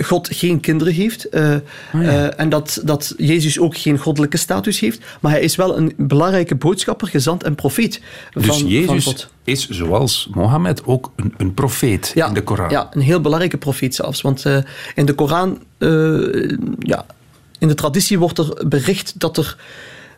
God 0.00 0.28
geen 0.32 0.60
kinderen 0.60 0.92
heeft 0.92 1.28
eh, 1.28 2.40
en 2.40 2.48
dat, 2.48 2.80
dat 2.84 3.14
Jezus 3.16 3.58
ook 3.58 3.76
geen 3.76 3.98
goddelijke 3.98 4.36
status 4.36 4.80
heeft. 4.80 5.04
Maar 5.20 5.32
hij 5.32 5.40
is 5.40 5.56
wel 5.56 5.76
een 5.76 5.94
belangrijke 5.96 6.54
boodschapper, 6.54 7.08
gezant 7.08 7.42
en 7.42 7.54
profeet 7.54 8.00
van, 8.30 8.42
Dus 8.42 8.58
van 8.58 8.66
Jezus 8.68 9.04
God. 9.04 9.28
is 9.44 9.68
zoals 9.68 10.28
Mohammed 10.34 10.84
ook 10.86 11.12
een, 11.16 11.34
een 11.36 11.54
profeet 11.54 12.12
in 12.14 12.34
de 12.34 12.42
Koran. 12.42 12.70
Ja, 12.70 12.88
een 12.90 13.00
heel 13.00 13.20
belangrijke 13.20 13.58
profeet 13.58 13.94
zelfs. 13.94 14.20
Want 14.20 14.44
in 14.94 15.06
de 15.06 15.14
Koran, 15.14 15.58
ja, 16.78 17.06
in 17.58 17.68
de 17.68 17.74
traditie 17.74 18.18
wordt 18.18 18.38
er 18.38 18.68
bericht 18.68 19.20
dat 19.20 19.36
er 19.36 19.56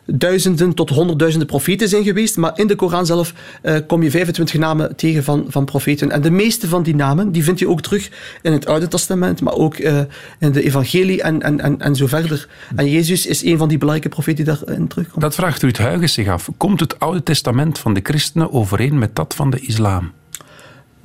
duizenden 0.05 0.73
tot 0.73 0.89
honderdduizenden 0.89 1.47
profeten 1.47 1.89
zijn 1.89 2.03
geweest. 2.03 2.37
Maar 2.37 2.51
in 2.55 2.67
de 2.67 2.75
Koran 2.75 3.05
zelf 3.05 3.33
eh, 3.61 3.75
kom 3.87 4.03
je 4.03 4.11
25 4.11 4.59
namen 4.59 4.95
tegen 4.95 5.23
van, 5.23 5.45
van 5.47 5.65
profeten. 5.65 6.11
En 6.11 6.21
de 6.21 6.31
meeste 6.31 6.67
van 6.67 6.83
die 6.83 6.95
namen 6.95 7.31
die 7.31 7.43
vind 7.43 7.59
je 7.59 7.69
ook 7.69 7.81
terug 7.81 8.09
in 8.41 8.51
het 8.51 8.65
Oude 8.65 8.87
Testament, 8.87 9.41
maar 9.41 9.53
ook 9.53 9.75
eh, 9.75 9.99
in 10.39 10.51
de 10.51 10.63
Evangelie 10.63 11.21
en, 11.21 11.41
en, 11.41 11.59
en, 11.59 11.81
en 11.81 11.95
zo 11.95 12.07
verder. 12.07 12.47
En 12.75 12.89
Jezus 12.89 13.25
is 13.25 13.43
een 13.43 13.57
van 13.57 13.67
die 13.67 13.77
belangrijke 13.77 14.15
profeten 14.15 14.45
die 14.45 14.53
daarin 14.53 14.87
terugkomt. 14.87 15.21
Dat 15.21 15.35
vraagt 15.35 15.61
Ruud 15.61 15.77
Huygens 15.77 16.13
zich 16.13 16.27
af. 16.27 16.49
Komt 16.57 16.79
het 16.79 16.99
Oude 16.99 17.23
Testament 17.23 17.79
van 17.79 17.93
de 17.93 17.99
christenen 18.03 18.51
overeen 18.51 18.97
met 18.99 19.15
dat 19.15 19.33
van 19.35 19.49
de 19.49 19.59
islam? 19.59 20.11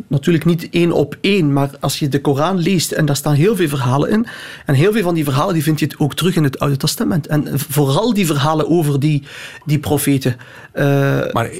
Natuurlijk 0.08 0.44
niet 0.44 0.68
één 0.70 0.92
op 0.92 1.16
één, 1.20 1.52
maar 1.52 1.70
als 1.80 1.98
je 1.98 2.08
de 2.08 2.20
Koran 2.20 2.58
leest 2.58 2.92
en 2.92 3.04
daar 3.06 3.16
staan 3.16 3.34
heel 3.34 3.56
veel 3.56 3.68
verhalen 3.68 4.10
in, 4.10 4.26
en 4.66 4.74
heel 4.74 4.92
veel 4.92 5.02
van 5.02 5.14
die 5.14 5.24
verhalen 5.24 5.54
die 5.54 5.62
vind 5.62 5.80
je 5.80 5.90
ook 5.98 6.14
terug 6.14 6.36
in 6.36 6.44
het 6.44 6.58
Oude 6.58 6.76
Testament. 6.76 7.26
En 7.26 7.48
vooral 7.68 8.14
die 8.14 8.26
verhalen 8.26 8.68
over 8.68 9.00
die, 9.00 9.22
die 9.64 9.78
profeten. 9.78 10.36
Eh, 10.72 10.84
Maar 11.32 11.50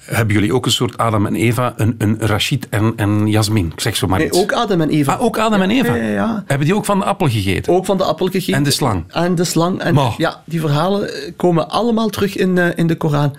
hebben 0.00 0.34
jullie 0.34 0.54
ook 0.54 0.66
een 0.66 0.72
soort 0.72 0.96
Adam 0.98 1.26
en 1.26 1.34
Eva, 1.34 1.72
een, 1.76 1.94
een 1.98 2.16
Rashid 2.20 2.68
en, 2.68 2.92
en 2.96 3.26
Jasmin? 3.26 3.66
Ik 3.74 3.80
zeg 3.80 3.96
zo 3.96 4.06
maar 4.06 4.18
Nee, 4.18 4.28
iets. 4.28 4.38
ook 4.38 4.52
Adam 4.52 4.80
en 4.80 4.88
Eva. 4.88 5.12
Ah, 5.12 5.22
ook 5.22 5.38
Adam 5.38 5.62
en 5.62 5.70
Eva? 5.70 5.94
Ja, 5.94 6.02
ja, 6.02 6.08
ja. 6.10 6.42
Hebben 6.46 6.66
die 6.66 6.76
ook 6.76 6.84
van 6.84 6.98
de 6.98 7.04
appel 7.04 7.28
gegeten? 7.28 7.72
Ook 7.72 7.84
van 7.86 7.96
de 7.96 8.04
appel 8.04 8.26
gegeten. 8.26 8.54
En 8.54 8.62
de 8.62 8.70
slang? 8.70 9.04
En 9.08 9.34
de 9.34 9.44
slang. 9.44 9.80
En 9.80 9.94
Maar. 9.94 10.14
ja, 10.16 10.42
die 10.44 10.60
verhalen 10.60 11.10
komen 11.36 11.70
allemaal 11.70 12.08
terug 12.08 12.36
in, 12.36 12.58
eh, 12.58 12.66
in 12.74 12.86
de 12.86 12.96
Koran. 12.96 13.36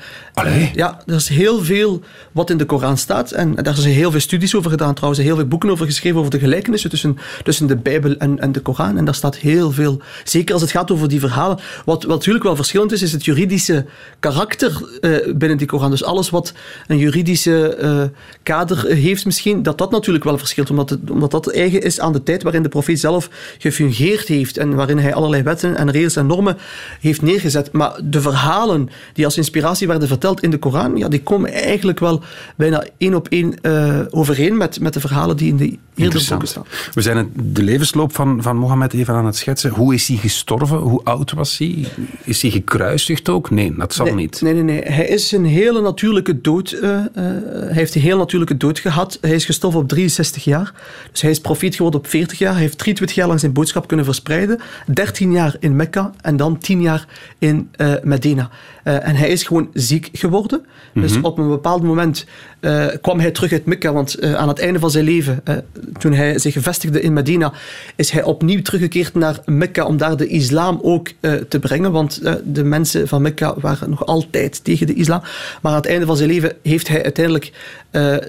Ja, 0.76 1.02
er 1.06 1.16
is 1.16 1.28
heel 1.28 1.64
veel 1.64 2.02
wat 2.32 2.50
in 2.50 2.58
de 2.58 2.66
Koran 2.66 2.98
staat. 2.98 3.32
En 3.32 3.56
daar 3.56 3.76
zijn 3.76 3.94
heel 3.94 4.12
veel 4.12 4.20
studies 4.20 4.56
over 4.56 4.72
gedaan 4.72 4.94
trouwens. 4.94 5.24
Heel 5.24 5.36
veel 5.36 5.48
boeken 5.48 5.70
over 5.70 5.86
geschreven 5.86 6.20
over 6.20 6.32
de 6.32 6.40
gelijkenissen 6.40 6.90
tussen, 6.90 7.18
tussen 7.44 7.68
de 7.68 7.76
Bijbel 7.76 8.18
en, 8.18 8.40
en 8.40 8.52
de 8.52 8.60
Koran. 8.60 8.98
En 8.98 9.06
daar 9.06 9.16
staat 9.16 9.36
heel 9.36 9.72
veel. 9.72 10.02
Zeker 10.24 10.54
als 10.54 10.62
het 10.62 10.72
gaat 10.72 10.92
over 10.92 11.08
die 11.08 11.20
verhalen. 11.20 11.60
Wat, 11.86 12.04
wat 12.04 12.08
natuurlijk 12.08 12.44
wel 12.44 12.56
verschillend 12.56 12.92
is, 12.92 13.02
is 13.02 13.12
het 13.12 13.26
juridische 13.26 13.86
karakter 14.20 15.00
eh, 15.02 15.34
binnen 15.36 15.58
die 15.58 15.68
Koran. 15.68 15.90
Dus 15.90 16.04
alles 16.04 16.30
wat 16.30 16.54
een 16.88 16.98
juridische 16.98 17.76
eh, 17.76 18.04
kader 18.44 18.86
heeft 18.86 19.26
misschien, 19.26 19.64
dat 19.64 19.78
dat 19.78 19.92
natuurlijk 19.92 20.24
wel 20.24 20.38
verschilt. 20.38 20.70
Omdat, 20.70 20.90
het, 20.90 21.10
omdat 21.10 21.32
dat 21.32 21.52
eigen 21.52 21.82
is 21.82 22.00
aan 22.00 22.14
de 22.14 22.24
tijd 22.24 22.44
waarin 22.44 22.64
de 22.64 22.70
profeet 22.70 23.00
zelf 23.00 23.30
gefungeerd 23.58 24.28
heeft. 24.28 24.58
En 24.58 24.76
waarin 24.76 24.98
hij 24.98 25.14
allerlei 25.14 25.44
wetten 25.44 25.76
en 25.78 25.92
regels 25.92 26.16
en 26.16 26.26
normen 26.26 26.58
heeft 27.00 27.22
neergezet. 27.22 27.72
Maar 27.72 28.00
de 28.04 28.22
verhalen 28.22 28.90
die 29.14 29.26
als 29.26 29.38
inspiratie 29.38 29.88
werden 29.88 30.08
verteld 30.08 30.20
in 30.40 30.50
de 30.50 30.58
Koran, 30.58 30.98
ja, 30.98 31.08
die 31.08 31.22
komen 31.24 31.52
eigenlijk 31.54 32.00
wel 32.00 32.22
bijna 32.56 32.86
één 32.98 33.14
op 33.14 33.28
één 33.28 33.62
eh, 33.62 34.00
overeen 34.10 34.58
met, 34.58 34.80
met 34.80 34.94
de 34.94 35.00
verhalen 35.00 35.38
die 35.38 35.48
in 35.48 35.58
de 35.58 35.78
eerdere 35.96 36.26
boeken 36.30 36.48
staan. 36.48 36.66
We 36.94 37.02
zijn 37.02 37.18
het- 37.18 37.28
de 37.56 37.64
levensloop 37.64 38.16
van, 38.16 38.42
van 38.42 38.58
Mohammed 38.58 38.94
even 38.94 39.14
aan 39.14 39.26
het 39.26 39.36
schetsen. 39.36 39.70
Hoe 39.72 39.94
is 39.94 40.08
hij 40.08 40.18
gestorven? 40.18 40.78
Hoe 40.78 41.02
oud 41.04 41.32
was 41.32 41.58
hij? 41.58 41.86
Is 42.24 42.42
hij 42.42 42.52
gekruisigd 42.52 43.30
ook? 43.30 43.50
Nee, 43.50 43.74
dat 43.78 43.94
zal 43.94 44.06
nee, 44.06 44.16
niet. 44.16 44.42
Nee, 44.42 44.54
nee, 44.54 44.64
nee. 44.64 44.82
Hij 44.82 45.06
is 45.08 45.32
een 45.32 45.46
hele 45.46 45.82
natuurlijke 45.82 46.42
dood. 46.42 46.72
eh, 46.72 46.90
hij 47.14 47.74
heeft 47.74 47.96
een 47.96 48.02
heel 48.02 48.18
natuurlijke 48.18 48.58
dood 48.58 48.80
gehad. 48.80 49.18
Hij 49.22 49.32
is 49.36 49.46
gestorven 49.46 49.80
op 49.80 49.88
63 49.88 50.44
jaar. 50.44 50.74
Dus 51.12 51.22
hij 51.22 51.32
is 51.32 51.40
profeet 51.42 51.76
geworden 51.76 52.00
op 52.00 52.08
40 52.08 52.38
jaar. 52.38 52.52
Hij 52.54 52.62
heeft 52.62 52.78
23 52.78 53.18
jaar 53.18 53.28
lang 53.28 53.40
zijn 53.40 53.54
boodschap 53.54 53.88
kunnen 53.88 54.06
verspreiden. 54.06 54.60
13 54.94 55.32
jaar 55.32 55.56
in 55.60 55.76
Mekka 55.76 56.12
en 56.22 56.38
dan 56.38 56.58
10 56.58 56.82
jaar 56.82 57.06
in 57.40 57.70
Medina. 58.04 58.50
En 58.84 59.16
hij 59.16 59.30
is 59.30 59.44
gewoon 59.44 59.70
ziek 59.74 60.10
geworden. 60.12 60.66
Dus 60.94 61.22
op 61.22 61.38
een 61.38 61.48
bepaald 61.48 61.84
moment 61.84 62.26
eh, 62.60 62.86
kwam 63.02 63.20
hij 63.20 63.32
terug 63.32 63.52
uit 63.52 63.66
Mekka. 63.66 63.94
Want 63.94 64.16
eh, 64.16 64.34
aan 64.34 64.48
het 64.48 64.60
einde 64.60 64.80
van 64.80 64.92
zijn 64.92 65.06
leven, 65.06 65.42
eh, 65.44 65.56
toen 66.00 66.14
hij 66.14 66.40
zich 66.40 66.56
vestigde 66.60 67.02
in 67.02 67.14
Medina, 67.14 67.54
is 67.96 68.10
hij 68.12 68.24
opnieuw 68.24 68.62
teruggekeerd 68.62 69.14
naar 69.14 69.40
Mekka 69.46 69.86
om 69.86 69.98
daar 69.98 70.18
de 70.18 70.28
islam 70.28 70.80
ook 70.82 71.10
te 71.50 71.60
brengen. 71.60 71.92
Want 71.92 72.22
de 72.44 72.64
mensen 72.64 73.08
van 73.08 73.22
Mekka 73.22 73.56
waren 73.60 73.90
nog 73.90 74.06
altijd 74.06 74.64
tegen 74.64 74.88
de 74.88 74.94
islam. 74.94 75.22
Maar 75.62 75.72
aan 75.72 75.78
het 75.78 75.88
einde 75.88 76.06
van 76.06 76.18
zijn 76.18 76.30
leven 76.30 76.54
heeft 76.64 76.88
hij 76.88 77.04
uiteindelijk 77.04 77.52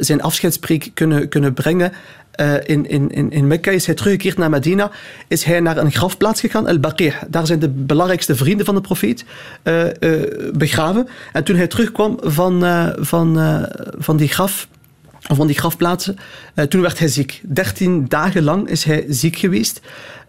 zijn 0.00 0.22
afscheidspreek 0.22 0.90
kunnen, 0.94 1.28
kunnen 1.28 1.54
brengen. 1.54 1.92
Eh, 2.32 2.54
in, 2.62 2.88
in, 2.88 3.10
in, 3.10 3.30
in 3.30 3.46
Mekka 3.46 3.70
is 3.70 3.86
hij 3.86 3.94
teruggekeerd 3.94 4.38
naar 4.38 4.50
Medina. 4.50 4.90
Is 5.28 5.44
hij 5.44 5.60
naar 5.60 5.76
een 5.76 5.92
grafplaats 5.92 6.40
gegaan, 6.40 6.68
El-Baqi'. 6.68 7.12
Daar 7.28 7.46
zijn 7.46 7.58
de 7.58 7.68
belangrijkste 7.68 8.36
vrienden 8.36 8.66
van 8.66 8.74
de 8.74 8.80
profeet 8.80 9.24
eh, 9.62 10.02
eh, 10.02 10.52
begraven. 10.54 11.08
En 11.32 11.44
toen 11.44 11.56
hij 11.56 11.66
terugkwam 11.66 12.18
van, 12.20 12.64
van, 12.98 13.38
van 13.98 14.16
die 14.16 14.28
graf 14.28 14.68
van 15.20 15.46
die 15.46 15.56
grafplaatsen. 15.56 16.16
Toen 16.68 16.80
werd 16.80 16.98
hij 16.98 17.08
ziek. 17.08 17.40
Dertien 17.44 18.04
dagen 18.08 18.42
lang 18.42 18.68
is 18.68 18.84
hij 18.84 19.04
ziek 19.08 19.36
geweest. 19.36 19.80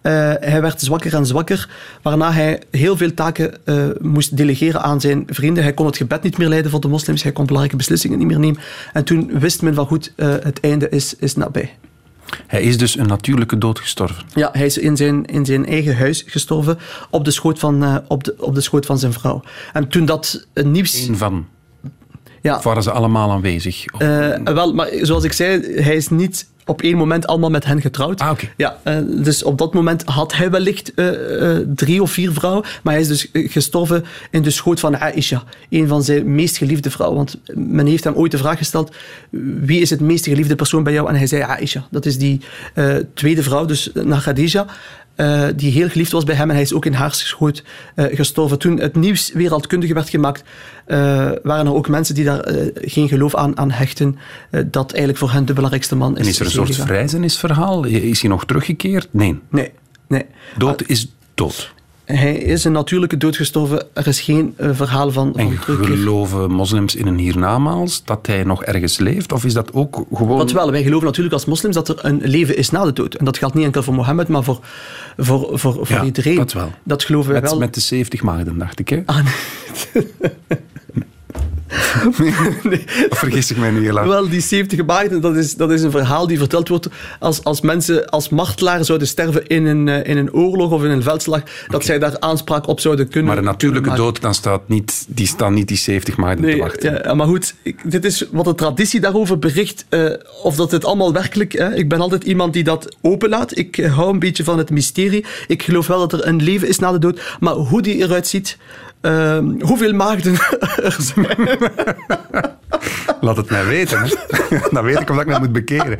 Hij 0.02 0.62
werd 0.62 0.82
zwakker 0.82 1.16
en 1.16 1.26
zwakker, 1.26 1.70
waarna 2.02 2.32
hij 2.32 2.62
heel 2.72 2.98
veel 2.98 3.13
taken 3.13 3.54
moest 4.02 4.38
delegeren 4.38 4.82
aan 4.82 5.02
zijn 5.02 5.24
vrienden. 5.28 5.63
Hij 5.63 5.74
kon 5.74 5.86
het 5.86 5.98
gebed 5.98 6.24
niet 6.24 6.38
meer 6.38 6.48
leiden 6.48 6.72
voor 6.72 6.82
de 6.82 6.88
moslims, 6.88 7.24
hij 7.24 7.32
kon 7.32 7.46
belangrijke 7.46 7.78
beslissingen 7.78 8.18
niet 8.18 8.28
meer 8.28 8.39
nemen. 8.39 8.62
En 8.94 9.04
toen 9.04 9.39
wist 9.39 9.62
men 9.62 9.74
van 9.74 9.86
goed, 9.86 10.13
het 10.16 10.60
einde 10.60 10.89
is, 10.89 11.16
is 11.16 11.36
nabij. 11.36 11.72
Hij 12.48 12.62
is 12.62 12.78
dus 12.78 12.98
een 12.98 13.08
natuurlijke 13.08 13.58
dood 13.58 13.80
gestorven. 13.80 14.24
Ja, 14.34 14.50
hij 14.52 14.66
is 14.66 14.78
in 14.78 14.98
zijn, 14.98 15.26
in 15.26 15.46
zijn 15.46 15.66
eigen 15.66 15.98
huis 15.98 16.24
gestorven 16.28 16.78
op 17.10 17.26
de, 17.26 17.32
schoot 17.32 17.60
van, 17.60 17.84
eh, 17.84 17.96
op, 18.08 18.24
de, 18.24 18.36
op 18.38 18.56
de 18.56 18.62
schoot 18.62 18.86
van 18.86 18.98
zijn 19.00 19.14
vrouw. 19.14 19.42
En 19.74 19.88
toen 19.88 20.06
dat 20.06 20.48
eh, 20.54 20.64
nieuws... 20.64 21.08
Eén 21.08 21.18
van. 21.18 21.48
Ja, 22.42 22.58
Of 22.58 22.64
waren 22.64 22.84
ze 22.84 22.92
allemaal 22.92 23.32
aanwezig? 23.32 23.86
Of- 23.94 24.02
Eh, 24.02 24.38
wel, 24.44 24.74
maar 24.74 24.90
zoals 25.02 25.24
ik 25.24 25.32
zei, 25.34 25.82
hij 25.82 25.96
is 25.96 26.10
niet 26.10 26.48
op 26.65 26.82
één 26.82 26.97
moment 26.97 27.28
allemaal 27.28 27.49
met 27.49 27.65
hen 27.65 27.82
getrouwd. 27.82 28.21
Ah. 28.21 28.39
Ja, 28.58 28.78
eh, 28.84 28.97
dus 29.06 29.43
op 29.43 29.58
dat 29.58 29.73
moment 29.73 30.04
had 30.04 30.34
hij 30.34 30.52
wellicht 30.52 30.93
eh, 30.93 31.58
eh, 31.58 31.67
drie 31.76 32.02
of 32.02 32.12
vier 32.12 32.32
vrouwen, 32.32 32.63
maar 32.84 32.93
hij 32.93 33.02
is 33.02 33.08
dus 33.08 33.30
gestorven 33.34 34.06
in 34.32 34.41
de 34.41 34.49
schoot 34.49 34.80
van 34.80 34.97
Aisha, 34.97 35.43
een 35.69 35.88
van 35.88 36.04
zijn 36.04 36.36
meest 36.36 36.58
geliefde 36.58 36.91
vrouwen. 36.91 37.17
Want 37.17 37.38
men 37.56 37.86
heeft 37.86 38.04
hem 38.04 38.13
ooit 38.13 38.32
de 38.32 38.38
vraag 38.38 38.58
gesteld, 38.58 38.95
wie 39.62 39.82
is 39.82 39.89
het 39.89 39.99
meest 39.99 40.26
geliefde 40.26 40.56
persoon 40.56 40.84
bij 40.84 40.93
jou? 40.93 41.10
En 41.10 41.15
hij 41.15 41.28
zei 41.28 41.41
Aisha. 41.41 41.88
Dat 41.91 42.06
is 42.06 42.17
die 42.17 42.41
tweede 43.13 43.43
vrouw, 43.43 43.65
dus 43.65 43.89
na 43.93 44.19
Khadija. 44.19 44.65
Eh, 45.15 45.47
die 45.56 45.71
heel 45.71 45.89
geliefd 45.89 46.12
was 46.12 46.23
bij 46.23 46.36
hem 46.36 46.49
en 46.49 46.56
hij 46.56 46.63
is 46.63 46.73
ook 46.73 46.86
in 46.86 46.93
haar 46.93 47.13
schoot 47.13 47.63
eh, 47.95 48.06
gestorven. 48.15 48.60
Toen 48.60 48.80
het 48.80 48.95
nieuws 48.95 49.32
wereldkundig 49.34 49.93
werd 49.93 50.10
gemaakt, 50.10 50.43
eh, 50.86 50.97
waren 51.43 51.65
er 51.65 51.73
ook 51.73 51.88
mensen 51.88 52.15
die 52.15 52.23
daar 52.23 52.45
geen 52.76 53.08
geloof 53.08 53.36
aan, 53.36 53.58
aan 53.58 53.71
hechten, 53.71 54.17
dat 54.65 54.91
eigenlijk 54.91 55.17
voor 55.17 55.32
hen 55.32 55.45
de 55.45 55.54
belangrijkste 55.54 55.95
man 55.95 56.17
is. 56.17 56.21
en 56.21 56.28
is 56.28 56.39
er 56.39 56.45
een 56.45 56.52
soort 56.52 56.76
vrijzenisverhaal? 56.76 57.84
Is 57.84 58.21
hij 58.21 58.30
nog 58.30 58.45
teruggekeerd? 58.45 59.08
Nee. 59.12 59.39
Nee, 59.49 59.71
nee. 60.08 60.26
Dood 60.58 60.84
is 60.88 61.13
dood. 61.34 61.73
Hij 62.06 62.36
is 62.36 62.63
een 62.63 62.72
natuurlijke 62.72 63.18
dood 63.18 63.36
gestorven. 63.36 63.86
Er 63.94 64.08
is 64.08 64.22
geen 64.22 64.54
eh, 64.58 64.70
verhaal 64.74 65.12
van, 65.12 65.36
En 65.36 65.58
van 65.58 65.86
geloven 65.86 66.52
moslims 66.52 66.96
in 66.96 67.08
een 67.08 67.18
hiernamaals 67.18 68.04
dat 68.06 68.28
hij 68.28 68.44
nog 68.44 68.63
ergens 68.63 68.98
leeft? 68.98 69.32
Of 69.32 69.46
is 69.46 69.54
dat 69.54 69.74
ook 69.74 70.06
gewoon... 70.13 70.38
Wat 70.38 70.52
wel, 70.52 70.72
wij 70.72 70.84
geloven 70.84 71.06
natuurlijk 71.06 71.34
als 71.34 71.46
moslims 71.46 71.76
dat 71.76 71.89
er 71.89 72.00
een 72.02 72.22
leven 72.24 72.58
is 72.58 72.70
na 72.70 72.84
de 72.84 72.94
dood. 72.94 73.13
En 73.16 73.26
dat 73.26 73.38
geldt 73.38 73.56
niet 73.56 73.66
enkel 73.66 73.84
voor 73.84 73.94
Mohammed, 73.94 74.28
maar 74.28 74.44
voor, 74.44 74.60
voor, 75.18 75.60
voor, 75.60 75.74
voor 75.74 75.88
Ja, 75.96 76.04
iedereen. 76.04 76.36
dat 76.36 76.54
wel. 76.54 76.72
Dat 76.84 77.04
geloven 77.04 77.32
wij 77.32 77.42
Met, 77.42 77.50
wel. 77.50 77.60
met 77.60 77.74
de 77.74 77.80
70 77.80 78.22
maagden, 78.22 78.58
dacht 78.58 78.80
ik. 78.80 78.89
Hè? 78.89 79.02
Ah, 79.06 79.18
nee. 79.24 80.04
Of 83.10 83.18
vergis 83.20 83.52
ik 83.52 83.58
mij 83.58 83.72
nu 83.72 83.82
heel 83.84 83.98
erg? 83.98 84.08
Wel, 84.08 84.30
die 84.30 84.42
70 84.42 84.86
maagden, 84.86 85.22
dat 85.22 85.36
is, 85.36 85.56
dat 85.56 85.72
is 85.72 85.82
een 85.82 85.92
verhaal 85.92 86.28
die 86.28 86.38
verteld 86.38 86.68
wordt 86.68 86.88
als, 87.20 87.44
als 87.44 87.62
mensen 87.62 88.10
als 88.10 88.30
martelaar 88.30 88.86
zouden 88.86 89.08
sterven 89.08 89.48
in 89.48 89.66
een, 89.66 89.88
eh, 89.88 90.10
in 90.12 90.18
een 90.18 90.34
oorlog 90.34 90.72
of 90.72 90.84
in 90.84 90.90
een 90.90 91.04
veldslag, 91.04 91.42
dat 91.68 91.86
zij 91.86 92.00
daar 92.00 92.20
aanspraak 92.20 92.68
op 92.68 92.80
zouden 92.80 93.08
kunnen 93.08 93.30
Maar 93.30 93.38
een 93.38 93.44
natuurlijke 93.44 93.94
dood, 93.94 94.22
dan 94.22 94.34
staat 94.34 94.62
niet, 94.68 95.06
die 95.08 95.28
staan 95.28 95.54
niet 95.54 95.68
die 95.68 95.78
70 95.78 96.18
maagden 96.18 96.50
te 96.52 96.58
wachten. 96.58 97.02
ja, 97.04 97.14
maar 97.14 97.28
goed, 97.28 97.54
ik- 97.62 97.80
dit 97.92 98.06
is 98.06 98.26
wat 98.32 98.46
de 98.46 98.56
traditie 98.56 99.00
daarover 99.00 99.40
bericht. 99.40 99.86
eh, 99.90 100.06
of 100.44 100.56
dat 100.56 100.72
het 100.72 100.86
allemaal 100.86 101.14
werkelijk... 101.14 101.54
Hè, 101.54 101.76
ik 101.76 101.90
ben 101.90 102.00
altijd 102.02 102.24
iemand 102.24 102.54
die 102.54 102.64
dat 102.64 102.96
openlaat. 103.02 103.58
Ik 103.58 103.78
eh, 103.78 103.96
hou 103.96 104.10
een 104.14 104.20
beetje 104.20 104.44
van 104.44 104.58
het 104.58 104.70
mysterie. 104.70 105.26
Ik 105.48 105.64
geloof 105.64 105.88
wel 105.88 106.00
dat 106.08 106.14
er 106.14 106.28
een 106.28 106.42
leven 106.44 106.68
is 106.68 106.80
na 106.80 106.92
de 106.92 107.00
dood. 107.00 107.22
Maar 107.40 107.54
hoe 107.54 107.82
die 107.82 107.96
eruit 107.96 108.28
ziet... 108.28 108.58
ehm, 109.04 109.62
hoeveel 109.62 109.94
maagden 109.94 110.36
er 110.84 110.95
zijn... 110.99 111.60
Laat 113.22 113.38
het 113.38 113.49
mij 113.49 113.66
weten. 113.66 113.99
Hè? 113.99 114.10
dan 114.72 114.84
weet 114.84 114.99
ik 114.99 115.10
of 115.10 115.20
ik 115.20 115.26
mij 115.26 115.39
moet 115.39 115.51
bekeren. 115.51 115.99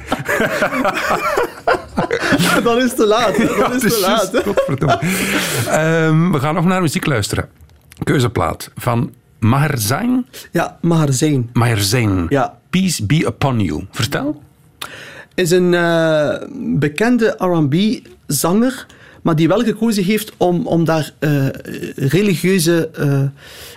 dan 2.64 2.78
is 2.78 2.84
het 2.84 2.96
te 2.96 3.06
laat. 3.06 3.36
Dan 3.58 3.74
is 3.74 3.82
te 3.82 4.00
laat. 4.02 4.34
Ehm, 5.68 6.32
we 6.32 6.40
gaan 6.40 6.54
nog 6.54 6.66
naar 6.66 6.82
muziek 6.82 7.06
luisteren. 7.06 7.50
Keuzeplaat 8.04 8.72
van 8.76 9.14
Maher 9.40 9.78
Zain. 9.78 10.26
Ja, 10.52 10.78
maar 10.82 11.14
zijn. 11.14 11.50
Maher 11.54 11.82
Zain. 11.82 12.26
Ja. 12.30 12.58
Peace 12.70 13.06
be 13.06 13.26
upon 13.26 13.60
you. 13.60 13.86
Vertel. 13.92 14.42
is 15.36 15.52
een 15.52 15.74
eh, 15.74 16.36
bekende 16.80 17.36
R&B-zanger, 17.38 18.86
maar 19.24 19.36
die 19.36 19.48
wel 19.48 19.64
gekozen 19.64 20.04
heeft 20.04 20.34
om, 20.38 20.68
om 20.68 20.86
daar 20.86 21.12
eh, 21.20 21.48
religieuze 21.96 22.90
eh, 22.94 23.22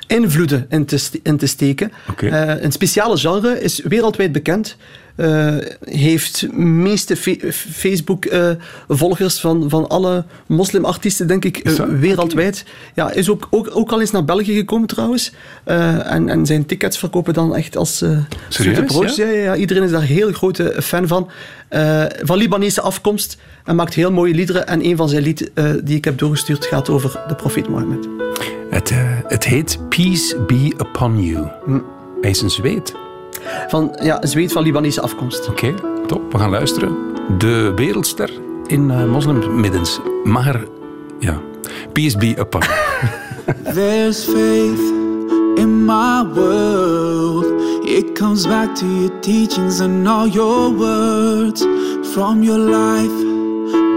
invloeden 0.07 0.67
in 0.69 0.85
te, 0.85 1.09
in 1.23 1.37
te 1.37 1.47
steken. 1.47 1.93
Eh, 2.17 2.63
een 2.63 2.73
speciale 2.73 3.17
genre, 3.17 3.61
is 3.61 3.81
wereldwijd 3.85 4.33
bekend. 4.33 4.77
Eh, 5.17 5.55
heeft 5.85 6.53
meeste 6.53 7.17
Facebook-volgers 7.17 9.41
van, 9.41 9.71
van 9.71 9.89
alle 9.89 10.25
moslimartiesten, 10.47 11.27
denk 11.27 11.45
ik, 11.45 11.59
eh, 11.59 11.75
wereldwijd. 12.01 12.65
Ja, 12.95 13.13
is 13.13 13.31
ook, 13.31 13.47
ook, 13.51 13.69
ook 13.73 13.93
al 13.93 14.01
eens 14.01 14.11
naar 14.11 14.25
België 14.25 14.55
gekomen 14.55 14.87
trouwens. 14.87 15.33
Eh, 15.65 16.13
en, 16.13 16.29
en 16.29 16.47
zijn 16.47 16.67
tickets 16.67 16.99
verkopen 16.99 17.35
dan 17.35 17.57
echt 17.57 17.77
als 17.77 18.03
eh 18.03 18.19
Serieus, 18.49 18.93
broodjes. 18.93 19.17
ja? 19.17 19.27
Ja, 19.27 19.41
ja, 19.41 19.57
iedereen 19.57 19.83
is 19.83 19.91
daar 19.91 20.03
heel 20.03 20.33
grote 20.33 20.75
fan 20.83 21.09
van. 21.09 21.31
Eh, 21.69 22.05
van 22.23 22.39
Libanese 22.39 22.81
afkomst 22.81 23.39
en 23.65 23.77
maakt 23.77 23.95
heel 23.95 24.13
mooie 24.13 24.35
liederen. 24.35 24.67
En 24.67 24.85
een 24.85 24.97
van 24.97 25.09
zijn 25.09 25.23
lied 25.23 25.51
eh, 25.55 25.71
die 25.85 25.97
ik 25.97 26.05
heb 26.05 26.19
doorgestuurd 26.19 26.67
gaat 26.67 26.89
over 26.89 27.21
de 27.29 27.35
profeet 27.35 27.69
Mohammed. 27.69 28.09
Het, 28.71 28.91
eh, 28.91 28.99
het 29.23 29.45
heet 29.45 29.79
Peace 29.89 30.37
be 30.47 30.75
upon 30.79 31.25
you. 31.25 31.49
Hm. 31.65 31.79
Hij 32.21 32.31
is 32.31 32.41
een 32.41 32.51
zweet. 32.51 33.06
Van, 33.69 33.97
ja, 34.03 34.23
een 34.23 34.29
zweet 34.29 34.53
van 34.53 34.63
Libanese 34.63 35.01
afkomst. 35.01 35.49
Oké, 35.49 35.75
top. 36.07 36.33
We 36.33 36.39
gaan 36.39 36.51
luisteren. 36.51 36.97
De 37.39 37.73
wereldster 37.77 38.31
in 38.67 38.91
eh 38.91 39.05
moslimmiddens. 39.05 40.01
Maher, 40.25 40.69
ja. 41.19 41.41
Peace 41.93 42.19
be 42.19 42.35
upon. 42.39 42.63
There's 43.75 44.25
faith 44.25 44.81
in 45.55 45.85
my 45.85 46.25
world. 46.35 47.45
It 47.85 48.15
comes 48.15 48.47
back 48.47 48.75
to 48.75 48.87
your 48.87 49.21
teachings 49.21 49.81
and 49.81 50.09
all 50.09 50.29
your 50.29 50.77
words. 50.77 51.67
From 52.13 52.43
your 52.43 52.59
life, 52.59 53.13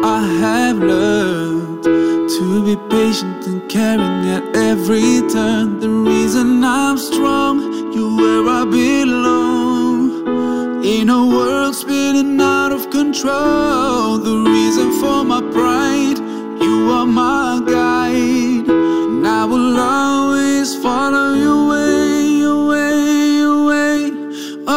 I 0.03 0.39
have 0.41 0.77
learned 0.77 1.68
to 1.83 2.63
be 2.65 2.75
patient 2.89 3.45
and 3.47 3.61
caring 3.69 4.27
at 4.35 4.43
every 4.55 5.21
turn. 5.29 5.79
The 5.79 5.89
reason 5.89 6.63
I'm 6.63 6.97
strong, 6.97 7.93
you're 7.93 8.15
where 8.15 8.47
I 8.47 8.65
belong. 8.65 9.99
In 10.83 11.09
a 11.09 11.25
world 11.35 11.75
spinning 11.75 12.39
out 12.41 12.71
of 12.71 12.89
control, 12.89 14.17
the 14.17 14.37
reason 14.53 14.91
for 15.01 15.23
my 15.23 15.41
pride, 15.51 16.19
you 16.65 16.91
are 16.91 17.05
my 17.05 17.61
guide. 17.65 18.67
And 18.69 19.27
I 19.27 19.43
will 19.45 19.77
always 19.77 20.75
follow 20.77 21.33
your 21.33 21.67
way, 21.69 22.27
your 22.43 22.67
way, 22.71 23.37
your 23.41 23.65
way. 23.67 24.11
Oh, 24.67 24.71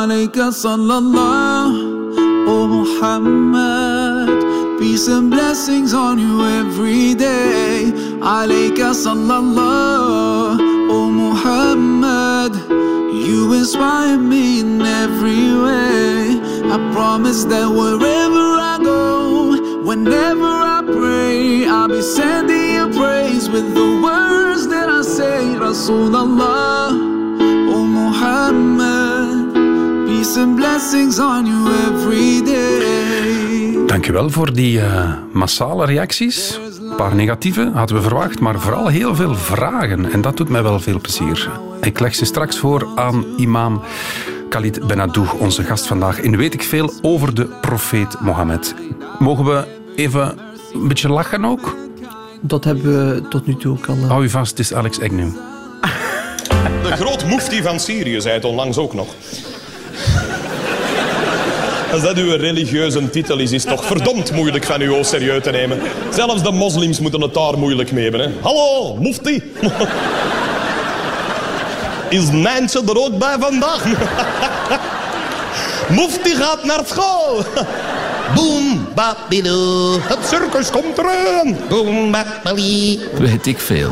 alayka 0.00 0.52
sallallahu, 0.62 1.83
Peace 4.94 5.08
and 5.08 5.28
blessings 5.28 5.92
on 5.92 6.20
you 6.20 6.46
every 6.46 7.14
day. 7.14 7.90
Alayka 8.22 8.94
sallallahu, 8.94 10.56
oh 10.88 11.10
Muhammad. 11.10 12.54
You 13.26 13.54
inspire 13.54 14.16
me 14.16 14.60
in 14.60 14.80
every 14.80 15.50
way. 15.66 16.38
I 16.74 16.76
promise 16.92 17.44
that 17.46 17.68
wherever 17.68 18.46
I 18.72 18.78
go, 18.84 19.82
whenever 19.82 20.52
I 20.76 20.80
pray, 20.86 21.66
I'll 21.66 21.88
be 21.88 22.00
sending 22.00 22.74
you 22.76 22.86
praise 22.96 23.50
with 23.50 23.74
the 23.74 24.00
words 24.00 24.68
that 24.68 24.88
I 24.88 25.02
say. 25.02 25.42
Rasulallah, 25.58 26.90
oh 27.74 27.84
Muhammad. 27.84 29.56
Peace 30.06 30.36
and 30.36 30.56
blessings 30.56 31.18
on 31.18 31.46
you 31.46 31.66
every 31.88 32.42
day. 32.42 33.53
Dankjewel 33.94 34.30
voor 34.30 34.52
die 34.52 34.80
eh, 34.80 35.12
massale 35.32 35.84
reacties. 35.86 36.58
Een 36.90 36.96
paar 36.96 37.14
negatieve 37.14 37.70
hadden 37.74 37.96
we 37.96 38.02
verwacht, 38.02 38.40
maar 38.40 38.60
vooral 38.60 38.86
heel 38.86 39.14
veel 39.14 39.34
vragen. 39.34 40.12
En 40.12 40.20
dat 40.20 40.36
doet 40.36 40.48
mij 40.48 40.62
wel 40.62 40.80
veel 40.80 41.00
plezier. 41.00 41.50
Ik 41.80 42.00
leg 42.00 42.14
ze 42.14 42.24
straks 42.24 42.58
voor 42.58 42.88
aan 42.94 43.24
imam 43.36 43.82
Khalid 44.48 44.86
Benadou, 44.86 45.26
onze 45.38 45.62
gast 45.62 45.86
vandaag. 45.86 46.20
In 46.20 46.36
Weet 46.36 46.54
ik 46.54 46.62
Veel 46.62 46.92
over 47.02 47.34
de 47.34 47.44
profeet 47.60 48.20
Mohammed. 48.20 48.74
Mogen 49.18 49.44
we 49.44 49.64
even 49.96 50.38
een 50.72 50.88
beetje 50.88 51.08
lachen 51.08 51.44
ook? 51.44 51.76
Dat 52.40 52.64
hebben 52.64 53.14
we 53.14 53.28
tot 53.28 53.46
nu 53.46 53.56
toe 53.56 53.72
ook 53.72 53.86
al... 53.86 53.96
eh, 53.96 54.08
Hou 54.08 54.24
u 54.24 54.28
vast, 54.30 54.50
het 54.50 54.58
is 54.58 54.74
Alex 54.74 55.00
Agnew. 55.00 55.30
De 56.82 56.92
groot 56.92 57.24
mufti 57.26 57.62
van 57.62 57.80
Syrië 57.80 58.20
zei 58.20 58.34
het 58.34 58.44
onlangs 58.44 58.78
ook 58.78 58.94
nog. 58.94 59.14
Als 61.94 62.02
dat 62.02 62.16
uw 62.16 62.36
religieuze 62.36 63.10
titel 63.10 63.38
is, 63.38 63.52
is 63.52 63.64
het 63.64 63.76
toch 63.76 63.84
verdomd 63.84 64.32
moeilijk 64.32 64.64
van 64.64 64.80
u 64.80 64.92
o 64.92 65.02
serieus 65.02 65.42
te 65.42 65.50
nemen. 65.50 65.80
Zelfs 66.10 66.42
de 66.42 66.52
moslims 66.52 67.00
moeten 67.00 67.20
het 67.20 67.34
daar 67.34 67.58
moeilijk 67.58 67.92
mee 67.92 68.02
hebben. 68.02 68.34
Hallo, 68.40 68.96
mufti. 68.96 69.52
Is 72.08 72.30
Nijntje 72.30 72.82
er 72.86 72.98
ook 72.98 73.18
bij 73.18 73.36
vandaag? 73.40 73.84
Mufti 75.98 76.34
gaat 76.34 76.64
naar 76.64 76.80
school. 76.86 77.42
Boom, 78.34 78.88
babido. 78.94 79.92
Het 80.00 80.18
circus 80.28 80.70
komt 80.70 80.98
eraan. 80.98 81.56
Boom, 81.68 82.10
babali. 82.10 83.00
Weet 83.18 83.46
ik 83.46 83.58
veel. 83.58 83.90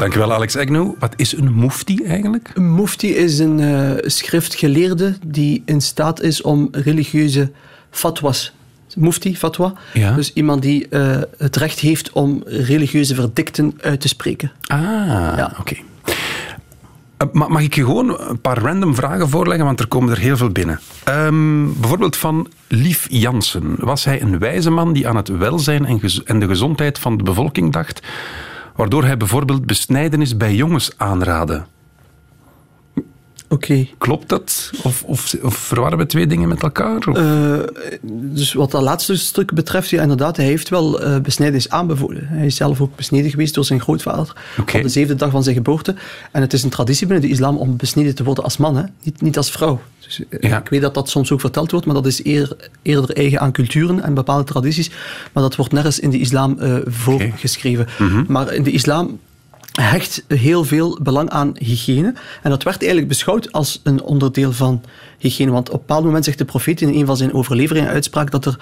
Dankjewel, 0.00 0.32
Alex 0.32 0.56
Agnew. 0.56 0.90
Wat 0.98 1.12
is 1.16 1.36
een 1.36 1.58
mufti 1.58 2.04
eigenlijk? 2.04 2.50
Een 2.54 2.74
mufti 2.74 3.14
is 3.14 3.38
een 3.38 3.60
eh, 3.60 3.90
schriftgeleerde 4.06 5.16
die 5.26 5.62
in 5.64 5.80
staat 5.80 6.20
is 6.20 6.42
om 6.42 6.68
religieuze 6.72 7.50
fatwas. 7.90 8.52
Mufti, 8.96 9.36
fatwa. 9.36 9.72
Ja. 9.92 10.12
Dus 10.14 10.32
iemand 10.32 10.62
die 10.62 10.88
eh, 10.88 11.16
het 11.38 11.56
recht 11.56 11.78
heeft 11.78 12.12
om 12.12 12.42
religieuze 12.46 13.14
verdikten 13.14 13.74
uit 13.80 14.00
te 14.00 14.08
spreken. 14.08 14.52
Ah, 14.66 14.78
Ja. 15.36 15.52
oké. 15.60 15.74
Eh, 17.16 17.26
ma- 17.32 17.48
Mag 17.48 17.62
ik 17.62 17.74
je 17.74 17.84
gewoon 17.84 18.20
een 18.20 18.40
paar 18.40 18.58
random 18.58 18.94
vragen 18.94 19.28
voorleggen, 19.28 19.64
want 19.64 19.80
er 19.80 19.86
komen 19.86 20.10
er 20.10 20.18
heel 20.18 20.36
veel 20.36 20.50
binnen. 20.50 20.80
Ehm, 21.04 21.64
bijvoorbeeld 21.80 22.16
van 22.16 22.48
Lief 22.68 23.06
Jansen. 23.10 23.74
Was 23.78 24.04
hij 24.04 24.22
een 24.22 24.38
wijze 24.38 24.70
man 24.70 24.92
die 24.92 25.08
aan 25.08 25.16
het 25.16 25.28
welzijn 25.28 26.00
en 26.24 26.38
de 26.38 26.46
gezondheid 26.46 26.98
van 26.98 27.16
de 27.16 27.22
bevolking 27.22 27.72
dacht, 27.72 28.00
waardoor 28.80 29.04
hij 29.04 29.16
bijvoorbeeld 29.16 29.66
besnijdenis 29.66 30.36
bij 30.36 30.54
jongens 30.54 30.92
aanraadde? 30.96 31.62
Oké. 33.52 33.86
Klopt 33.98 34.28
dat? 34.28 34.70
Of, 34.82 35.02
of, 35.02 35.34
of 35.42 35.54
verwarren 35.54 35.98
we 35.98 36.06
twee 36.06 36.26
dingen 36.26 36.48
met 36.48 36.62
elkaar? 36.62 36.98
Eh, 37.00 37.58
dus 38.12 38.52
wat 38.52 38.70
dat 38.70 38.82
laatste 38.82 39.16
stuk 39.16 39.54
betreft, 39.54 39.90
ja, 39.90 40.02
inderdaad, 40.02 40.36
hij 40.36 40.46
heeft 40.46 40.68
wel 40.68 41.00
eh 41.00 41.20
besnijdenis 41.20 41.68
aanbevolen. 41.70 42.26
Hij 42.26 42.46
is 42.46 42.56
zelf 42.56 42.80
ook 42.80 42.96
besneden 42.96 43.30
geweest 43.30 43.54
door 43.54 43.64
zijn 43.64 43.80
grootvader 43.80 44.32
op 44.58 44.66
de 44.82 44.88
zevende 44.88 45.14
dag 45.14 45.30
van 45.30 45.42
zijn 45.42 45.54
geboorte. 45.56 45.94
En 46.32 46.40
het 46.40 46.52
is 46.52 46.62
een 46.62 46.70
traditie 46.70 47.06
binnen 47.06 47.26
de 47.26 47.32
islam 47.32 47.56
om 47.56 47.76
besneden 47.76 48.14
te 48.14 48.24
worden 48.24 48.44
als 48.44 48.56
man, 48.56 48.76
hè? 48.76 48.82
Niet, 49.02 49.20
niet 49.20 49.36
als 49.36 49.50
vrouw. 49.50 49.80
Dus, 50.00 50.22
eh, 50.28 50.50
Ja. 50.50 50.58
Ik 50.58 50.68
weet 50.68 50.80
dat 50.80 50.94
dat 50.94 51.08
soms 51.08 51.32
ook 51.32 51.40
verteld 51.40 51.70
wordt, 51.70 51.86
maar 51.86 51.94
dat 51.94 52.06
is 52.06 52.24
eer, 52.24 52.56
eerder 52.82 53.16
eigen 53.16 53.40
aan 53.40 53.52
culturen 53.52 54.02
en 54.02 54.14
bepaalde 54.14 54.44
tradities. 54.44 54.90
Maar 55.32 55.42
dat 55.42 55.56
wordt 55.56 55.72
nergens 55.72 55.98
in 56.00 56.10
de 56.10 56.18
islam 56.18 56.58
eh, 56.58 56.76
voorgeschreven. 56.84 57.86
Maar 58.26 58.52
in 58.54 58.62
de 58.62 58.70
islam 58.70 59.18
hecht 59.72 60.24
heel 60.28 60.64
veel 60.64 60.98
belang 61.02 61.30
aan 61.30 61.52
hygiëne. 61.58 62.14
En 62.42 62.50
dat 62.50 62.62
werd 62.62 62.78
eigenlijk 62.78 63.08
beschouwd 63.08 63.52
als 63.52 63.80
een 63.82 64.02
onderdeel 64.02 64.52
van 64.52 64.82
hygiëne. 65.18 65.50
Want 65.50 65.68
op 65.68 65.74
een 65.74 65.80
bepaald 65.80 66.04
moment 66.04 66.24
zegt 66.24 66.38
de 66.38 66.44
profeet 66.44 66.80
in 66.80 66.88
een 66.88 67.06
van 67.06 67.16
zijn 67.16 67.32
overleveringen 67.32 67.90
uitspraak 67.90 68.30
dat, 68.30 68.44
er, 68.46 68.58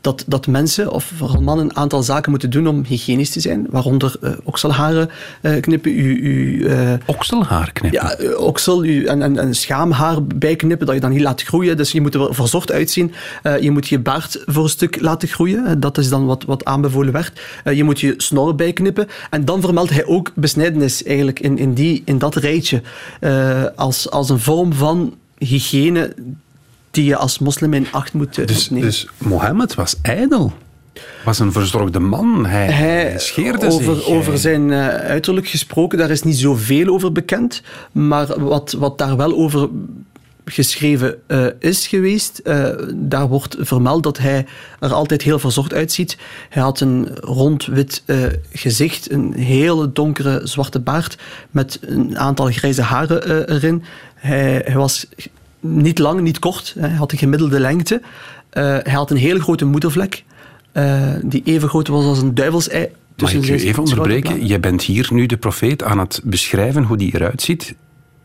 dat, 0.00 0.24
dat 0.26 0.46
mensen, 0.46 0.92
of 0.92 1.12
vooral 1.16 1.42
mannen, 1.42 1.64
een 1.64 1.76
aantal 1.76 2.02
zaken 2.02 2.30
moeten 2.30 2.50
doen 2.50 2.66
om 2.66 2.84
hygiënisch 2.84 3.30
te 3.30 3.40
zijn. 3.40 3.66
Waaronder 3.70 4.16
eh, 4.20 4.32
okselharen 4.42 5.10
eh, 5.40 5.60
knippen, 5.60 5.92
uw, 5.92 6.16
uw, 6.16 6.66
eh, 6.66 6.92
Okselhaar 7.06 7.72
knippen. 7.72 8.02
ja, 8.02 8.34
oksel 8.36 8.80
uw- 8.80 9.04
en, 9.04 9.22
en, 9.22 9.38
en 9.38 9.54
schaamhaar 9.54 10.24
bijknippen, 10.24 10.86
dat 10.86 10.94
je 10.94 11.00
dat 11.00 11.10
niet 11.10 11.20
laat 11.20 11.42
groeien. 11.42 11.76
Dus 11.76 11.92
je 11.92 12.00
moet 12.00 12.14
er 12.14 12.34
verzorgd 12.34 12.72
uitzien. 12.72 13.12
Je 13.60 13.70
moet 13.70 13.88
je 13.88 13.98
baard 13.98 14.42
voor 14.46 14.62
een 14.62 14.68
stuk 14.68 15.00
laten 15.00 15.28
groeien. 15.28 15.80
Dat 15.80 15.98
is 15.98 16.08
dan 16.08 16.26
wat, 16.26 16.44
wat 16.44 16.64
aanbevolen 16.64 17.12
werd. 17.12 17.40
Je 17.74 17.84
moet 17.84 18.00
je 18.00 18.14
snor 18.16 18.54
bijknippen. 18.54 19.08
En 19.30 19.44
dan 19.44 19.60
vermeldt 19.60 19.90
hij 19.90 20.06
ook 20.06 20.32
besnijdenis 20.34 21.02
eigenlijk 21.02 21.40
in, 21.40 21.58
in, 21.58 21.74
die, 21.74 22.02
in 22.04 22.18
dat 22.18 22.34
rijtje. 22.34 22.82
als, 23.76 24.10
als 24.10 24.30
een 24.30 24.40
vorm 24.40 24.72
van 24.72 25.14
hygiëne 25.38 26.14
die 26.90 27.04
je 27.04 27.16
als 27.16 27.38
moslim 27.38 27.74
in 27.74 27.86
acht 27.90 28.12
moet 28.12 28.34
Dus, 28.34 28.70
nemen. 28.70 28.86
dus 28.86 29.08
Mohammed 29.18 29.74
was 29.74 29.96
ijdel. 30.02 30.52
Was 31.24 31.38
een 31.38 31.52
verzorgde 31.52 31.98
man. 32.00 32.46
Hij, 32.46 32.66
Hij, 32.66 33.18
scheerde 33.18 33.66
over, 33.66 33.94
zich. 33.94 34.06
over 34.06 34.38
zijn 34.38 34.72
eh, 34.72 34.88
uiterlijk 34.88 35.48
gesproken, 35.48 35.98
daar 35.98 36.10
is 36.10 36.22
niet 36.22 36.38
zoveel 36.38 36.86
over 36.86 37.12
bekend. 37.12 37.62
Maar 37.92 38.40
wat, 38.40 38.72
wat 38.72 38.98
daar 38.98 39.16
wel 39.16 39.32
over 39.32 39.68
geschreven 40.44 41.16
eh, 41.26 41.46
is 41.58 41.86
geweest, 41.86 42.38
eh, 42.38 42.68
daar 42.94 43.28
wordt 43.28 43.56
vermeld 43.58 44.02
dat 44.02 44.18
hij 44.18 44.46
er 44.80 44.92
altijd 44.92 45.22
heel 45.22 45.38
verzorgd 45.38 45.74
uitziet. 45.74 46.16
Hij 46.48 46.62
had 46.62 46.80
een 46.80 47.08
rond 47.20 47.66
wit 47.66 48.02
gezicht, 48.52 49.10
een 49.10 49.32
hele 49.34 49.92
donkere 49.92 50.40
zwarte 50.44 50.80
baard 50.80 51.18
met 51.50 51.78
een 51.80 52.18
aantal 52.18 52.46
grijze 52.46 52.82
haren 52.82 53.48
erin. 53.48 53.82
Hij, 54.14 54.62
hij 54.64 54.74
was 54.76 55.06
niet 55.60 55.98
lang, 55.98 56.20
niet 56.20 56.38
kort. 56.38 56.74
Hij 56.78 56.90
had 56.90 57.12
een 57.12 57.18
gemiddelde 57.18 57.60
lengte. 57.60 58.02
Eh, 58.50 58.62
hij 58.62 58.92
had 58.92 59.10
een 59.10 59.16
hele 59.16 59.40
grote 59.40 59.64
moedervlek, 59.64 60.24
eh, 60.72 61.14
die 61.22 61.42
even 61.44 61.68
groot 61.68 61.88
was 61.88 62.04
als 62.04 62.18
een 62.22 62.34
duivelsei. 62.34 62.88
Mag 63.16 63.32
ik 63.34 63.44
je 63.44 63.62
even 63.64 63.82
onderbreken? 63.82 64.46
Jij 64.46 64.60
bent 64.60 64.82
hier 64.82 65.08
nu 65.12 65.26
de 65.26 65.36
profeet 65.36 65.82
aan 65.82 65.98
het 65.98 66.20
beschrijven 66.24 66.82
hoe 66.82 66.96
die 66.96 67.14
eruit 67.14 67.42
ziet. 67.42 67.74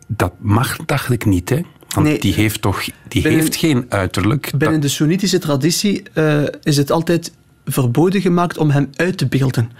Dat 0.08 0.34
mag, 0.40 0.78
dacht 0.86 1.12
ik 1.12 1.26
niet, 1.26 1.50
hè? 1.50 1.60
Want 1.90 2.08
Nee. 2.08 2.20
die 2.20 2.34
heeft 2.34 2.62
toch 2.62 2.84
die 2.84 3.22
Binnen- 3.22 3.42
heeft 3.42 3.56
geen 3.56 3.86
uiterlijk. 3.90 4.52
Binnen 4.58 4.80
de 4.80 4.88
Soenitische 4.88 5.40
traditie 5.40 6.04
eh, 6.14 6.42
is 6.64 6.78
het 6.78 6.92
altijd 6.92 7.32
verboden 7.66 8.22
gemaakt 8.22 8.58
om 8.58 8.70
hem 8.70 8.90
uit 8.96 9.18
te 9.18 9.28
beelden. 9.28 9.72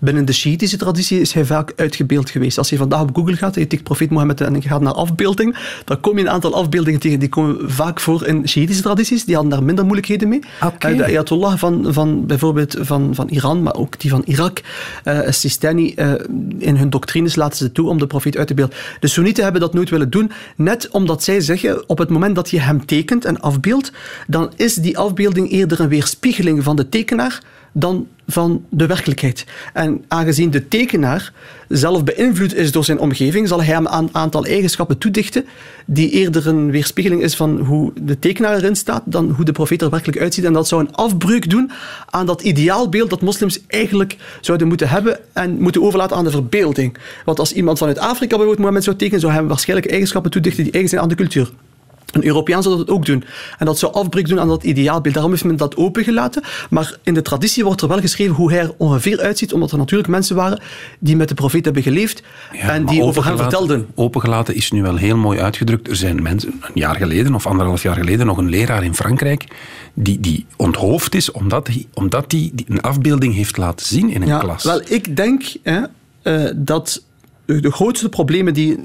Binnen 0.00 0.24
de 0.24 0.32
Shiïtische 0.32 0.76
traditie 0.76 1.20
is 1.20 1.32
hij 1.32 1.44
vaak 1.44 1.72
uitgebeeld 1.76 2.30
geweest. 2.30 2.58
Als 2.58 2.68
je 2.68 2.76
vandaag 2.76 3.00
op 3.00 3.14
Google 3.14 3.36
gaat 3.36 3.54
en 3.54 3.60
je 3.60 3.66
tikt 3.66 3.82
profeet 3.82 4.10
Mohammed 4.10 4.40
en 4.40 4.54
je 4.54 4.68
gaat 4.68 4.80
naar 4.80 4.92
afbeelding, 4.92 5.56
dan 5.84 6.00
kom 6.00 6.18
je 6.18 6.24
een 6.24 6.30
aantal 6.30 6.54
afbeeldingen 6.54 7.00
tegen. 7.00 7.18
Die 7.18 7.28
komen 7.28 7.70
vaak 7.70 8.00
voor 8.00 8.26
in 8.26 8.48
Shiïtische 8.48 8.82
tradities. 8.82 9.24
Die 9.24 9.34
hadden 9.34 9.52
daar 9.52 9.62
minder 9.62 9.84
moeilijkheden 9.84 10.28
mee. 10.28 10.40
Oké. 10.64 10.88
Eh, 10.88 10.96
de 10.96 11.04
Ayatollah 11.04 11.56
van, 11.56 11.86
van 11.92 12.26
bijvoorbeeld 12.26 12.76
van, 12.80 13.14
van 13.14 13.28
Iran, 13.28 13.62
maar 13.62 13.74
ook 13.74 14.00
die 14.00 14.10
van 14.10 14.22
Irak, 14.24 14.60
eh 15.04 15.20
Sistani, 15.28 15.94
eh, 15.94 16.12
in 16.58 16.76
hun 16.76 16.90
doctrines 16.90 17.36
laten 17.36 17.58
ze 17.58 17.72
toe 17.72 17.88
om 17.88 17.98
de 17.98 18.06
profeet 18.06 18.36
uit 18.36 18.46
te 18.46 18.54
beelden. 18.54 18.76
De 19.00 19.06
Soenieten 19.06 19.42
hebben 19.42 19.60
dat 19.60 19.74
nooit 19.74 19.90
willen 19.90 20.10
doen, 20.10 20.30
net 20.56 20.88
omdat 20.90 21.22
zij 21.22 21.40
zeggen, 21.40 21.88
op 21.88 21.98
het 21.98 22.08
moment 22.08 22.34
dat 22.34 22.50
je 22.50 22.60
hem 22.60 22.86
tekent 22.86 23.24
en 23.24 23.40
afbeeldt, 23.40 23.92
dan 24.26 24.52
is 24.56 24.74
die 24.74 24.98
afbeelding 24.98 25.50
eerder 25.50 25.80
een 25.80 25.88
weerspiegeling 25.88 26.64
van 26.64 26.76
de 26.76 26.88
tekenaar 26.88 27.33
dan 27.72 28.06
van 28.26 28.64
de 28.68 28.86
werkelijkheid. 28.86 29.44
En 29.72 30.04
aangezien 30.08 30.50
de 30.50 30.68
tekenaar 30.68 31.32
zelf 31.68 32.04
beïnvloed 32.04 32.54
is 32.54 32.72
door 32.72 32.84
zijn 32.84 32.98
omgeving, 32.98 33.48
zal 33.48 33.62
hij 33.62 33.74
hem 33.74 33.86
een 33.86 34.08
aantal 34.12 34.46
eigenschappen 34.46 34.98
toedichten 34.98 35.44
die 35.86 36.10
eerder 36.10 36.46
een 36.46 36.70
weerspiegeling 36.70 37.22
is 37.22 37.36
van 37.36 37.58
hoe 37.58 37.92
de 38.00 38.18
tekenaar 38.18 38.56
erin 38.56 38.76
staat 38.76 39.02
dan 39.04 39.30
hoe 39.30 39.44
de 39.44 39.52
profeet 39.52 39.82
er 39.82 39.90
werkelijk 39.90 40.20
uitziet. 40.20 40.44
En 40.44 40.52
dat 40.52 40.68
zou 40.68 40.80
een 40.80 40.94
afbreuk 40.94 41.50
doen 41.50 41.70
aan 42.10 42.26
dat 42.26 42.42
ideaalbeeld 42.42 43.10
dat 43.10 43.20
moslims 43.20 43.60
eigenlijk 43.66 44.16
zouden 44.40 44.68
moeten 44.68 44.88
hebben 44.88 45.18
en 45.32 45.60
moeten 45.60 45.82
overlaten 45.82 46.16
aan 46.16 46.24
de 46.24 46.30
verbeelding. 46.30 46.96
Want 47.24 47.38
als 47.38 47.52
iemand 47.52 47.78
vanuit 47.78 47.98
Afrika 47.98 48.28
bijvoorbeeld 48.28 48.58
Mohammed 48.58 48.84
zou 48.84 48.96
tekenen, 48.96 49.20
zou 49.20 49.32
hij 49.32 49.40
hem 49.40 49.50
waarschijnlijk 49.50 49.90
eigenschappen 49.90 50.30
toedichten 50.30 50.62
die 50.62 50.72
eigen 50.72 50.90
zijn 50.90 51.02
aan 51.02 51.08
de 51.08 51.14
cultuur. 51.14 51.50
Een 52.12 52.26
Europeaan 52.26 52.62
zou 52.62 52.76
dat 52.76 52.88
ook 52.88 53.06
doen. 53.06 53.24
En 53.58 53.66
dat 53.66 53.78
zou 53.78 53.92
afbreuk 53.92 54.28
doen 54.28 54.40
aan 54.40 54.48
dat 54.48 54.64
ideaalbeeld. 54.64 55.14
Daarom 55.14 55.32
heeft 55.32 55.44
men 55.44 55.56
dat 55.56 55.76
opengelaten. 55.76 56.42
Maar 56.70 56.96
in 57.02 57.14
de 57.14 57.22
traditie 57.22 57.64
wordt 57.64 57.80
er 57.82 57.88
wel 57.88 58.00
geschreven 58.00 58.34
hoe 58.34 58.52
hij 58.52 58.60
er 58.60 58.74
ongeveer 58.76 59.20
uitziet, 59.20 59.52
omdat 59.52 59.72
er 59.72 59.78
natuurlijk 59.78 60.08
mensen 60.08 60.36
waren 60.36 60.60
die 60.98 61.16
met 61.16 61.28
de 61.28 61.34
profeet 61.34 61.64
hebben 61.64 61.82
geleefd 61.82 62.22
en 62.52 62.86
die 62.86 63.02
over 63.02 63.24
hem 63.24 63.36
vertelden. 63.36 63.86
Opengelaten 63.94 64.54
is 64.54 64.70
nu 64.70 64.82
wel 64.82 64.96
heel 64.96 65.16
mooi 65.16 65.38
uitgedrukt. 65.38 65.88
Er 65.88 65.96
zijn 65.96 66.22
mensen, 66.22 66.48
een 66.60 66.70
jaar 66.74 66.96
geleden 66.96 67.34
of 67.34 67.46
anderhalf 67.46 67.82
jaar 67.82 67.96
geleden, 67.96 68.26
nog 68.26 68.38
een 68.38 68.48
leraar 68.48 68.84
in 68.84 68.94
Frankrijk 68.94 69.46
die, 69.94 70.20
die 70.20 70.46
onthoofd 70.56 71.14
is 71.14 71.30
omdat 71.30 71.66
hij 71.66 71.86
omdat 71.94 72.30
die, 72.30 72.50
die 72.54 72.66
een 72.68 72.80
afbeelding 72.80 73.34
heeft 73.34 73.56
laten 73.56 73.86
zien 73.86 74.10
in 74.10 74.22
een 74.22 74.28
Ja, 74.28 74.38
klas. 74.38 74.64
wel, 74.64 74.80
ik 74.86 75.16
denk 75.16 75.42
hè, 75.62 75.80
eh, 76.22 76.50
dat 76.56 77.02
de 77.44 77.70
grootste 77.70 78.08
problemen 78.08 78.54
die 78.54 78.78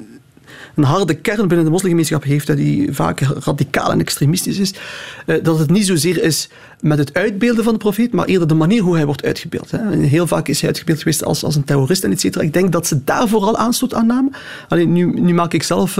een 0.80 0.86
harde 0.86 1.13
kern 1.13 1.47
binnen 1.47 1.65
de 1.65 1.71
moslimgemeenschap 1.71 2.23
heeft, 2.23 2.55
die 2.55 2.93
vaak 2.93 3.19
radicaal 3.19 3.91
en 3.91 3.99
extremistisch 3.99 4.57
is, 4.57 4.73
eh, 5.25 5.43
dat 5.43 5.59
het 5.59 5.69
niet 5.69 5.86
zozeer 5.86 6.23
is 6.23 6.49
met 6.80 6.97
het 6.97 7.13
uitbeelden 7.13 7.63
van 7.63 7.73
de 7.73 7.80
profeet, 7.80 8.11
maar 8.11 8.25
eerder 8.25 8.47
de 8.47 8.53
manier 8.53 8.82
hoe 8.82 8.95
hij 8.95 9.05
wordt 9.05 9.23
uitgebeeld. 9.23 9.71
Heel 9.91 10.27
vaak 10.27 10.47
is 10.47 10.59
hij 10.59 10.69
uitgebeeld 10.69 10.97
geweest 10.97 11.23
als, 11.23 11.43
als 11.43 11.55
een 11.55 11.63
terrorist 11.63 12.03
en 12.03 12.11
et 12.11 12.19
cetera. 12.19 12.43
Ik 12.43 12.53
denk 12.53 12.71
dat 12.71 12.88
ze 12.88 13.03
daar 13.03 13.27
vooral 13.27 13.57
aanstoot 13.57 13.93
aan 13.93 14.05
namen. 14.05 14.34
Alleen 14.67 14.93
nu, 14.93 15.19
nu 15.19 15.34
maak 15.34 15.53
ik 15.53 15.63
zelf 15.63 15.97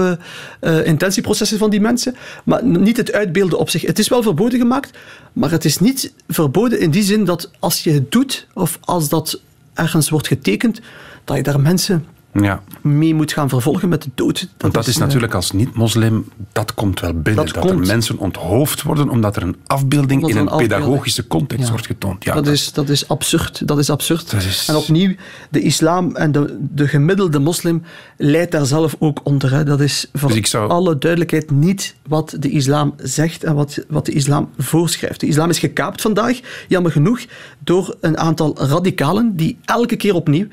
eh, 0.60 0.86
intentieprocessen 0.86 1.58
van 1.58 1.70
die 1.70 1.80
mensen, 1.80 2.14
maar 2.44 2.64
niet 2.64 2.96
het 2.96 3.12
uitbeelden 3.12 3.58
op 3.58 3.70
zich. 3.70 3.82
Het 3.82 3.98
is 3.98 4.08
wel 4.08 4.22
verboden 4.22 4.58
gemaakt, 4.58 4.98
maar 5.32 5.50
het 5.50 5.64
is 5.64 5.78
niet 5.78 6.12
verboden 6.28 6.80
in 6.80 6.90
die 6.90 7.02
zin 7.02 7.24
dat 7.24 7.50
als 7.58 7.84
je 7.84 7.90
het 7.90 8.12
doet, 8.12 8.46
of 8.54 8.78
als 8.80 9.08
dat 9.08 9.40
ergens 9.74 10.08
wordt 10.08 10.26
getekend, 10.26 10.80
dat 11.24 11.36
je 11.36 11.42
daar 11.42 11.60
mensen 11.60 12.04
ja. 12.32 12.62
mee 12.82 13.14
moet 13.14 13.32
gaan 13.32 13.48
vervolgen 13.48 13.88
met 13.88 14.02
de 14.02 14.10
dood. 14.14 14.48
Want 14.58 14.74
dat 14.74 14.86
is 14.86 14.94
eh, 14.94 15.00
natuurlijk 15.00 15.34
als 15.34 15.50
niet-moslim, 15.50 16.28
dat 16.52 16.74
komt 16.74 17.00
wel 17.00 17.12
binnen. 17.14 17.44
Dat 17.44 17.54
Dat, 17.54 17.70
er 17.70 17.78
mensen 17.78 18.18
onthoofd 18.18 18.82
worden 18.82 19.08
omdat 19.08 19.36
er 19.36 19.42
een 19.42 19.56
afbeelding 19.66 20.22
in 20.22 20.28
een, 20.36 20.36
een 20.42 20.48
afbeelding- 20.48 20.80
pedagogische 20.80 21.26
context 21.26 21.64
Ja. 21.64 21.70
wordt 21.70 21.86
getoond. 21.86 22.24
Ja, 22.24 22.34
dat, 22.34 22.46
is, 22.46 22.72
dat 22.72 22.88
is 22.88 23.08
absurd. 23.08 23.66
Dat 23.68 23.78
is 23.78 23.90
absurd. 23.90 24.30
Dat 24.30 24.42
is- 24.42 24.68
En 24.68 24.76
opnieuw, 24.76 25.14
de 25.50 25.60
islam 25.60 26.16
en 26.16 26.32
de, 26.32 26.58
de 26.60 26.88
gemiddelde 26.88 27.38
moslim 27.38 27.82
leidt 28.16 28.52
daar 28.52 28.66
zelf 28.66 28.96
ook 28.98 29.20
onder. 29.22 29.52
Hè. 29.52 29.64
Dat 29.64 29.80
is 29.80 30.06
voor 30.12 30.32
Dus 30.32 30.50
zou- 30.50 30.70
alle 30.70 30.98
duidelijkheid 30.98 31.50
niet 31.50 31.94
wat 32.06 32.36
de 32.38 32.50
islam 32.50 32.94
zegt 32.96 33.44
en 33.44 33.54
wat, 33.54 33.84
wat 33.88 34.06
de 34.06 34.12
islam 34.12 34.48
voorschrijft. 34.58 35.20
De 35.20 35.26
islam 35.26 35.50
is 35.50 35.58
gekaapt 35.58 36.00
vandaag, 36.00 36.40
jammer 36.68 36.92
genoeg, 36.92 37.20
door 37.64 37.96
een 38.00 38.18
aantal 38.18 38.56
radicalen 38.58 39.36
die 39.36 39.58
elke 39.64 39.96
keer 39.96 40.14
opnieuw 40.14 40.46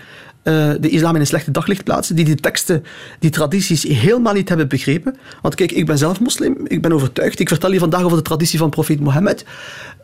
eh, 0.47 0.71
de 0.79 0.89
islam 0.89 1.15
in 1.15 1.19
een 1.19 1.27
slechte 1.27 1.51
daglicht 1.51 1.83
plaatsen, 1.83 2.15
die 2.15 2.25
die 2.25 2.35
teksten, 2.35 2.83
die 3.19 3.29
tradities 3.29 3.83
helemaal 3.83 4.33
niet 4.33 4.49
hebben 4.49 4.67
begrepen. 4.67 5.17
Want 5.41 5.55
kijk, 5.55 5.71
ik 5.71 5.85
ben 5.85 5.97
zelf 5.97 6.19
moslim, 6.19 6.57
ik 6.67 6.81
ben 6.81 6.93
overtuigd. 6.93 7.39
Ik 7.39 7.47
vertel 7.47 7.71
je 7.71 7.79
vandaag 7.79 8.01
over 8.01 8.17
de 8.17 8.23
traditie 8.23 8.59
van 8.59 8.69
profeet 8.69 8.99
Mohammed. 8.99 9.45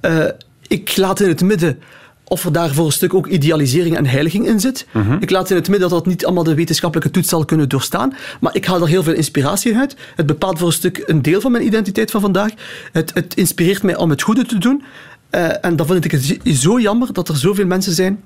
Eh, 0.01 0.25
ik 0.67 0.97
laat 0.97 1.19
in 1.19 1.27
het 1.27 1.41
midden 1.41 1.79
of 2.23 2.45
er 2.45 2.51
daar 2.51 2.73
voor 2.73 2.85
een 2.85 2.91
stuk 2.91 3.13
ook 3.13 3.27
idealisering 3.27 3.97
en 3.97 4.05
heiliging 4.05 4.47
in 4.47 4.59
zit. 4.59 4.87
Ik 5.19 5.29
laat 5.29 5.49
in 5.49 5.55
het 5.55 5.69
midden 5.69 5.89
dat 5.89 5.97
dat 5.97 6.07
niet 6.07 6.25
allemaal 6.25 6.43
de 6.43 6.55
wetenschappelijke 6.55 7.11
toets 7.11 7.29
zal 7.29 7.45
kunnen 7.45 7.69
doorstaan. 7.69 8.13
Maar 8.39 8.55
ik 8.55 8.65
haal 8.65 8.81
er 8.81 8.87
heel 8.87 9.03
veel 9.03 9.13
inspiratie 9.13 9.77
uit. 9.77 9.95
Het 10.15 10.25
bepaalt 10.25 10.57
voor 10.57 10.67
een 10.67 10.73
stuk 10.73 11.03
een 11.05 11.21
deel 11.21 11.41
van 11.41 11.51
mijn 11.51 11.65
identiteit 11.65 12.11
van 12.11 12.21
vandaag. 12.21 12.51
Het, 12.91 13.13
het 13.13 13.35
inspireert 13.35 13.83
mij 13.83 13.95
om 13.95 14.09
het 14.09 14.21
goede 14.21 14.45
te 14.45 14.57
doen. 14.57 14.83
Eh, 15.29 15.65
en 15.65 15.75
dan 15.75 15.85
vind 15.85 16.05
ik 16.05 16.11
het 16.11 16.39
zo 16.43 16.79
jammer 16.79 17.13
dat 17.13 17.29
er 17.29 17.37
zoveel 17.37 17.65
mensen 17.65 17.93
zijn 17.93 18.19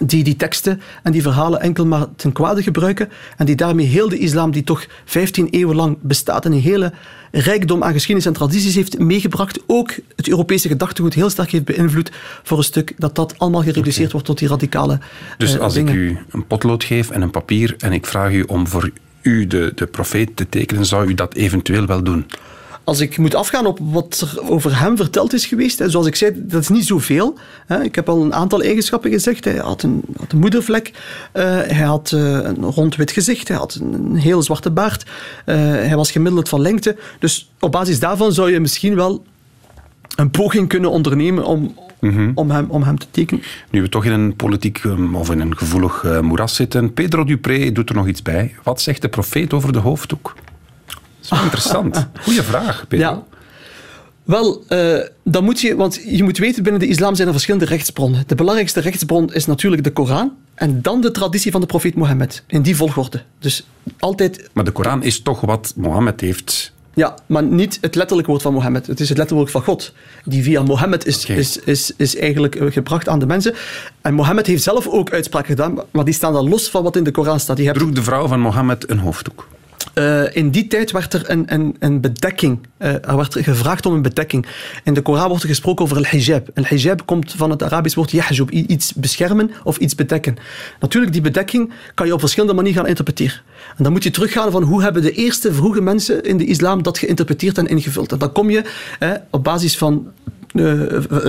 die 0.00 0.24
die 0.24 0.36
teksten 0.36 0.80
en 1.02 1.12
die 1.12 1.22
verhalen 1.22 1.60
enkel 1.60 1.86
maar 1.86 2.06
ten 2.16 2.32
kwade 2.32 2.62
gebruiken 2.62 3.08
en 3.36 3.46
die 3.46 3.56
daarmee 3.56 3.86
heel 3.86 4.08
de 4.08 4.18
islam, 4.18 4.50
die 4.50 4.64
toch 4.64 4.86
15 5.04 5.48
eeuwen 5.48 5.76
lang 5.76 5.98
bestaat 6.00 6.44
en 6.44 6.52
een 6.52 6.60
hele 6.60 6.92
rijkdom 7.30 7.82
aan 7.82 7.92
geschiedenis 7.92 8.26
en 8.26 8.32
tradities 8.32 8.74
heeft 8.74 8.98
meegebracht, 8.98 9.60
ook 9.66 9.94
het 10.16 10.28
Europese 10.28 10.68
gedachtegoed 10.68 11.14
heel 11.14 11.30
sterk 11.30 11.50
heeft 11.50 11.64
beïnvloed 11.64 12.10
voor 12.42 12.58
een 12.58 12.64
stuk 12.64 12.94
dat 12.96 13.14
dat 13.14 13.38
allemaal 13.38 13.62
gereduceerd 13.62 14.12
wordt 14.12 14.26
tot 14.26 14.38
die 14.38 14.48
radicale 14.48 14.98
Dus 15.38 15.54
eh, 15.54 15.60
als 15.60 15.74
dingen. 15.74 15.92
ik 15.92 15.98
u 15.98 16.18
een 16.30 16.46
potlood 16.46 16.84
geef 16.84 17.10
en 17.10 17.22
een 17.22 17.30
papier 17.30 17.74
en 17.78 17.92
ik 17.92 18.06
vraag 18.06 18.32
u 18.32 18.42
om 18.42 18.66
voor 18.66 18.90
u 19.22 19.46
de, 19.46 19.72
de 19.74 19.86
profeet 19.86 20.36
te 20.36 20.48
tekenen, 20.48 20.86
zou 20.86 21.08
u 21.08 21.14
dat 21.14 21.34
eventueel 21.34 21.86
wel 21.86 22.02
doen? 22.02 22.26
Als 22.84 23.00
ik 23.00 23.18
moet 23.18 23.34
afgaan 23.34 23.66
op 23.66 23.78
wat 23.82 24.20
er 24.20 24.50
over 24.50 24.78
hem 24.78 24.96
verteld 24.96 25.32
is 25.32 25.46
geweest, 25.46 25.78
hè, 25.78 25.90
zoals 25.90 26.06
ik 26.06 26.14
zei, 26.14 26.32
dat 26.36 26.60
is 26.60 26.68
niet 26.68 26.86
zoveel. 26.86 27.38
Hè. 27.66 27.82
Ik 27.82 27.94
heb 27.94 28.08
al 28.08 28.22
een 28.22 28.34
aantal 28.34 28.62
eigenschappen 28.62 29.10
gezegd. 29.10 29.44
Hij 29.44 29.56
had 29.56 29.82
een, 29.82 30.02
had 30.16 30.32
een 30.32 30.38
moedervlek, 30.38 30.92
eh, 31.32 31.44
hij 31.44 31.86
had 31.86 32.12
eh, 32.12 32.20
een 32.20 32.62
rond 32.62 32.96
wit 32.96 33.10
gezicht, 33.10 33.48
hij 33.48 33.56
had 33.56 33.74
een, 33.74 33.92
een 33.92 34.16
heel 34.16 34.42
zwarte 34.42 34.70
baard, 34.70 35.06
eh, 35.44 35.56
hij 35.56 35.96
was 35.96 36.10
gemiddeld 36.10 36.48
van 36.48 36.60
lengte. 36.60 36.96
Dus 37.18 37.50
op 37.60 37.72
basis 37.72 38.00
daarvan 38.00 38.32
zou 38.32 38.52
je 38.52 38.60
misschien 38.60 38.94
wel 38.94 39.24
een 40.16 40.30
poging 40.30 40.68
kunnen 40.68 40.90
ondernemen 40.90 41.44
om, 41.44 41.74
om, 42.34 42.50
hem, 42.50 42.66
om 42.68 42.82
hem 42.82 42.98
te 42.98 43.06
tekenen. 43.10 43.42
Nu 43.70 43.82
we 43.82 43.88
toch 43.88 44.04
in 44.04 44.12
een 44.12 44.36
politiek 44.36 44.84
um, 44.84 45.14
of 45.14 45.30
in 45.30 45.40
een 45.40 45.56
gevoelig 45.56 46.20
moeras 46.22 46.54
zitten, 46.54 46.92
Pedro 46.92 47.24
Dupré 47.24 47.72
doet 47.72 47.88
er 47.88 47.94
nog 47.94 48.06
iets 48.08 48.22
bij. 48.22 48.54
Wat 48.62 48.80
zegt 48.80 49.02
de 49.02 49.08
profeet 49.08 49.52
over 49.52 49.72
de 49.72 49.78
hoofddoek? 49.78 50.34
Dat 51.28 51.38
is 51.38 51.44
interessant. 51.44 52.08
Goeie 52.24 52.42
vraag, 52.42 52.84
Pedro. 52.88 53.06
Ja. 53.06 53.24
Wel, 54.22 54.64
uh, 54.68 54.98
dan 55.24 55.44
moet 55.44 55.60
je, 55.60 55.76
want 55.76 56.00
je 56.06 56.22
moet 56.22 56.38
weten, 56.38 56.62
binnen 56.62 56.80
de 56.80 56.86
islam 56.86 57.14
zijn 57.14 57.26
er 57.26 57.32
verschillende 57.32 57.66
rechtsbronnen. 57.66 58.24
De 58.26 58.34
belangrijkste 58.34 58.80
rechtsbron 58.80 59.32
is 59.32 59.46
natuurlijk 59.46 59.84
de 59.84 59.90
Koran 59.90 60.32
en 60.54 60.82
dan 60.82 61.00
de 61.00 61.10
traditie 61.10 61.52
van 61.52 61.60
de 61.60 61.66
profeet 61.66 61.94
Mohammed. 61.94 62.42
In 62.46 62.62
die 62.62 62.76
volgorde. 62.76 63.22
Dus 63.38 63.66
altijd... 63.98 64.50
Maar 64.52 64.64
de 64.64 64.70
Koran 64.70 65.02
is 65.02 65.20
toch 65.20 65.40
wat 65.40 65.72
Mohammed 65.76 66.20
heeft... 66.20 66.72
Ja, 66.94 67.14
maar 67.26 67.42
niet 67.42 67.78
het 67.80 67.94
letterlijke 67.94 68.30
woord 68.30 68.42
van 68.42 68.52
Mohammed. 68.52 68.86
Het 68.86 69.00
is 69.00 69.08
het 69.08 69.18
letterlijke 69.18 69.52
woord 69.52 69.64
van 69.64 69.74
God. 69.74 69.92
Die 70.24 70.42
via 70.42 70.62
Mohammed 70.62 71.06
is, 71.06 71.24
okay. 71.24 71.36
is, 71.36 71.58
is, 71.58 71.92
is 71.96 72.16
eigenlijk 72.16 72.56
gebracht 72.60 73.08
aan 73.08 73.18
de 73.18 73.26
mensen. 73.26 73.54
En 74.00 74.14
Mohammed 74.14 74.46
heeft 74.46 74.62
zelf 74.62 74.88
ook 74.88 75.12
uitspraken 75.12 75.48
gedaan, 75.48 75.78
maar 75.90 76.04
die 76.04 76.14
staan 76.14 76.32
dan 76.32 76.48
los 76.48 76.70
van 76.70 76.82
wat 76.82 76.96
in 76.96 77.04
de 77.04 77.10
Koran 77.10 77.40
staat. 77.40 77.56
Die 77.56 77.72
Droeg 77.72 77.90
de 77.90 78.02
vrouw 78.02 78.26
van 78.26 78.40
Mohammed 78.40 78.90
een 78.90 78.98
hoofddoek? 78.98 79.48
Uh, 79.94 80.36
in 80.36 80.50
die 80.50 80.66
tijd 80.66 80.90
werd 80.90 81.14
er 81.14 81.30
een, 81.30 81.52
een, 81.52 81.76
een 81.78 82.00
bedekking, 82.00 82.58
uh, 82.78 82.88
er 82.88 83.16
werd 83.16 83.36
gevraagd 83.38 83.86
om 83.86 83.94
een 83.94 84.02
bedekking. 84.02 84.46
In 84.84 84.94
de 84.94 85.02
Koran 85.02 85.28
wordt 85.28 85.42
er 85.42 85.48
gesproken 85.48 85.84
over 85.84 85.96
al-hijab. 85.96 86.48
Al-hijab 86.54 87.06
komt 87.06 87.32
van 87.32 87.50
het 87.50 87.62
Arabisch 87.62 87.96
woord 87.96 88.10
yahjub, 88.10 88.50
iets 88.50 88.94
beschermen 88.94 89.50
of 89.64 89.76
iets 89.76 89.94
bedekken. 89.94 90.36
Natuurlijk, 90.80 91.12
die 91.12 91.22
bedekking 91.22 91.72
kan 91.94 92.06
je 92.06 92.12
op 92.12 92.20
verschillende 92.20 92.54
manieren 92.54 92.80
gaan 92.80 92.88
interpreteren. 92.88 93.40
En 93.76 93.82
dan 93.82 93.92
moet 93.92 94.02
je 94.02 94.10
teruggaan 94.10 94.50
van 94.50 94.62
hoe 94.62 94.82
hebben 94.82 95.02
de 95.02 95.12
eerste 95.12 95.52
vroege 95.52 95.80
mensen 95.80 96.22
in 96.22 96.36
de 96.36 96.44
islam 96.44 96.82
dat 96.82 96.98
geïnterpreteerd 96.98 97.58
en 97.58 97.66
ingevuld. 97.66 98.12
En 98.12 98.18
dan 98.18 98.32
kom 98.32 98.50
je 98.50 98.64
eh, 98.98 99.10
op 99.30 99.44
basis 99.44 99.78
van 99.78 100.12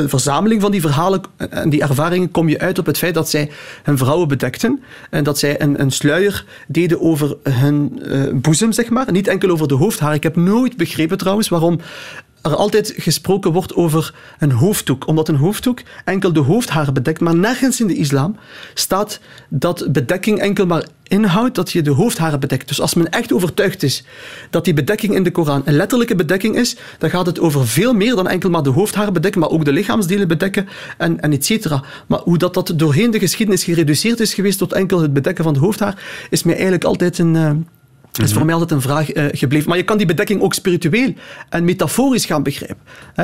verzameling 0.07 0.61
van 0.61 0.71
die 0.71 0.81
verhalen 0.81 1.21
en 1.37 1.69
die 1.69 1.81
ervaringen 1.81 2.31
kom 2.31 2.49
je 2.49 2.59
uit 2.59 2.79
op 2.79 2.85
het 2.85 2.97
feit 2.97 3.13
dat 3.13 3.29
zij 3.29 3.51
hun 3.83 3.97
vrouwen 3.97 4.27
bedekten 4.27 4.83
en 5.09 5.23
dat 5.23 5.39
zij 5.39 5.61
een, 5.61 5.81
een 5.81 5.91
sluier 5.91 6.45
deden 6.67 7.01
over 7.01 7.37
hun 7.49 8.01
uh, 8.05 8.23
boezem, 8.33 8.71
zeg 8.71 8.89
maar. 8.89 9.11
Niet 9.11 9.27
enkel 9.27 9.49
over 9.49 9.67
de 9.67 9.73
hoofdhaar. 9.73 10.13
Ik 10.13 10.23
heb 10.23 10.35
nooit 10.35 10.77
begrepen 10.77 11.17
trouwens 11.17 11.49
waarom 11.49 11.79
er 12.43 12.55
altijd 12.55 12.93
gesproken 12.97 13.51
wordt 13.51 13.75
over 13.75 14.13
een 14.39 14.51
hoofddoek, 14.51 15.07
omdat 15.07 15.27
een 15.27 15.35
hoofddoek 15.35 15.79
enkel 16.05 16.33
de 16.33 16.39
hoofdharen 16.39 16.93
bedekt, 16.93 17.19
maar 17.19 17.35
nergens 17.35 17.81
in 17.81 17.87
de 17.87 17.95
islam 17.95 18.35
staat 18.73 19.19
dat 19.49 19.87
bedekking 19.91 20.39
enkel 20.39 20.65
maar 20.65 20.87
inhoudt 21.03 21.55
dat 21.55 21.71
je 21.71 21.81
de 21.81 21.91
hoofdharen 21.91 22.39
bedekt. 22.39 22.67
Dus 22.67 22.81
als 22.81 22.93
men 22.93 23.09
echt 23.09 23.33
overtuigd 23.33 23.83
is 23.83 24.03
dat 24.49 24.65
die 24.65 24.73
bedekking 24.73 25.15
in 25.15 25.23
de 25.23 25.31
Koran 25.31 25.61
een 25.65 25.75
letterlijke 25.75 26.15
bedekking 26.15 26.55
is, 26.55 26.75
dan 26.97 27.09
gaat 27.09 27.25
het 27.25 27.39
over 27.39 27.67
veel 27.67 27.93
meer 27.93 28.15
dan 28.15 28.27
enkel 28.27 28.49
maar 28.49 28.63
de 28.63 28.69
hoofdharen 28.69 29.13
bedekken, 29.13 29.41
maar 29.41 29.49
ook 29.49 29.65
de 29.65 29.71
lichaamsdelen 29.71 30.27
bedekken 30.27 30.67
en, 30.97 31.19
en 31.19 31.31
et 31.31 31.45
cetera. 31.45 31.83
Maar 32.07 32.19
hoe 32.19 32.37
dat, 32.37 32.53
dat 32.53 32.73
doorheen 32.75 33.11
de 33.11 33.19
geschiedenis 33.19 33.63
gereduceerd 33.63 34.19
is 34.19 34.33
geweest 34.33 34.57
tot 34.57 34.73
enkel 34.73 35.01
het 35.01 35.13
bedekken 35.13 35.43
van 35.43 35.53
de 35.53 35.59
hoofdhaar, 35.59 36.01
is 36.29 36.43
mij 36.43 36.53
eigenlijk 36.53 36.83
altijd 36.83 37.17
een... 37.17 37.35
Uh, 37.35 37.51
is 38.21 38.33
voor 38.33 38.45
mij 38.45 38.53
altijd 38.53 38.71
een 38.71 38.81
vraag 38.81 39.15
uh, 39.15 39.25
gebleven. 39.31 39.69
Maar 39.69 39.77
je 39.77 39.83
kan 39.83 39.97
die 39.97 40.05
bedekking 40.05 40.41
ook 40.41 40.53
spiritueel 40.53 41.13
en 41.49 41.63
metaforisch 41.63 42.25
gaan 42.25 42.43
begrijpen. 42.43 42.77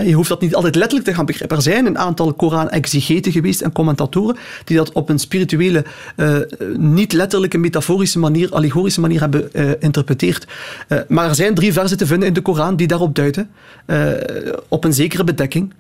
Je 0.05 0.13
hoeft 0.13 0.29
dat 0.29 0.41
niet 0.41 0.55
altijd 0.55 0.75
letterlijk 0.75 1.09
te 1.09 1.13
gaan 1.13 1.25
begrijpen. 1.25 1.57
Er 1.57 1.63
zijn 1.63 1.85
een 1.85 1.97
aantal 1.97 2.33
Koran-exegeten 2.33 3.31
geweest 3.31 3.61
en 3.61 3.71
commentatoren 3.71 4.37
die 4.63 4.77
dat 4.77 4.91
op 4.91 5.09
een 5.09 5.19
spirituele, 5.19 5.85
uh, 6.15 6.37
niet 6.77 7.13
letterlijke, 7.13 7.57
metaforische 7.57 8.19
manier, 8.19 8.51
allegorische 8.51 9.01
manier 9.01 9.19
hebben 9.19 9.49
geïnterpreteerd. 9.53 10.47
maar 11.07 11.29
er 11.29 11.35
zijn 11.35 11.55
drie 11.55 11.73
versen 11.73 11.97
te 11.97 12.05
vinden 12.05 12.27
in 12.27 12.33
de 12.33 12.41
Koran 12.41 12.75
die 12.75 12.87
daarop 12.87 13.15
duiden. 13.15 13.49
op 14.67 14.83
een 14.83 14.93
zekere 14.93 15.23
bedekking. 15.23 15.73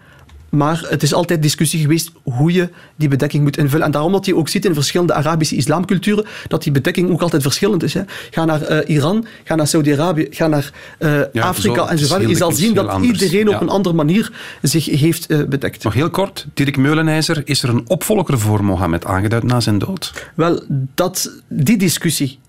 Maar 0.49 0.85
het 0.87 1.03
is 1.03 1.13
altijd 1.13 1.41
discussie 1.41 1.81
geweest 1.81 2.11
hoe 2.23 2.51
je 2.51 2.69
die 2.95 3.07
bedekking 3.07 3.43
moet 3.43 3.57
invullen. 3.57 3.85
En 3.85 3.91
daarom 3.91 4.11
dat 4.11 4.25
je 4.25 4.35
ook 4.35 4.49
ziet 4.49 4.65
in 4.65 4.73
verschillende 4.73 5.13
Arabische 5.13 5.55
islamculturen 5.55 6.25
dat 6.47 6.63
die 6.63 6.71
bedekking 6.71 7.09
ook 7.09 7.21
altijd 7.21 7.41
verschillend 7.41 7.83
is. 7.83 7.93
Hè. 7.93 8.01
Ga 8.29 8.45
naar 8.45 8.61
eh, 8.61 8.95
Iran, 8.95 9.25
ga 9.43 9.55
naar 9.55 9.67
Saudi-Arabië, 9.67 10.27
ga 10.29 10.47
naar 10.47 10.71
eh, 10.97 11.21
Ja, 11.33 11.43
Afrika 11.43 11.85
zo, 11.85 11.91
en 11.91 11.97
zo 11.97 12.07
verder. 12.07 12.29
Je 12.29 12.35
zal 12.35 12.51
zien 12.51 12.73
dat 12.73 12.87
anders. 12.87 13.21
iedereen 13.21 13.49
op 13.49 13.61
een 13.61 13.69
andere 13.69 13.95
manier 13.95 14.31
zich 14.61 14.85
heeft 14.85 15.25
eh, 15.25 15.43
bedekt. 15.43 15.83
Nog 15.83 15.93
heel 15.93 16.09
kort, 16.09 16.47
Dirk 16.53 16.77
Meulenijzer, 16.77 17.41
is 17.45 17.63
er 17.63 17.69
een 17.69 17.83
opvolger 17.87 18.39
voor 18.39 18.63
Mohammed 18.63 19.05
aangeduid 19.05 19.43
na 19.43 19.59
zijn 19.59 19.77
dood? 19.77 20.29
Wel, 20.35 20.63
dat, 20.93 21.31
die 21.47 21.77
discussie 21.77 22.39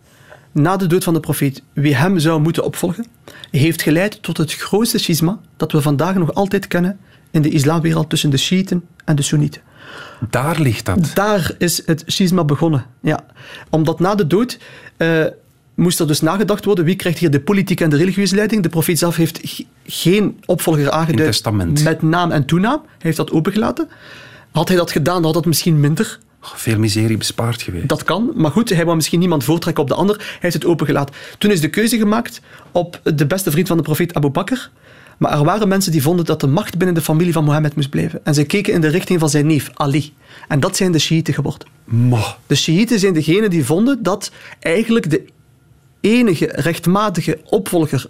na 0.52 0.76
de 0.76 0.86
dood 0.86 1.04
van 1.04 1.14
de 1.14 1.20
profeet, 1.20 1.62
wie 1.72 1.96
hem 1.96 2.18
zou 2.18 2.40
moeten 2.40 2.64
opvolgen, 2.64 3.06
heeft 3.50 3.82
geleid 3.82 4.22
tot 4.22 4.36
het 4.36 4.54
grootste 4.54 4.98
schisma 4.98 5.38
dat 5.56 5.72
we 5.72 5.82
vandaag 5.82 6.14
nog 6.14 6.34
altijd 6.34 6.66
kennen 6.66 6.98
in 7.30 7.42
de 7.42 7.50
islamwereld 7.50 8.08
tussen 8.08 8.30
de 8.30 8.36
Shiiten 8.36 8.84
en 9.04 9.16
de 9.16 9.22
Soenieten. 9.22 9.62
Daar 10.30 10.60
ligt 10.60 10.86
dat. 10.86 11.10
Daar 11.14 11.54
is 11.58 11.82
het 11.86 12.02
schisma 12.06 12.44
begonnen. 12.44 12.84
Ja. 13.00 13.20
Omdat 13.70 14.00
na 14.00 14.14
de 14.14 14.26
dood 14.26 14.58
eh, 14.96 15.24
moest 15.74 16.00
er 16.00 16.06
dus 16.06 16.20
nagedacht 16.20 16.64
worden 16.64 16.84
wie 16.84 16.96
krijgt 16.96 17.18
hier 17.18 17.30
de 17.30 17.40
politieke 17.40 17.84
en 17.84 17.90
de 17.90 17.96
religieuze 17.96 18.34
leiding. 18.34 18.62
De 18.62 18.68
profeet 18.68 18.98
zelf 18.98 19.16
heeft 19.16 19.64
geen 19.86 20.40
opvolger 20.44 20.90
aangeduid 20.90 21.28
testament. 21.28 21.84
met 21.84 22.02
naam 22.02 22.30
en 22.30 22.44
toenaam. 22.44 22.80
Hij 22.84 22.98
heeft 22.98 23.16
dat 23.16 23.30
opengelaten. 23.30 23.88
Had 24.50 24.68
hij 24.68 24.76
dat 24.76 24.90
gedaan, 24.90 25.24
had 25.24 25.34
dat 25.34 25.46
misschien 25.46 25.80
minder 25.80 26.18
Veel 26.40 26.78
miserie 26.78 27.16
bespaard 27.16 27.62
geweest. 27.62 27.88
dat 27.88 28.04
kan, 28.04 28.32
maar 28.34 28.50
goed, 28.50 28.68
hij 28.68 28.84
wou 28.84 28.96
misschien 28.96 29.18
niemand 29.18 29.44
voortrekken 29.44 29.82
op 29.82 29.88
de 29.88 29.94
ander. 29.94 30.16
Hij 30.16 30.36
heeft 30.40 30.54
het 30.54 30.64
opengelaten. 30.64 31.14
Toen 31.38 31.50
is 31.50 31.60
de 31.60 31.68
keuze 31.68 31.96
gemaakt 31.96 32.40
op 32.72 33.00
de 33.14 33.26
beste 33.26 33.50
vriend 33.50 33.68
van 33.68 33.76
de 33.76 33.82
profeet 33.82 34.14
Abu 34.14 34.28
Bakr. 34.28 34.70
Maar 35.20 35.32
er 35.32 35.44
waren 35.44 35.68
mensen 35.68 35.92
die 35.92 36.02
vonden 36.02 36.24
dat 36.24 36.40
de 36.40 36.46
macht 36.46 36.76
binnen 36.76 36.94
de 36.94 37.02
familie 37.02 37.32
van 37.32 37.44
Mohammed 37.44 37.76
moest 37.76 37.90
blijven. 37.90 38.24
En 38.24 38.34
zij 38.34 38.44
keken 38.44 38.72
in 38.72 38.80
de 38.80 38.88
richting 38.88 39.20
van 39.20 39.28
zijn 39.28 39.46
neef, 39.46 39.70
Ali. 39.74 40.12
En 40.48 40.60
dat 40.60 40.76
zijn 40.76 40.92
de 40.92 40.98
Shiiten 40.98 41.34
geworden. 41.34 41.68
De 42.46 42.54
Shiiten 42.54 42.98
zijn 42.98 43.14
degenen 43.14 43.50
die 43.50 43.64
vonden 43.64 44.02
dat 44.02 44.32
eigenlijk 44.60 45.10
de 45.10 45.24
enige 46.00 46.46
rechtmatige 46.46 47.40
opvolger 47.44 48.06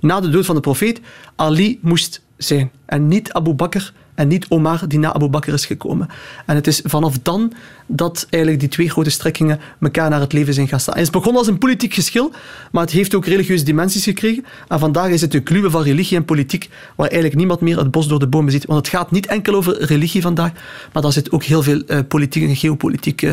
na 0.00 0.20
de 0.20 0.28
dood 0.28 0.46
van 0.46 0.54
de 0.54 0.60
profeet 0.60 1.00
Ali 1.34 1.78
moest 1.82 2.22
zijn. 2.36 2.70
En 2.86 3.08
niet 3.08 3.32
Abu 3.32 3.52
Bakr 3.52 3.92
en 4.16 4.28
niet 4.28 4.46
Omar 4.48 4.88
die 4.88 4.98
na 4.98 5.12
Abu 5.12 5.28
Bakr 5.28 5.52
is 5.52 5.66
gekomen. 5.66 6.08
En 6.46 6.54
het 6.54 6.66
is 6.66 6.80
vanaf 6.84 7.18
dan 7.22 7.52
dat 7.86 8.26
eigenlijk 8.30 8.62
die 8.62 8.72
twee 8.72 8.90
grote 8.90 9.10
strekkingen 9.10 9.60
elkaar 9.80 10.10
naar 10.10 10.20
het 10.20 10.32
leven 10.32 10.54
zijn 10.54 10.68
gaan 10.68 10.80
staan. 10.80 10.94
Het 10.94 11.02
is 11.02 11.10
begonnen 11.10 11.38
als 11.38 11.48
een 11.48 11.58
politiek 11.58 11.94
geschil, 11.94 12.32
maar 12.72 12.82
het 12.82 12.92
heeft 12.92 13.14
ook 13.14 13.26
religieuze 13.26 13.64
dimensies 13.64 14.04
gekregen. 14.04 14.44
En 14.68 14.78
vandaag 14.78 15.08
is 15.08 15.20
het 15.20 15.34
een 15.34 15.42
kluwe 15.42 15.70
van 15.70 15.82
religie 15.82 16.16
en 16.16 16.24
politiek 16.24 16.68
waar 16.94 17.06
eigenlijk 17.06 17.36
niemand 17.38 17.60
meer 17.60 17.78
het 17.78 17.90
bos 17.90 18.08
door 18.08 18.18
de 18.18 18.26
bomen 18.28 18.52
ziet. 18.52 18.66
Want 18.66 18.78
het 18.78 18.96
gaat 18.96 19.10
niet 19.10 19.26
enkel 19.26 19.54
over 19.54 19.84
religie 19.84 20.22
vandaag, 20.22 20.50
maar 20.92 21.02
daar 21.02 21.12
zit 21.12 21.32
ook 21.32 21.44
heel 21.44 21.62
veel 21.62 21.82
eh, 21.86 21.98
politiek 22.08 22.48
en 22.48 22.56
geopolitiek 22.56 23.22
eh, 23.22 23.32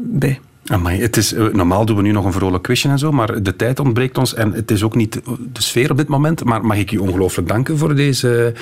bij. 0.00 0.40
Amai, 0.66 1.00
het 1.00 1.16
is, 1.16 1.32
eh, 1.32 1.46
normaal 1.52 1.84
doen 1.84 1.96
we 1.96 2.02
nu 2.02 2.12
nog 2.12 2.24
een 2.24 2.32
vrolijk 2.32 2.62
quizje 2.62 2.88
en 2.88 2.98
zo, 2.98 3.12
maar 3.12 3.42
de 3.42 3.56
tijd 3.56 3.80
ontbreekt 3.80 4.18
ons 4.18 4.34
en 4.34 4.52
het 4.52 4.70
is 4.70 4.82
ook 4.82 4.94
niet 4.94 5.20
de 5.52 5.62
sfeer 5.62 5.90
op 5.90 5.96
dit 5.96 6.08
moment. 6.08 6.44
Maar 6.44 6.64
mag 6.64 6.76
ik 6.76 6.92
u 6.92 6.96
ongelooflijk 6.96 7.48
danken 7.48 7.78
voor 7.78 7.94
deze 7.94 8.54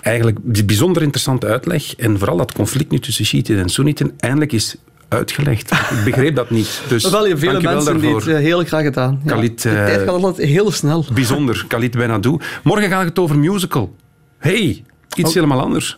eigenlijk 0.00 0.66
bijzonder 0.66 1.02
interessante 1.02 1.46
uitleg 1.46 1.96
en 1.96 2.18
vooral 2.18 2.36
dat 2.36 2.52
conflict 2.52 2.90
nu 2.90 2.98
tussen 2.98 3.24
Shiiten 3.24 3.58
en 3.58 3.68
Soenieten 3.68 4.12
eindelijk 4.18 4.52
is 4.52 4.76
uitgelegd. 5.08 5.70
Ik 5.70 6.04
begreep 6.04 6.34
dat 6.34 6.50
niet. 6.50 6.82
Dus 6.88 7.10
wel, 7.10 7.26
je 7.26 7.36
vele 7.36 7.60
mensen 7.60 8.00
die 8.00 8.14
het 8.14 8.26
eh, 8.26 8.36
heel 8.36 8.64
graag 8.64 8.82
gedaan. 8.82 9.20
Ja. 9.24 9.32
Khalid, 9.32 9.62
de 9.62 9.68
eh, 9.68 9.84
tijd 9.84 9.98
gaat 9.98 10.22
altijd 10.22 10.48
heel 10.48 10.70
snel. 10.70 11.04
Bijzonder, 11.12 11.64
Khalid 11.68 11.90
Benadou. 11.90 12.40
Morgen 12.62 12.88
gaat 12.88 13.04
het 13.04 13.18
over 13.18 13.38
musical. 13.38 13.94
Hey, 14.38 14.84
iets 15.16 15.34
helemaal 15.38 15.60
anders. 15.60 15.96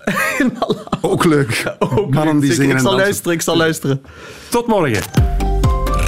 Ook 1.01 1.25
leuk. 1.25 1.75
Mannen 2.11 2.41
die 2.41 2.53
zingen 2.53 2.71
ik 2.71 2.77
en 2.77 2.81
zal 2.81 2.91
dansen. 2.91 3.07
luisteren, 3.07 3.33
ik 3.33 3.43
zal 3.43 3.57
luisteren. 3.57 4.03
Tot 4.49 4.67
morgen. 4.67 5.03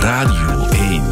Radio 0.00 0.66
1. 0.68 1.02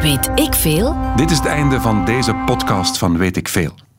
Weet 0.00 0.30
ik 0.34 0.54
veel? 0.54 0.96
Dit 1.16 1.30
is 1.30 1.36
het 1.36 1.46
einde 1.46 1.80
van 1.80 2.04
deze 2.04 2.34
podcast 2.46 2.98
van 2.98 3.18
Weet 3.18 3.36
ik 3.36 3.48
Veel. 3.48 3.85